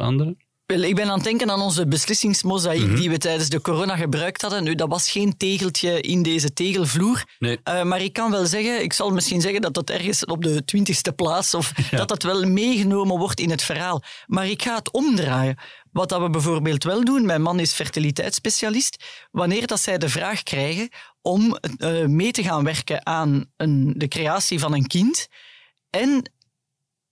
Ik 0.66 0.94
ben 0.94 1.08
aan 1.08 1.14
het 1.14 1.24
denken 1.24 1.50
aan 1.50 1.60
onze 1.60 1.86
beslissingsmozaïek 1.86 2.86
mhm. 2.86 2.96
die 2.96 3.10
we 3.10 3.18
tijdens 3.18 3.48
de 3.48 3.60
corona 3.60 3.96
gebruikt 3.96 4.42
hadden. 4.42 4.64
Nu, 4.64 4.74
dat 4.74 4.88
was 4.88 5.10
geen 5.10 5.36
tegeltje 5.36 6.00
in 6.00 6.22
deze 6.22 6.52
tegelvloer. 6.52 7.24
Nee. 7.38 7.58
Uh, 7.64 7.82
maar 7.82 8.00
ik 8.00 8.12
kan 8.12 8.30
wel 8.30 8.46
zeggen, 8.46 8.82
ik 8.82 8.92
zal 8.92 9.10
misschien 9.10 9.40
zeggen 9.40 9.60
dat 9.60 9.74
dat 9.74 9.90
ergens 9.90 10.24
op 10.24 10.42
de 10.42 10.64
twintigste 10.64 11.12
plaats 11.12 11.54
of 11.54 11.72
dat 11.90 12.08
dat 12.08 12.22
wel 12.22 12.44
meegenomen 12.44 13.18
wordt 13.18 13.40
in 13.40 13.50
het 13.50 13.62
verhaal. 13.62 14.02
Maar 14.26 14.48
ik 14.48 14.62
ga 14.62 14.74
het 14.74 14.90
omdraaien. 14.90 15.58
Wat 15.92 16.08
dat 16.08 16.20
we 16.20 16.30
bijvoorbeeld 16.30 16.84
wel 16.84 17.04
doen, 17.04 17.26
mijn 17.26 17.42
man 17.42 17.60
is 17.60 17.72
fertiliteitsspecialist, 17.72 19.04
wanneer 19.30 19.66
dat 19.66 19.80
zij 19.80 19.98
de 19.98 20.08
vraag 20.08 20.42
krijgen 20.42 20.88
om 21.22 21.58
uh, 21.78 22.04
mee 22.04 22.32
te 22.32 22.42
gaan 22.42 22.64
werken 22.64 23.06
aan 23.06 23.44
een, 23.56 23.94
de 23.96 24.08
creatie 24.08 24.58
van 24.58 24.74
een 24.74 24.86
kind 24.86 25.28
en 25.90 26.32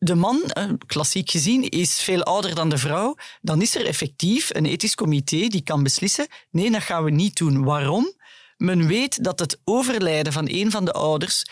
de 0.04 0.14
man, 0.14 0.42
eh, 0.42 0.70
klassiek 0.86 1.30
gezien, 1.30 1.68
is 1.68 2.00
veel 2.00 2.22
ouder 2.22 2.54
dan 2.54 2.68
de 2.68 2.78
vrouw, 2.78 3.16
dan 3.40 3.62
is 3.62 3.74
er 3.74 3.86
effectief 3.86 4.54
een 4.54 4.66
ethisch 4.66 4.94
comité 4.94 5.46
die 5.46 5.62
kan 5.62 5.82
beslissen, 5.82 6.26
nee, 6.50 6.70
dat 6.70 6.82
gaan 6.82 7.04
we 7.04 7.10
niet 7.10 7.36
doen. 7.36 7.64
Waarom? 7.64 8.12
Men 8.56 8.86
weet 8.86 9.24
dat 9.24 9.38
het 9.38 9.60
overlijden 9.64 10.32
van 10.32 10.48
een 10.48 10.70
van 10.70 10.84
de 10.84 10.92
ouders 10.92 11.44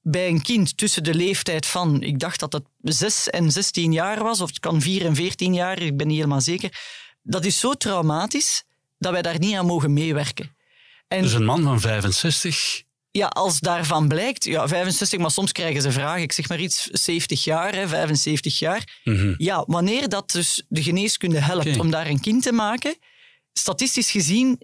bij 0.00 0.28
een 0.28 0.42
kind 0.42 0.76
tussen 0.76 1.04
de 1.04 1.14
leeftijd 1.14 1.66
van, 1.66 2.02
ik 2.02 2.18
dacht 2.18 2.40
dat 2.40 2.52
het 2.52 2.64
6 2.80 3.30
en 3.30 3.50
16 3.50 3.92
jaar 3.92 4.22
was, 4.22 4.40
of 4.40 4.48
het 4.48 4.60
kan 4.60 4.80
4 4.80 5.04
en 5.04 5.14
14 5.14 5.54
jaar, 5.54 5.82
ik 5.82 5.96
ben 5.96 6.06
niet 6.06 6.16
helemaal 6.16 6.40
zeker, 6.40 6.80
dat 7.22 7.44
is 7.44 7.58
zo 7.58 7.74
traumatisch 7.74 8.64
dat 8.98 9.12
wij 9.12 9.22
daar 9.22 9.38
niet 9.38 9.54
aan 9.54 9.66
mogen 9.66 9.92
meewerken. 9.92 10.56
En 11.08 11.22
dus 11.22 11.32
een 11.32 11.44
man 11.44 11.62
van 11.62 11.80
65 11.80 12.82
ja, 13.12 13.26
als 13.26 13.60
daarvan 13.60 14.08
blijkt, 14.08 14.44
ja, 14.44 14.68
65, 14.68 15.18
maar 15.18 15.30
soms 15.30 15.52
krijgen 15.52 15.82
ze 15.82 15.92
vragen, 15.92 16.22
ik 16.22 16.32
zeg 16.32 16.48
maar 16.48 16.60
iets, 16.60 16.86
70 16.86 17.44
jaar, 17.44 17.74
hè, 17.74 17.88
75 17.88 18.58
jaar. 18.58 19.00
Mhm. 19.04 19.34
Ja, 19.36 19.64
wanneer 19.66 20.08
dat 20.08 20.30
dus 20.30 20.62
de 20.68 20.82
geneeskunde 20.82 21.38
helpt 21.38 21.78
om 21.78 21.90
daar 21.90 22.06
een 22.06 22.20
kind 22.20 22.42
te 22.42 22.52
maken, 22.52 22.96
statistisch 23.52 24.10
gezien 24.10 24.60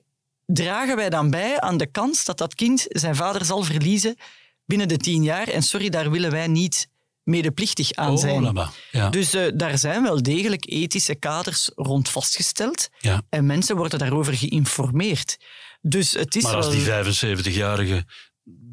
dragen 0.46 0.96
wij 0.96 1.10
dan 1.10 1.30
bij 1.30 1.60
aan 1.60 1.76
de 1.76 1.86
kans 1.86 2.24
dat 2.24 2.38
dat 2.38 2.54
kind 2.54 2.86
zijn 2.88 3.16
vader 3.16 3.44
zal 3.44 3.62
verliezen 3.62 4.16
binnen 4.64 4.88
de 4.88 4.96
tien 4.96 5.22
jaar. 5.22 5.48
En 5.48 5.62
sorry, 5.62 5.88
daar 5.88 6.10
willen 6.10 6.30
wij 6.30 6.46
niet 6.46 6.88
medeplichtig 7.22 7.92
aan 7.92 8.12
oh, 8.12 8.18
zijn. 8.18 8.70
Ja. 8.90 9.08
Dus 9.10 9.34
uh, 9.34 9.50
daar 9.54 9.78
zijn 9.78 10.02
wel 10.02 10.22
degelijk 10.22 10.66
ethische 10.68 11.14
kaders 11.14 11.70
rond 11.74 12.08
vastgesteld. 12.08 12.88
Ja. 12.98 13.22
En 13.28 13.46
mensen 13.46 13.76
worden 13.76 13.98
daarover 13.98 14.34
geïnformeerd. 14.34 15.36
Dus 15.80 16.12
het 16.12 16.36
is 16.36 16.42
maar 16.42 16.54
als 16.54 16.70
die 16.70 16.84
75-jarige 16.84 18.04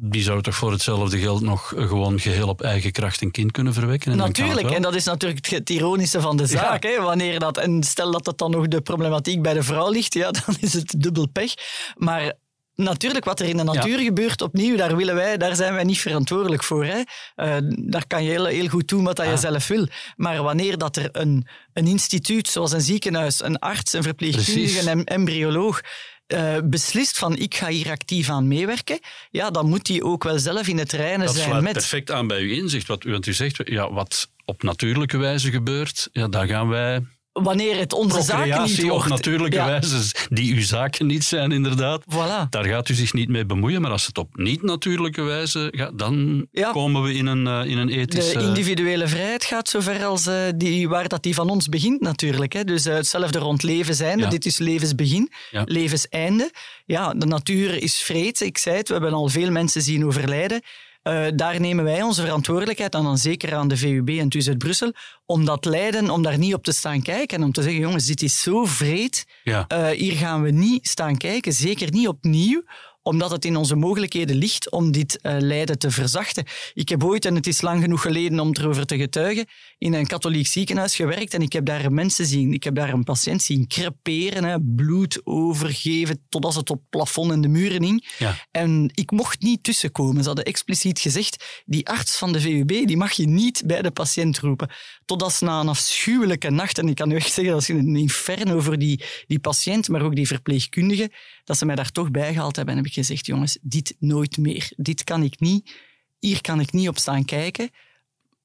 die 0.00 0.22
zou 0.22 0.42
toch 0.42 0.54
voor 0.54 0.72
hetzelfde 0.72 1.18
geld 1.18 1.40
nog 1.40 1.72
gewoon 1.76 2.20
geheel 2.20 2.48
op 2.48 2.62
eigen 2.62 2.92
kracht 2.92 3.22
een 3.22 3.30
kind 3.30 3.52
kunnen 3.52 3.72
verwekken. 3.72 4.12
En 4.12 4.18
natuurlijk, 4.18 4.70
en 4.70 4.82
dat 4.82 4.94
is 4.94 5.04
natuurlijk 5.04 5.46
het 5.46 5.70
ironische 5.70 6.20
van 6.20 6.36
de 6.36 6.46
zaak. 6.46 6.82
Hè? 6.82 7.00
Wanneer 7.00 7.38
dat, 7.38 7.58
en 7.58 7.82
stel 7.82 8.10
dat 8.10 8.26
het 8.26 8.38
dan 8.38 8.50
nog 8.50 8.68
de 8.68 8.80
problematiek 8.80 9.42
bij 9.42 9.54
de 9.54 9.62
vrouw 9.62 9.90
ligt, 9.90 10.14
ja, 10.14 10.30
dan 10.46 10.56
is 10.60 10.72
het 10.72 10.94
dubbel 10.98 11.28
pech. 11.28 11.54
Maar 11.94 12.32
natuurlijk, 12.74 13.24
wat 13.24 13.40
er 13.40 13.46
in 13.46 13.56
de 13.56 13.62
natuur 13.62 13.98
gebeurt, 13.98 14.42
opnieuw, 14.42 14.76
daar, 14.76 14.96
willen 14.96 15.14
wij, 15.14 15.36
daar 15.36 15.56
zijn 15.56 15.74
wij 15.74 15.84
niet 15.84 16.00
verantwoordelijk 16.00 16.62
voor. 16.62 16.84
Hè? 16.84 16.98
Uh, 17.36 17.56
daar 17.90 18.06
kan 18.06 18.24
je 18.24 18.30
heel, 18.30 18.44
heel 18.44 18.68
goed 18.68 18.88
doen 18.88 19.04
wat 19.04 19.16
je 19.16 19.24
ah. 19.24 19.38
zelf 19.38 19.66
wil. 19.66 19.86
Maar 20.16 20.42
wanneer 20.42 20.78
dat 20.78 20.96
er 20.96 21.08
een, 21.12 21.46
een 21.72 21.86
instituut, 21.86 22.48
zoals 22.48 22.72
een 22.72 22.80
ziekenhuis, 22.80 23.42
een 23.42 23.58
arts, 23.58 23.92
een 23.92 24.02
verpleegkundige, 24.02 24.90
een 24.90 25.04
embryoloog 25.04 25.80
uh, 26.28 26.56
beslist 26.64 27.18
van 27.18 27.36
ik 27.36 27.54
ga 27.54 27.68
hier 27.68 27.90
actief 27.90 28.30
aan 28.30 28.48
meewerken, 28.48 28.98
ja, 29.30 29.50
dan 29.50 29.68
moet 29.68 29.88
hij 29.88 30.02
ook 30.02 30.24
wel 30.24 30.38
zelf 30.38 30.68
in 30.68 30.78
het 30.78 30.92
reinen 30.92 31.28
zijn 31.28 31.50
met... 31.50 31.64
Dat 31.64 31.72
perfect 31.72 32.10
aan 32.10 32.26
bij 32.26 32.40
uw 32.40 32.50
inzicht. 32.50 32.86
Wat, 32.86 33.04
want 33.04 33.26
u 33.26 33.32
zegt, 33.32 33.60
ja, 33.64 33.92
wat 33.92 34.28
op 34.44 34.62
natuurlijke 34.62 35.16
wijze 35.16 35.50
gebeurt, 35.50 36.08
ja, 36.12 36.28
daar 36.28 36.46
gaan 36.46 36.68
wij 36.68 37.04
wanneer 37.42 37.78
het 37.78 37.92
onze 37.92 38.22
zaken 38.22 38.62
niet 38.62 38.82
wordt. 38.82 39.04
op 39.04 39.08
natuurlijke 39.10 39.64
wijze, 39.64 40.26
die 40.28 40.54
uw 40.54 40.62
zaken 40.62 41.06
niet 41.06 41.24
zijn 41.24 41.52
inderdaad, 41.52 42.02
voilà. 42.02 42.48
daar 42.50 42.64
gaat 42.64 42.88
u 42.88 42.94
zich 42.94 43.12
niet 43.12 43.28
mee 43.28 43.46
bemoeien. 43.46 43.80
Maar 43.80 43.90
als 43.90 44.06
het 44.06 44.18
op 44.18 44.36
niet-natuurlijke 44.36 45.22
wijze 45.22 45.68
gaat, 45.76 45.98
dan 45.98 46.46
komen 46.72 47.02
we 47.02 47.14
in 47.14 47.26
een, 47.26 47.46
uh, 47.46 47.70
in 47.70 47.78
een 47.78 47.88
ethische... 47.88 48.38
De 48.38 48.44
individuele 48.44 49.08
vrijheid 49.08 49.44
gaat 49.44 49.68
zover 49.68 50.04
als 50.04 50.26
uh, 50.26 50.34
die, 50.56 50.88
waar 50.88 51.08
dat 51.08 51.22
die 51.22 51.34
van 51.34 51.50
ons 51.50 51.68
begint 51.68 52.00
natuurlijk. 52.00 52.52
Hè. 52.52 52.64
Dus 52.64 52.86
uh, 52.86 52.94
hetzelfde 52.94 53.38
rond 53.38 53.62
leven 53.62 53.94
zijn, 53.94 54.30
dit 54.30 54.46
is 54.46 54.58
levensbegin, 54.58 55.30
levenseinde. 55.50 56.50
Ja, 56.86 57.14
de 57.14 57.26
natuur 57.26 57.82
is 57.82 57.96
vreed, 57.96 58.40
ik 58.40 58.58
zei 58.58 58.76
het, 58.76 58.88
we 58.88 58.94
hebben 58.94 59.12
al 59.12 59.28
veel 59.28 59.50
mensen 59.50 59.82
zien 59.82 60.06
overlijden. 60.06 60.62
Uh, 61.06 61.26
daar 61.34 61.60
nemen 61.60 61.84
wij 61.84 62.02
onze 62.02 62.20
verantwoordelijkheid 62.22 62.94
aan, 62.94 63.04
dan 63.04 63.18
zeker 63.18 63.54
aan 63.54 63.68
de 63.68 63.76
VUB 63.76 64.08
en 64.08 64.28
TUZ 64.28 64.48
uit 64.48 64.58
Brussel, 64.58 64.92
om 65.26 65.44
dat 65.44 65.64
lijden, 65.64 66.10
om 66.10 66.22
daar 66.22 66.38
niet 66.38 66.54
op 66.54 66.64
te 66.64 66.72
staan 66.72 67.02
kijken 67.02 67.38
en 67.38 67.44
om 67.44 67.52
te 67.52 67.62
zeggen, 67.62 67.80
jongens, 67.80 68.06
dit 68.06 68.22
is 68.22 68.42
zo 68.42 68.64
vreed, 68.64 69.26
ja. 69.42 69.66
uh, 69.72 69.88
hier 69.88 70.12
gaan 70.12 70.42
we 70.42 70.50
niet 70.50 70.88
staan 70.88 71.16
kijken, 71.16 71.52
zeker 71.52 71.92
niet 71.92 72.08
opnieuw, 72.08 72.62
omdat 73.06 73.30
het 73.30 73.44
in 73.44 73.56
onze 73.56 73.76
mogelijkheden 73.76 74.36
ligt 74.36 74.70
om 74.70 74.92
dit 74.92 75.18
uh, 75.22 75.36
lijden 75.38 75.78
te 75.78 75.90
verzachten. 75.90 76.44
Ik 76.74 76.88
heb 76.88 77.04
ooit, 77.04 77.24
en 77.24 77.34
het 77.34 77.46
is 77.46 77.60
lang 77.60 77.82
genoeg 77.82 78.02
geleden 78.02 78.40
om 78.40 78.50
erover 78.52 78.86
te 78.86 78.96
getuigen, 78.96 79.46
in 79.78 79.94
een 79.94 80.06
katholiek 80.06 80.46
ziekenhuis 80.46 80.96
gewerkt 80.96 81.34
en 81.34 81.42
ik 81.42 81.52
heb 81.52 81.64
daar 81.64 81.92
mensen 81.92 82.26
zien, 82.26 82.52
ik 82.52 82.64
heb 82.64 82.74
daar 82.74 82.92
een 82.92 83.04
patiënt 83.04 83.42
zien 83.42 83.66
creperen, 83.66 84.44
hè, 84.44 84.56
bloed 84.60 85.20
overgeven 85.24 86.24
totdat 86.28 86.54
het 86.54 86.70
op 86.70 86.82
plafond 86.90 87.32
en 87.32 87.40
de 87.40 87.48
muren 87.48 87.82
hing. 87.82 88.14
Ja. 88.18 88.46
En 88.50 88.90
ik 88.94 89.10
mocht 89.10 89.42
niet 89.42 89.62
tussenkomen. 89.62 90.22
Ze 90.22 90.26
hadden 90.26 90.44
expliciet 90.44 90.98
gezegd, 90.98 91.62
die 91.64 91.88
arts 91.88 92.16
van 92.16 92.32
de 92.32 92.40
VUB, 92.40 92.68
die 92.86 92.96
mag 92.96 93.12
je 93.12 93.28
niet 93.28 93.62
bij 93.66 93.82
de 93.82 93.90
patiënt 93.90 94.38
roepen. 94.38 94.70
Totdat 95.04 95.32
ze 95.32 95.44
na 95.44 95.60
een 95.60 95.68
afschuwelijke 95.68 96.50
nacht, 96.50 96.78
en 96.78 96.88
ik 96.88 96.94
kan 96.94 97.10
u 97.10 97.14
echt 97.14 97.32
zeggen, 97.32 97.52
dat 97.52 97.62
is 97.62 97.68
een 97.68 97.96
inferno 97.96 98.60
voor 98.60 98.78
die, 98.78 99.04
die 99.26 99.38
patiënt, 99.38 99.88
maar 99.88 100.02
ook 100.02 100.14
die 100.14 100.26
verpleegkundige, 100.26 101.10
dat 101.46 101.58
ze 101.58 101.66
mij 101.66 101.74
daar 101.74 101.92
toch 101.92 102.10
bijgehaald 102.10 102.56
hebben 102.56 102.74
en 102.74 102.80
heb 102.80 102.90
ik 102.90 102.96
gezegd, 102.96 103.26
jongens, 103.26 103.58
dit 103.62 103.96
nooit 103.98 104.36
meer. 104.36 104.72
Dit 104.76 105.04
kan 105.04 105.22
ik 105.22 105.40
niet, 105.40 105.70
hier 106.18 106.40
kan 106.40 106.60
ik 106.60 106.72
niet 106.72 106.88
op 106.88 106.98
staan 106.98 107.24
kijken 107.24 107.70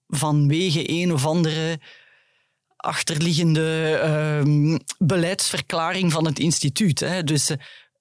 vanwege 0.08 0.89
een 0.89 1.14
of 1.14 1.26
andere 1.26 1.80
achterliggende 2.76 3.99
uh, 4.45 4.78
beleidsverklaring 4.97 6.12
van 6.12 6.26
het 6.26 6.39
instituut. 6.39 6.99
Hè. 6.99 7.24
Dus, 7.24 7.49
uh, 7.49 7.58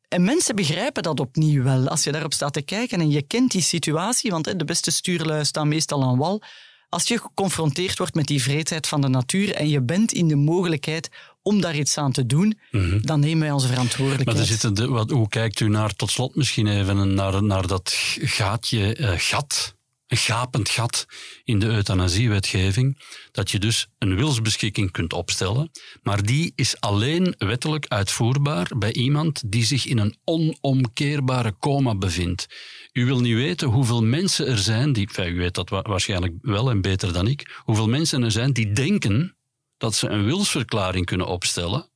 en 0.08 0.24
mensen 0.24 0.56
begrijpen 0.56 1.02
dat 1.02 1.20
opnieuw 1.20 1.62
wel. 1.62 1.88
Als 1.88 2.04
je 2.04 2.12
daarop 2.12 2.32
staat 2.32 2.52
te 2.52 2.62
kijken 2.62 3.00
en 3.00 3.10
je 3.10 3.22
kent 3.22 3.50
die 3.50 3.62
situatie, 3.62 4.30
want 4.30 4.58
de 4.58 4.64
beste 4.64 4.90
stuurlui 4.90 5.44
staan 5.44 5.68
meestal 5.68 6.02
aan 6.02 6.18
wal. 6.18 6.42
Als 6.88 7.08
je 7.08 7.18
geconfronteerd 7.18 7.98
wordt 7.98 8.14
met 8.14 8.26
die 8.26 8.42
vreedheid 8.42 8.86
van 8.86 9.00
de 9.00 9.08
natuur 9.08 9.54
en 9.54 9.68
je 9.68 9.82
bent 9.82 10.12
in 10.12 10.28
de 10.28 10.36
mogelijkheid 10.36 11.08
om 11.42 11.60
daar 11.60 11.76
iets 11.76 11.98
aan 11.98 12.12
te 12.12 12.26
doen, 12.26 12.58
mhm. 12.70 13.00
dan 13.00 13.20
nemen 13.20 13.40
wij 13.40 13.50
onze 13.50 13.68
verantwoordelijkheid. 13.68 14.36
Maar 14.36 14.46
er 14.46 14.50
zitten 14.50 14.74
de, 14.74 14.88
wat, 14.88 15.10
hoe 15.10 15.28
kijkt 15.28 15.60
u 15.60 15.68
naar, 15.68 15.94
tot 15.94 16.10
slot 16.10 16.36
misschien 16.36 16.66
even, 16.66 17.14
naar, 17.14 17.42
naar 17.42 17.66
dat 17.66 17.94
gaatje, 18.18 18.96
uh, 18.98 19.12
gat 19.16 19.78
een 20.10 20.16
gapend 20.16 20.68
gat 20.68 21.06
in 21.44 21.58
de 21.58 21.66
euthanasiewetgeving, 21.66 22.98
dat 23.32 23.50
je 23.50 23.58
dus 23.58 23.88
een 23.98 24.16
wilsbeschikking 24.16 24.90
kunt 24.90 25.12
opstellen, 25.12 25.70
maar 26.02 26.22
die 26.22 26.52
is 26.54 26.80
alleen 26.80 27.34
wettelijk 27.38 27.86
uitvoerbaar 27.88 28.70
bij 28.76 28.92
iemand 28.92 29.42
die 29.46 29.64
zich 29.64 29.86
in 29.86 29.98
een 29.98 30.16
onomkeerbare 30.24 31.54
coma 31.58 31.94
bevindt. 31.94 32.46
U 32.92 33.04
wil 33.04 33.20
niet 33.20 33.34
weten 33.34 33.68
hoeveel 33.68 34.02
mensen 34.02 34.46
er 34.46 34.58
zijn, 34.58 34.92
die, 34.92 35.08
u 35.16 35.36
weet 35.36 35.54
dat 35.54 35.68
waarschijnlijk 35.68 36.34
wel 36.40 36.70
en 36.70 36.80
beter 36.80 37.12
dan 37.12 37.26
ik, 37.26 37.60
hoeveel 37.64 37.88
mensen 37.88 38.22
er 38.22 38.30
zijn 38.30 38.52
die 38.52 38.72
denken 38.72 39.36
dat 39.80 39.94
ze 39.94 40.08
een 40.08 40.24
wilsverklaring 40.24 41.06
kunnen 41.06 41.26
opstellen, 41.26 41.88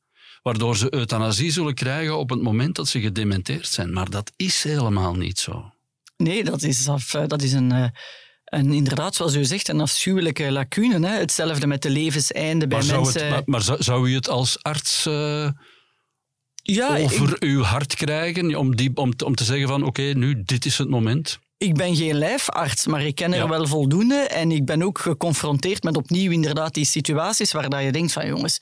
waardoor 0.43 0.76
ze 0.76 0.95
euthanasie 0.95 1.51
zullen 1.51 1.74
krijgen 1.74 2.18
op 2.18 2.30
het 2.30 2.43
moment 2.43 2.76
dat 2.76 2.89
ze 2.89 3.01
gedementeerd 3.01 3.66
zijn. 3.66 3.93
Maar 3.93 4.11
dat 4.11 4.32
is 4.37 4.62
helemaal 4.62 5.14
niet 5.14 5.39
zo. 5.39 5.72
Nee, 6.16 6.45
dat 6.45 6.62
is, 6.62 6.89
af, 6.89 7.14
eh, 7.14 7.26
dat 7.26 7.43
is 7.43 7.53
een, 7.53 7.72
eh, 7.72 7.89
een, 8.45 8.72
inderdaad, 8.72 9.14
zoals 9.14 9.35
u 9.35 9.45
zegt, 9.45 9.68
een 9.68 9.80
afschuwelijke 9.80 10.53
lacune. 10.53 11.09
Hè? 11.09 11.18
Hetzelfde 11.18 11.66
met 11.66 11.82
de 11.82 11.91
levenseinde 11.91 12.66
bij 12.66 12.78
maar 12.78 12.87
mensen. 12.87 13.20
Zou 13.20 13.35
het, 13.35 13.47
maar, 13.47 13.62
maar, 13.66 13.76
zou 13.78 14.11
u 14.11 14.14
het 14.14 14.28
als 14.28 14.62
arts 14.62 15.07
uh, 15.07 15.49
ja, 16.62 16.99
over 16.99 17.37
uw 17.39 17.62
hart 17.62 17.95
krijgen 17.95 18.57
om, 18.57 18.76
die, 18.76 18.91
om, 18.95 19.12
om 19.24 19.35
te 19.35 19.45
zeggen 19.45 19.68
van 19.68 19.82
oké, 19.82 20.03
nu, 20.03 20.43
dit 20.45 20.64
is 20.64 20.78
het 20.78 20.89
moment? 20.89 21.39
Ik 21.64 21.74
ben 21.74 21.96
geen 21.96 22.14
lijfarts, 22.14 22.86
maar 22.86 23.02
ik 23.02 23.14
ken 23.14 23.32
er 23.32 23.48
wel 23.48 23.66
voldoende. 23.66 24.14
En 24.14 24.50
ik 24.52 24.64
ben 24.64 24.82
ook 24.82 24.98
geconfronteerd 24.98 25.82
met 25.82 25.96
opnieuw 25.96 26.30
inderdaad 26.30 26.74
die 26.74 26.84
situaties 26.84 27.52
waar 27.52 27.68
dat 27.68 27.82
je 27.82 27.92
denkt 27.92 28.12
van 28.12 28.26
jongens, 28.26 28.60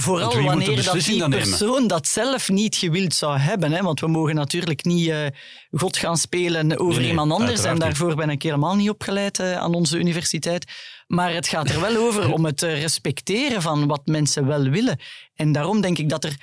Vooral 0.00 0.42
wanneer 0.42 0.84
dat 0.84 1.04
die 1.04 1.28
persoon 1.28 1.86
dat 1.86 2.06
zelf 2.06 2.48
niet 2.48 2.76
gewild 2.76 3.14
zou 3.14 3.38
hebben. 3.38 3.72
Hè? 3.72 3.82
Want 3.82 4.00
we 4.00 4.06
mogen 4.06 4.34
natuurlijk 4.34 4.84
niet 4.84 5.08
uh, 5.08 5.26
God 5.70 5.96
gaan 5.96 6.16
spelen 6.16 6.78
over 6.78 7.02
iemand 7.02 7.32
anders. 7.32 7.64
En 7.64 7.78
daarvoor 7.78 8.14
ben 8.14 8.30
ik 8.30 8.42
helemaal 8.42 8.76
niet 8.76 8.90
opgeleid 8.90 9.38
uh, 9.38 9.56
aan 9.56 9.74
onze 9.74 9.98
universiteit. 9.98 10.72
Maar 11.06 11.32
het 11.34 11.48
gaat 11.48 11.70
er 11.70 11.80
wel 11.80 11.96
over 11.96 12.32
om 12.36 12.44
het 12.44 12.62
respecteren 12.62 13.62
van 13.62 13.86
wat 13.86 14.06
mensen 14.06 14.46
wel 14.46 14.62
willen. 14.62 14.98
En 15.34 15.52
daarom 15.52 15.80
denk 15.80 15.98
ik 15.98 16.08
dat 16.08 16.24
er 16.24 16.36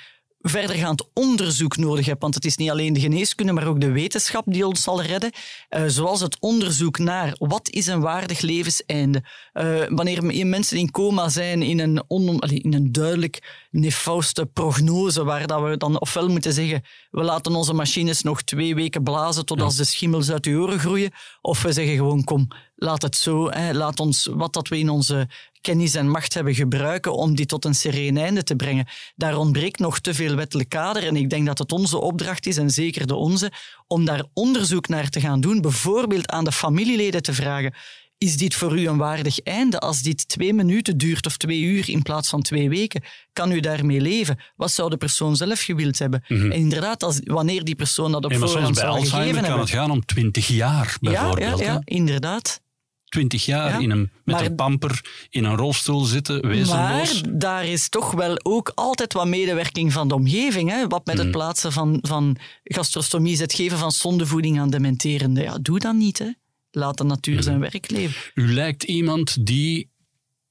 verdergaand 0.48 1.04
onderzoek 1.14 1.76
nodig 1.76 2.06
hebt. 2.06 2.22
Want 2.22 2.34
het 2.34 2.44
is 2.44 2.56
niet 2.56 2.70
alleen 2.70 2.92
de 2.92 3.00
geneeskunde, 3.00 3.52
maar 3.52 3.66
ook 3.66 3.80
de 3.80 3.90
wetenschap 3.90 4.44
die 4.46 4.66
ons 4.66 4.82
zal 4.82 5.02
redden. 5.02 5.32
Uh, 5.70 5.82
zoals 5.86 6.20
het 6.20 6.36
onderzoek 6.40 6.98
naar 6.98 7.34
wat 7.38 7.70
is 7.70 7.86
een 7.86 8.00
waardig 8.00 8.40
levenseinde. 8.40 9.24
Uh, 9.54 9.82
wanneer 9.88 10.46
mensen 10.46 10.78
in 10.78 10.90
coma 10.90 11.28
zijn 11.28 11.62
in 11.62 11.78
een, 11.78 12.04
on, 12.08 12.40
in 12.40 12.74
een 12.74 12.92
duidelijk 12.92 13.66
nefauste 13.70 14.46
prognose, 14.46 15.24
waar 15.24 15.46
dat 15.46 15.62
we 15.62 15.76
dan 15.76 16.00
ofwel 16.00 16.28
moeten 16.28 16.52
zeggen, 16.52 16.82
we 17.10 17.22
laten 17.22 17.54
onze 17.54 17.74
machines 17.74 18.22
nog 18.22 18.42
twee 18.42 18.74
weken 18.74 19.02
blazen 19.02 19.44
totdat 19.44 19.70
ja. 19.70 19.76
de 19.76 19.84
schimmels 19.84 20.30
uit 20.30 20.44
de 20.44 20.50
oren 20.50 20.78
groeien, 20.78 21.10
of 21.40 21.62
we 21.62 21.72
zeggen 21.72 21.96
gewoon, 21.96 22.24
kom, 22.24 22.48
laat 22.76 23.02
het 23.02 23.16
zo, 23.16 23.50
hè, 23.50 23.72
laat 23.72 24.00
ons 24.00 24.28
wat 24.32 24.52
dat 24.52 24.68
we 24.68 24.78
in 24.78 24.88
onze 24.88 25.28
kennis 25.60 25.94
en 25.94 26.10
macht 26.10 26.34
hebben 26.34 26.54
gebruiken 26.54 27.14
om 27.14 27.34
die 27.34 27.46
tot 27.46 27.64
een 27.64 27.74
sereen 27.74 28.16
einde 28.16 28.42
te 28.42 28.56
brengen. 28.56 28.86
Daar 29.16 29.36
ontbreekt 29.36 29.78
nog 29.78 29.98
te 29.98 30.14
veel 30.14 30.34
wettelijk 30.34 30.68
kader 30.68 31.06
en 31.06 31.16
ik 31.16 31.30
denk 31.30 31.46
dat 31.46 31.58
het 31.58 31.72
onze 31.72 32.00
opdracht 32.00 32.46
is, 32.46 32.56
en 32.56 32.70
zeker 32.70 33.06
de 33.06 33.14
onze, 33.14 33.52
om 33.86 34.04
daar 34.04 34.24
onderzoek 34.32 34.88
naar 34.88 35.08
te 35.08 35.20
gaan 35.20 35.40
doen, 35.40 35.60
bijvoorbeeld 35.60 36.30
aan 36.30 36.44
de 36.44 36.52
familieleden 36.52 37.22
te 37.22 37.32
vragen 37.32 37.74
is 38.18 38.36
dit 38.36 38.54
voor 38.54 38.78
u 38.78 38.88
een 38.88 38.96
waardig 38.96 39.40
einde? 39.40 39.78
Als 39.78 40.02
dit 40.02 40.28
twee 40.28 40.54
minuten 40.54 40.98
duurt 40.98 41.26
of 41.26 41.36
twee 41.36 41.60
uur 41.60 41.88
in 41.88 42.02
plaats 42.02 42.28
van 42.28 42.42
twee 42.42 42.68
weken, 42.68 43.02
kan 43.32 43.52
u 43.52 43.60
daarmee 43.60 44.00
leven? 44.00 44.38
Wat 44.56 44.72
zou 44.72 44.90
de 44.90 44.96
persoon 44.96 45.36
zelf 45.36 45.60
gewild 45.60 45.98
hebben? 45.98 46.24
Mhm. 46.28 46.44
En 46.44 46.58
inderdaad, 46.58 47.02
als, 47.02 47.20
wanneer 47.24 47.64
die 47.64 47.74
persoon 47.74 48.12
dat 48.12 48.24
op 48.24 48.34
voorhand 48.34 48.76
zou 48.76 48.94
gegeven 49.00 49.24
hebben... 49.24 49.42
kan 49.42 49.60
het 49.60 49.70
gaan 49.70 49.90
om 49.90 50.04
twintig 50.04 50.48
jaar, 50.48 50.96
bijvoorbeeld. 51.00 51.58
Ja, 51.58 51.64
ja, 51.64 51.72
ja 51.72 51.82
inderdaad. 51.84 52.60
Twintig 53.08 53.44
jaar 53.44 53.82
in 53.82 53.90
een, 53.90 54.10
met 54.24 54.40
een 54.40 54.54
pamper 54.54 55.04
in 55.30 55.44
een 55.44 55.56
rolstoel 55.56 56.04
zitten, 56.04 56.46
wezenloos. 56.46 57.22
Maar 57.22 57.38
daar 57.38 57.66
is 57.66 57.88
toch 57.88 58.12
wel 58.12 58.38
ook 58.42 58.72
altijd 58.74 59.12
wat 59.12 59.26
medewerking 59.26 59.92
van 59.92 60.08
de 60.08 60.14
omgeving. 60.14 60.70
Hè? 60.70 60.86
Wat 60.86 61.06
met 61.06 61.16
het 61.16 61.26
mhm. 61.26 61.36
plaatsen 61.36 61.72
van, 61.72 61.98
van 62.02 62.36
gastrostomie 62.64 63.32
is, 63.32 63.40
het 63.40 63.54
geven 63.54 63.78
van 63.78 63.92
zondevoeding 63.92 64.60
aan 64.60 64.70
dementerende. 64.70 65.42
Ja, 65.42 65.58
doe 65.58 65.78
dat 65.78 65.94
niet, 65.94 66.18
hè 66.18 66.30
laat 66.76 66.98
de 66.98 67.04
natuur 67.04 67.42
zijn 67.42 67.58
mhm. 67.58 67.70
werk 67.70 67.90
leven. 67.90 68.30
U 68.34 68.52
lijkt 68.52 68.82
iemand 68.82 69.46
die, 69.46 69.90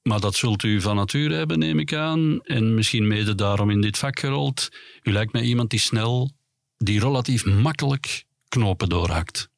maar 0.01 0.19
dat 0.19 0.35
zult 0.35 0.63
u 0.63 0.81
van 0.81 0.95
nature 0.95 1.35
hebben, 1.35 1.59
neem 1.59 1.79
ik 1.79 1.93
aan, 1.93 2.41
en 2.43 2.73
misschien 2.73 3.07
mede 3.07 3.35
daarom 3.35 3.69
in 3.69 3.81
dit 3.81 3.97
vak 3.97 4.19
gerold. 4.19 4.69
U 5.03 5.11
lijkt 5.11 5.33
mij 5.33 5.41
iemand 5.41 5.69
die 5.69 5.79
snel, 5.79 6.31
die 6.77 6.99
relatief 6.99 7.45
makkelijk 7.45 8.25
knopen 8.47 8.89
doorhakt. 8.89 9.49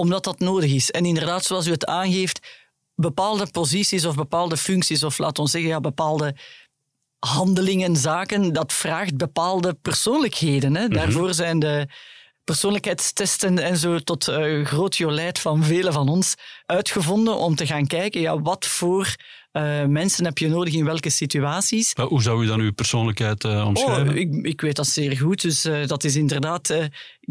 Omdat 0.00 0.24
dat 0.24 0.38
nodig 0.38 0.72
is. 0.72 0.90
En 0.90 1.04
inderdaad, 1.04 1.44
zoals 1.44 1.66
u 1.66 1.70
het 1.70 1.86
aangeeft, 1.86 2.40
bepaalde 2.94 3.46
posities 3.46 4.04
of 4.04 4.14
bepaalde 4.14 4.56
functies, 4.56 5.04
of 5.04 5.18
laten 5.18 5.44
we 5.44 5.50
zeggen, 5.50 5.70
ja, 5.70 5.80
bepaalde 5.80 6.34
handelingen, 7.18 7.96
zaken, 7.96 8.52
dat 8.52 8.72
vraagt 8.72 9.16
bepaalde 9.16 9.74
persoonlijkheden. 9.82 10.76
Hè. 10.76 10.84
Mhm. 10.84 10.94
Daarvoor 10.94 11.34
zijn 11.34 11.58
de 11.58 11.88
persoonlijkheidstesten 12.44 13.58
en 13.58 13.76
zo 13.76 13.98
tot 13.98 14.28
uh, 14.28 14.66
groot 14.66 14.96
jolijt 14.96 15.38
van 15.38 15.64
velen 15.64 15.92
van 15.92 16.08
ons 16.08 16.34
uitgevonden 16.66 17.36
om 17.36 17.54
te 17.54 17.66
gaan 17.66 17.86
kijken 17.86 18.20
ja, 18.20 18.40
wat 18.40 18.66
voor 18.66 19.14
uh, 19.52 19.84
mensen 19.84 20.24
heb 20.24 20.38
je 20.38 20.48
nodig 20.48 20.74
in 20.74 20.84
welke 20.84 21.10
situaties. 21.10 21.94
Maar 21.94 22.06
hoe 22.06 22.22
zou 22.22 22.44
u 22.44 22.46
dan 22.46 22.60
uw 22.60 22.72
persoonlijkheid 22.72 23.44
uh, 23.44 23.66
omschrijven? 23.66 24.08
Oh, 24.08 24.14
ik, 24.14 24.34
ik, 24.46 24.60
weet 24.60 24.76
dat 24.76 24.86
zeer 24.86 25.16
goed. 25.16 25.42
Dus 25.42 25.66
uh, 25.66 25.86
dat 25.86 26.04
is 26.04 26.16
inderdaad 26.16 26.74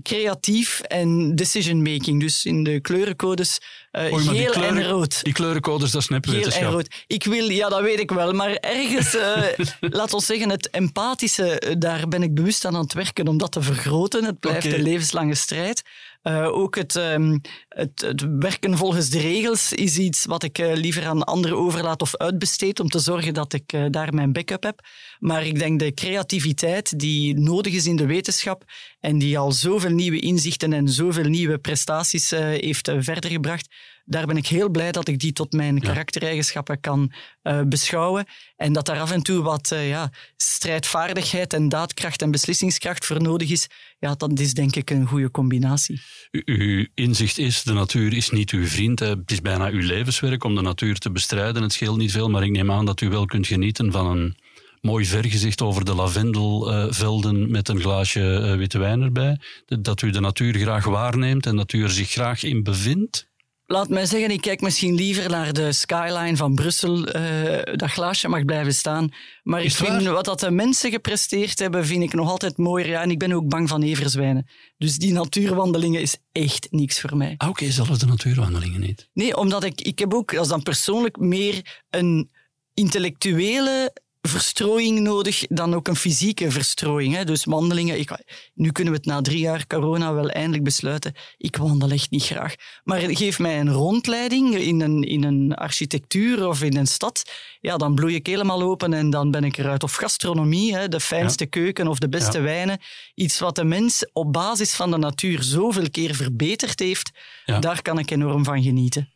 creatief 0.01 0.79
en 0.79 1.35
decision 1.35 1.81
making. 1.81 2.19
Dus 2.19 2.45
in 2.45 2.63
de 2.63 2.79
kleurencodes 2.79 3.59
geel 3.91 4.53
en 4.53 4.87
rood. 4.87 5.23
Die 5.23 5.33
kleurencodes, 5.33 5.91
dat 5.91 6.01
is 6.01 6.17
Geel 6.21 6.51
en 6.51 6.71
rood. 6.71 7.03
Ik 7.07 7.23
wil, 7.23 7.49
ja, 7.49 7.69
dat 7.69 7.81
weet 7.81 7.99
ik 7.99 8.11
wel. 8.11 8.33
Maar 8.33 8.53
ergens, 8.53 9.17
laat 9.79 10.13
ons 10.13 10.25
zeggen, 10.25 10.49
het 10.49 10.69
empathische, 10.69 11.75
daar 11.77 12.07
ben 12.07 12.23
ik 12.23 12.33
bewust 12.33 12.65
aan 12.65 12.75
aan 12.75 12.83
het 12.83 12.93
werken 12.93 13.27
om 13.27 13.37
dat 13.37 13.51
te 13.51 13.61
vergroten. 13.61 14.23
Het 14.23 14.39
blijft 14.39 14.65
een 14.65 14.81
levenslange 14.81 15.35
strijd. 15.35 15.83
Uh, 16.23 16.47
ook 16.51 16.75
het, 16.75 16.95
um, 16.95 17.41
het, 17.67 18.01
het, 18.01 18.25
werken 18.39 18.77
volgens 18.77 19.09
de 19.09 19.19
regels 19.19 19.73
is 19.73 19.97
iets 19.97 20.25
wat 20.25 20.43
ik 20.43 20.59
uh, 20.59 20.73
liever 20.73 21.05
aan 21.05 21.23
anderen 21.23 21.57
overlaat 21.57 22.01
of 22.01 22.15
uitbesteed 22.15 22.79
om 22.79 22.87
te 22.87 22.99
zorgen 22.99 23.33
dat 23.33 23.53
ik 23.53 23.73
uh, 23.73 23.85
daar 23.89 24.13
mijn 24.13 24.31
backup 24.31 24.63
heb. 24.63 24.79
Maar 25.19 25.45
ik 25.45 25.59
denk 25.59 25.79
de 25.79 25.93
creativiteit 25.93 26.99
die 26.99 27.39
nodig 27.39 27.73
is 27.73 27.85
in 27.85 27.95
de 27.95 28.05
wetenschap 28.05 28.63
en 28.99 29.17
die 29.17 29.37
al 29.37 29.51
zoveel 29.51 29.91
nieuwe 29.91 30.19
inzichten 30.19 30.73
en 30.73 30.89
zoveel 30.89 31.29
nieuwe 31.29 31.57
prestaties 31.57 32.29
heeft 32.29 32.91
verder 32.99 33.29
gebracht, 33.29 33.67
daar 34.09 34.25
ben 34.25 34.37
ik 34.37 34.47
heel 34.47 34.69
blij 34.69 34.91
dat 34.91 35.07
ik 35.07 35.19
die 35.19 35.33
tot 35.33 35.51
mijn 35.51 35.79
karaktereigenschappen 35.79 36.79
kan 36.79 37.11
uh, 37.43 37.61
beschouwen. 37.61 38.25
En 38.55 38.73
dat 38.73 38.85
daar 38.85 38.99
af 38.99 39.11
en 39.11 39.21
toe 39.21 39.41
wat 39.41 39.71
uh, 39.73 39.89
ja, 39.89 40.11
strijdvaardigheid 40.35 41.53
en 41.53 41.69
daadkracht 41.69 42.21
en 42.21 42.31
beslissingskracht 42.31 43.05
voor 43.05 43.21
nodig 43.21 43.49
is. 43.49 43.67
Ja, 43.99 44.15
dat 44.15 44.39
is 44.39 44.53
denk 44.53 44.75
ik 44.75 44.89
een 44.89 45.07
goede 45.07 45.31
combinatie. 45.31 46.01
U, 46.31 46.41
uw 46.45 46.85
inzicht 46.93 47.37
is, 47.37 47.63
de 47.63 47.73
natuur 47.73 48.13
is 48.13 48.29
niet 48.29 48.51
uw 48.51 48.65
vriend. 48.65 48.99
Het 48.99 49.31
is 49.31 49.41
bijna 49.41 49.69
uw 49.69 49.81
levenswerk 49.81 50.43
om 50.43 50.55
de 50.55 50.61
natuur 50.61 50.97
te 50.97 51.11
bestrijden. 51.11 51.61
Het 51.61 51.73
scheelt 51.73 51.97
niet 51.97 52.11
veel, 52.11 52.29
maar 52.29 52.43
ik 52.43 52.51
neem 52.51 52.71
aan 52.71 52.85
dat 52.85 53.01
u 53.01 53.09
wel 53.09 53.25
kunt 53.25 53.47
genieten 53.47 53.91
van 53.91 54.07
een 54.07 54.35
mooi 54.81 55.05
vergezicht 55.05 55.61
over 55.61 55.85
de 55.85 55.95
lavendelvelden 55.95 57.51
met 57.51 57.69
een 57.69 57.79
glaasje 57.79 58.39
eh, 58.39 58.55
witte 58.55 58.77
wijn 58.77 59.01
erbij. 59.01 59.39
Dat 59.65 60.01
u 60.01 60.09
de 60.09 60.19
natuur 60.19 60.55
graag 60.55 60.85
waarneemt 60.85 61.45
en 61.45 61.55
dat 61.55 61.73
u 61.73 61.83
er 61.83 61.91
zich 61.91 62.09
graag 62.09 62.43
in 62.43 62.63
bevindt. 62.63 63.27
Laat 63.71 63.89
mij 63.89 64.05
zeggen, 64.05 64.31
ik 64.31 64.41
kijk 64.41 64.61
misschien 64.61 64.95
liever 64.95 65.29
naar 65.29 65.53
de 65.53 65.71
skyline 65.71 66.35
van 66.35 66.55
Brussel. 66.55 67.15
Uh, 67.15 67.75
dat 67.75 67.91
glaasje 67.91 68.27
mag 68.27 68.45
blijven 68.45 68.73
staan. 68.73 69.09
Maar 69.43 69.63
ik 69.63 69.71
vind 69.71 70.03
wat 70.03 70.25
dat 70.25 70.39
de 70.39 70.51
mensen 70.51 70.91
gepresteerd 70.91 71.59
hebben, 71.59 71.85
vind 71.85 72.03
ik 72.03 72.13
nog 72.13 72.29
altijd 72.29 72.57
mooier. 72.57 72.87
Ja, 72.87 73.01
en 73.01 73.11
ik 73.11 73.19
ben 73.19 73.31
ook 73.31 73.47
bang 73.47 73.69
van 73.69 73.81
everzwijnen. 73.81 74.47
Dus 74.77 74.97
die 74.97 75.11
natuurwandelingen 75.11 76.01
is 76.01 76.17
echt 76.31 76.67
niks 76.71 76.99
voor 76.99 77.17
mij. 77.17 77.33
Ah, 77.37 77.49
Oké, 77.49 77.59
okay, 77.59 77.71
zelfs 77.73 77.99
de 77.99 78.05
natuurwandelingen 78.05 78.79
niet? 78.79 79.09
Nee, 79.13 79.37
omdat 79.37 79.63
ik, 79.63 79.81
ik 79.81 79.99
heb 79.99 80.13
ook, 80.13 80.35
als 80.35 80.47
dan 80.47 80.63
persoonlijk, 80.63 81.17
meer 81.17 81.83
een 81.89 82.29
intellectuele 82.73 83.93
verstrooiing 84.21 84.99
nodig 84.99 85.45
dan 85.47 85.73
ook 85.73 85.87
een 85.87 85.95
fysieke 85.95 86.51
verstrooiing. 86.51 87.15
Hè? 87.15 87.23
Dus 87.23 87.45
wandelingen. 87.45 87.99
Ik, 87.99 88.11
nu 88.53 88.71
kunnen 88.71 88.93
we 88.93 88.99
het 88.99 89.07
na 89.07 89.21
drie 89.21 89.39
jaar 89.39 89.67
corona 89.67 90.13
wel 90.13 90.29
eindelijk 90.29 90.63
besluiten. 90.63 91.13
Ik 91.37 91.57
wandel 91.57 91.89
echt 91.89 92.11
niet 92.11 92.23
graag. 92.23 92.55
Maar 92.83 92.99
geef 92.99 93.39
mij 93.39 93.59
een 93.59 93.71
rondleiding 93.71 94.55
in 94.55 94.81
een, 94.81 95.03
in 95.03 95.23
een 95.23 95.55
architectuur 95.55 96.47
of 96.47 96.61
in 96.61 96.77
een 96.77 96.87
stad. 96.87 97.31
Ja, 97.61 97.77
dan 97.77 97.95
bloei 97.95 98.15
ik 98.15 98.27
helemaal 98.27 98.61
open 98.61 98.93
en 98.93 99.09
dan 99.09 99.31
ben 99.31 99.43
ik 99.43 99.57
eruit. 99.57 99.83
Of 99.83 99.95
gastronomie, 99.95 100.75
hè? 100.75 100.87
de 100.87 100.99
fijnste 100.99 101.45
keuken 101.45 101.87
of 101.87 101.99
de 101.99 102.09
beste 102.09 102.39
wijnen. 102.41 102.79
Iets 103.15 103.39
wat 103.39 103.55
de 103.55 103.63
mens 103.63 104.09
op 104.13 104.33
basis 104.33 104.73
van 104.73 104.91
de 104.91 104.97
natuur 104.97 105.43
zoveel 105.43 105.89
keer 105.91 106.15
verbeterd 106.15 106.79
heeft. 106.79 107.11
Daar 107.59 107.81
kan 107.81 107.99
ik 107.99 108.11
enorm 108.11 108.43
van 108.43 108.63
genieten. 108.63 109.09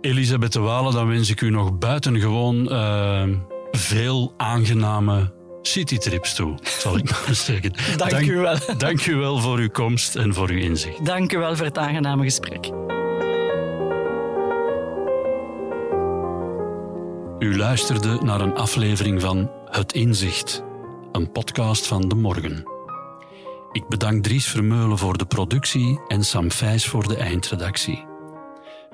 Elisabeth 0.00 0.52
de 0.52 0.60
Walen, 0.60 0.92
dan 0.92 1.08
wens 1.08 1.30
ik 1.30 1.40
u 1.40 1.50
nog 1.50 1.78
buitengewoon... 1.78 2.72
Uh 2.72 3.51
veel 3.72 4.34
aangename 4.36 5.32
citytrips 5.62 6.34
toe, 6.34 6.58
zal 6.62 6.96
ik 6.96 7.10
maar 7.10 7.34
zeggen. 7.34 7.72
dank, 7.96 8.10
dank, 8.10 8.26
u 8.26 8.36
wel. 8.36 8.56
Dank 8.78 9.06
u 9.06 9.14
wel 9.14 9.38
voor 9.38 9.58
uw 9.58 9.70
komst 9.70 10.16
en 10.16 10.34
voor 10.34 10.48
uw 10.48 10.58
inzicht. 10.58 11.04
Dank 11.04 11.32
u 11.32 11.38
wel 11.38 11.56
voor 11.56 11.66
het 11.66 11.78
aangename 11.78 12.22
gesprek. 12.22 12.70
U 17.38 17.56
luisterde 17.56 18.18
naar 18.22 18.40
een 18.40 18.54
aflevering 18.54 19.20
van 19.20 19.50
Het 19.70 19.92
Inzicht, 19.92 20.62
een 21.12 21.32
podcast 21.32 21.86
van 21.86 22.08
De 22.08 22.14
Morgen. 22.14 22.64
Ik 23.72 23.88
bedank 23.88 24.22
Dries 24.22 24.46
Vermeulen 24.46 24.98
voor 24.98 25.18
de 25.18 25.26
productie 25.26 26.00
en 26.08 26.24
Sam 26.24 26.50
Vijs 26.50 26.86
voor 26.86 27.08
de 27.08 27.16
eindredactie. 27.16 28.04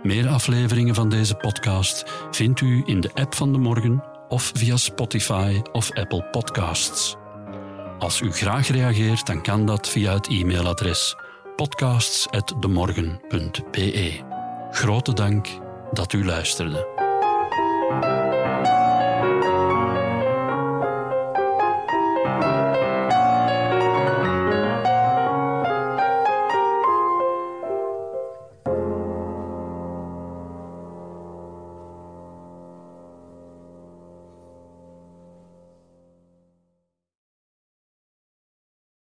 Meer 0.02 0.28
afleveringen 0.28 0.94
van 0.94 1.08
deze 1.08 1.34
podcast 1.34 2.04
vindt 2.30 2.60
u 2.60 2.82
in 2.86 3.00
de 3.00 3.10
app 3.14 3.34
van 3.34 3.52
De 3.52 3.58
Morgen 3.58 4.02
of 4.28 4.52
via 4.54 4.76
Spotify 4.76 5.60
of 5.72 5.92
Apple 5.92 6.22
Podcasts. 6.30 7.16
Als 7.98 8.20
u 8.20 8.32
graag 8.32 8.68
reageert, 8.68 9.26
dan 9.26 9.42
kan 9.42 9.66
dat 9.66 9.88
via 9.88 10.14
het 10.14 10.28
e-mailadres 10.28 11.16
podcasts.demorgen.be. 11.56 14.20
Grote 14.70 15.12
dank 15.12 15.48
dat 15.92 16.12
u 16.12 16.24
luisterde. 16.24 17.06